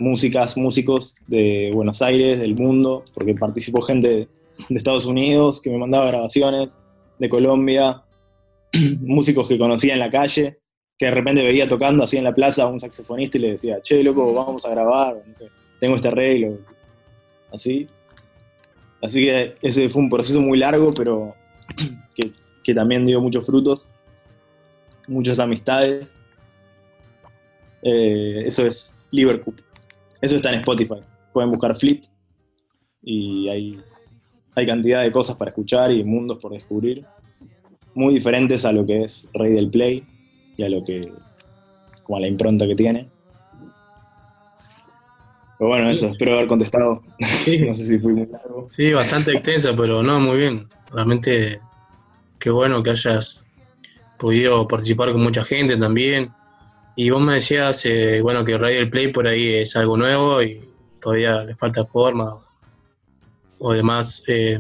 [0.01, 4.29] músicas, músicos de Buenos Aires, del mundo, porque participó gente
[4.69, 6.79] de Estados Unidos que me mandaba grabaciones,
[7.19, 8.03] de Colombia,
[9.01, 10.59] músicos que conocía en la calle,
[10.99, 13.81] que de repente veía tocando así en la plaza a un saxofonista y le decía,
[13.83, 15.23] che, loco, vamos a grabar,
[15.79, 16.59] tengo este arreglo,
[17.53, 17.87] así.
[19.03, 21.35] Así que ese fue un proceso muy largo, pero
[22.15, 22.33] que,
[22.65, 23.87] que también dio muchos frutos,
[25.09, 26.17] muchas amistades.
[27.83, 29.57] Eh, eso es Liverpool.
[30.21, 31.01] Eso está en Spotify.
[31.33, 32.03] Pueden buscar Fleet
[33.03, 33.81] y hay,
[34.55, 37.05] hay cantidad de cosas para escuchar y mundos por descubrir.
[37.95, 40.05] Muy diferentes a lo que es Rey del Play
[40.57, 41.13] y a lo que.
[42.03, 43.09] como a la impronta que tiene.
[45.59, 47.03] Pero bueno, eso, espero haber contestado.
[47.19, 48.67] no sé si fui muy largo.
[48.71, 50.69] Sí, bastante extensa, pero no, muy bien.
[50.91, 51.61] Realmente,
[52.39, 53.45] qué bueno que hayas
[54.19, 56.31] podido participar con mucha gente también.
[57.03, 60.61] Y vos me decías, eh, bueno, que Radio Play por ahí es algo nuevo y
[61.01, 62.45] todavía le falta forma.
[63.59, 64.59] O demás, eh,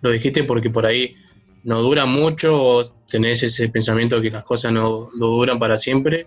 [0.00, 1.14] lo dijiste porque por ahí
[1.62, 6.26] no dura mucho o tenés ese pensamiento que las cosas no, no duran para siempre.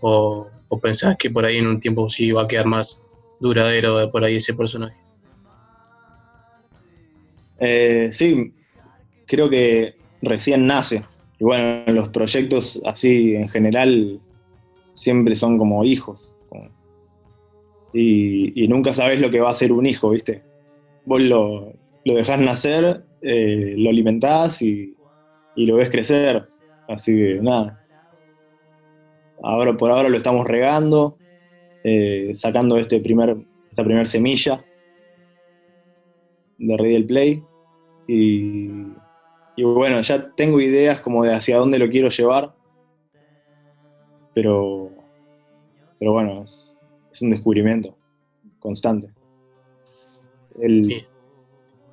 [0.00, 3.02] O, o pensás que por ahí en un tiempo sí va a quedar más
[3.38, 4.98] duradero por ahí ese personaje.
[7.60, 8.50] Eh, sí,
[9.26, 11.04] creo que recién nace.
[11.38, 14.22] Y bueno, los proyectos así en general
[14.96, 16.34] siempre son como hijos.
[17.92, 20.42] y, nunca sabes lo que va a ser un hijo, ¿viste?
[21.04, 21.72] Vos lo,
[22.04, 24.94] lo dejás nacer, eh, lo alimentás y,
[25.54, 26.44] y lo ves crecer.
[26.88, 27.84] Así que nada.
[29.42, 31.16] Ahora por ahora lo estamos regando,
[31.84, 33.36] eh, sacando este primer,
[33.70, 34.64] esta primera semilla
[36.58, 37.42] de Ready el Play.
[38.08, 38.68] Y,
[39.56, 42.55] y bueno, ya tengo ideas como de hacia dónde lo quiero llevar.
[44.36, 44.90] Pero,
[45.98, 46.76] pero bueno, es,
[47.10, 47.96] es un descubrimiento
[48.58, 49.08] constante.
[50.60, 51.06] El,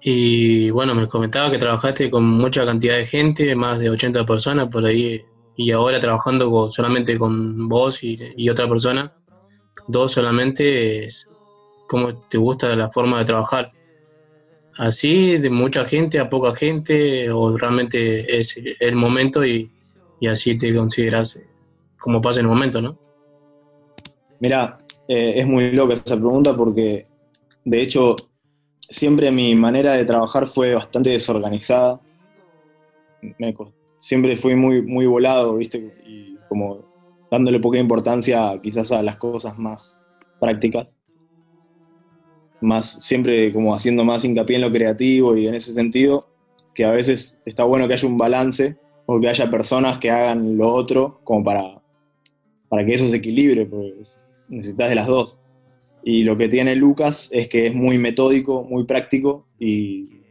[0.02, 4.68] Y bueno, me comentaba que trabajaste con mucha cantidad de gente, más de 80 personas
[4.68, 5.22] por ahí,
[5.56, 9.14] y ahora trabajando con- solamente con vos y, y otra persona,
[9.88, 11.30] dos solamente, es,
[11.88, 13.72] ¿cómo te gusta la forma de trabajar?
[14.78, 19.72] ¿Así, de mucha gente a poca gente, o realmente es el momento y,
[20.20, 21.40] y así te consideras
[22.04, 23.00] como pasa en el momento, ¿no?
[24.42, 24.78] Mira,
[25.08, 27.08] eh, es muy loca esa pregunta porque,
[27.64, 28.18] de hecho,
[28.82, 32.02] siempre mi manera de trabajar fue bastante desorganizada.
[33.22, 33.56] Me
[34.00, 35.96] siempre fui muy, muy volado, ¿viste?
[36.06, 36.84] Y como
[37.32, 40.02] dándole poca importancia quizás a las cosas más
[40.42, 41.00] prácticas.
[42.60, 46.28] Más, siempre como haciendo más hincapié en lo creativo y en ese sentido,
[46.76, 50.58] que a veces está bueno que haya un balance o que haya personas que hagan
[50.58, 51.83] lo otro como para,
[52.74, 55.40] para que eso se equilibre, pues necesitas de las dos.
[56.02, 60.26] Y lo que tiene Lucas es que es muy metódico, muy práctico y,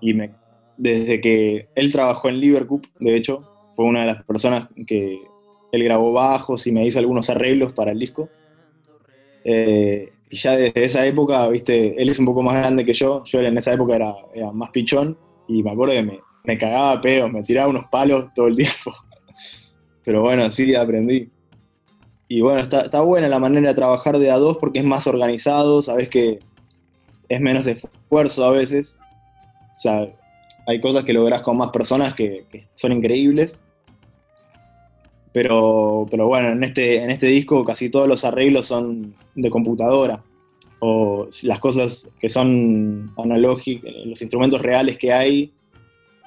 [0.00, 0.38] y me-
[0.76, 5.32] desde que él trabajó en Liverpool, de hecho, fue una de las personas que
[5.72, 8.32] él grabó bajos y me hizo algunos arreglos para el disco.
[9.44, 13.22] Eh, y ya desde esa época, viste, él es un poco más grande que yo,
[13.24, 14.14] yo en esa época era,
[14.52, 18.48] más pichón y me acuerdo que me, me cagaba pedos, me tiraba unos palos todo
[18.48, 18.92] el tiempo.
[20.06, 21.28] Pero bueno, sí, aprendí.
[22.28, 25.08] Y bueno, está, está buena la manera de trabajar de a dos porque es más
[25.08, 26.38] organizado, sabes que
[27.28, 28.96] es menos esfuerzo a veces.
[29.74, 30.08] O sea,
[30.68, 33.60] hay cosas que lográs con más personas que, que son increíbles.
[35.32, 40.22] Pero, pero bueno, en este, en este disco casi todos los arreglos son de computadora.
[40.78, 45.52] O las cosas que son analógicas, los instrumentos reales que hay,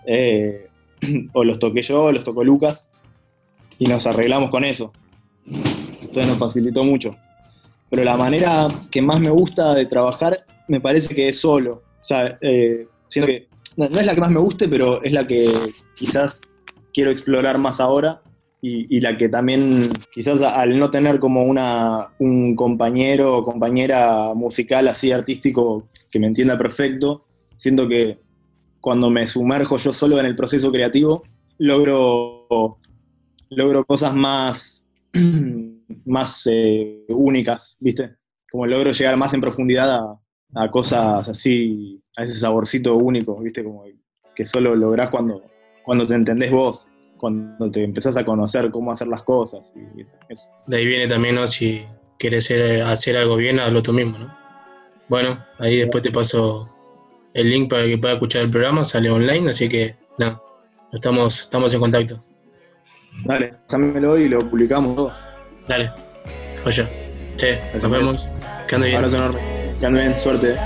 [0.05, 0.67] eh,
[1.33, 2.88] o los toqué yo, o los tocó Lucas,
[3.79, 4.93] y nos arreglamos con eso.
[5.45, 7.15] Entonces nos facilitó mucho.
[7.89, 11.81] Pero la manera que más me gusta de trabajar me parece que es solo.
[12.01, 15.25] O sea, eh, siento que no, es la que más me guste, pero es la
[15.25, 15.51] que
[15.95, 16.41] quizás
[16.93, 18.21] quiero explorar más ahora
[18.61, 24.33] y, y la que también quizás al no tener como una, un compañero o compañera
[24.35, 27.25] musical así artístico que me entienda perfecto,
[27.55, 28.19] siento que
[28.81, 31.23] cuando me sumerjo yo solo en el proceso creativo,
[31.57, 32.77] logro,
[33.49, 34.85] logro cosas más,
[36.05, 38.15] más eh, únicas, ¿viste?
[38.51, 40.17] Como logro llegar más en profundidad
[40.55, 43.63] a, cosas así, a ese saborcito único, ¿viste?
[43.63, 43.83] Como
[44.35, 45.43] que solo lográs cuando,
[45.83, 49.73] cuando te entendés vos, cuando te empezás a conocer cómo hacer las cosas.
[49.75, 50.17] Y eso.
[50.67, 51.45] De ahí viene también, ¿no?
[51.45, 51.83] Si
[52.17, 52.49] quieres
[52.85, 54.37] hacer, algo bien, hazlo tú mismo, ¿no?
[55.07, 56.69] Bueno, ahí después te paso
[57.33, 60.41] el link para que pueda escuchar el programa, sale online, así que nada,
[60.91, 62.23] estamos, estamos en contacto.
[63.25, 65.13] Dale, pásamelo y lo publicamos todo.
[65.67, 65.91] Dale,
[66.63, 66.89] joya.
[67.35, 68.29] Che, nos vemos.
[68.67, 68.97] Que ande bien.
[68.97, 69.39] Abrazo enorme.
[69.79, 70.57] Que ande bien, suerte.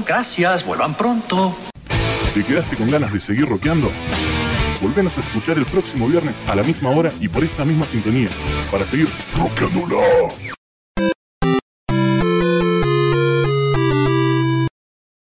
[0.00, 1.56] Gracias, vuelvan pronto, gracias, vuelvan pronto.
[2.34, 3.90] ¿Te quedaste con ganas de seguir rockeando?
[4.80, 8.30] Volvenos a escuchar el próximo viernes a la misma hora y por esta misma sintonía
[8.70, 10.02] para seguir rockeándola.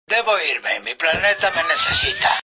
[0.07, 2.39] Debo irme, mi planeta me necesita.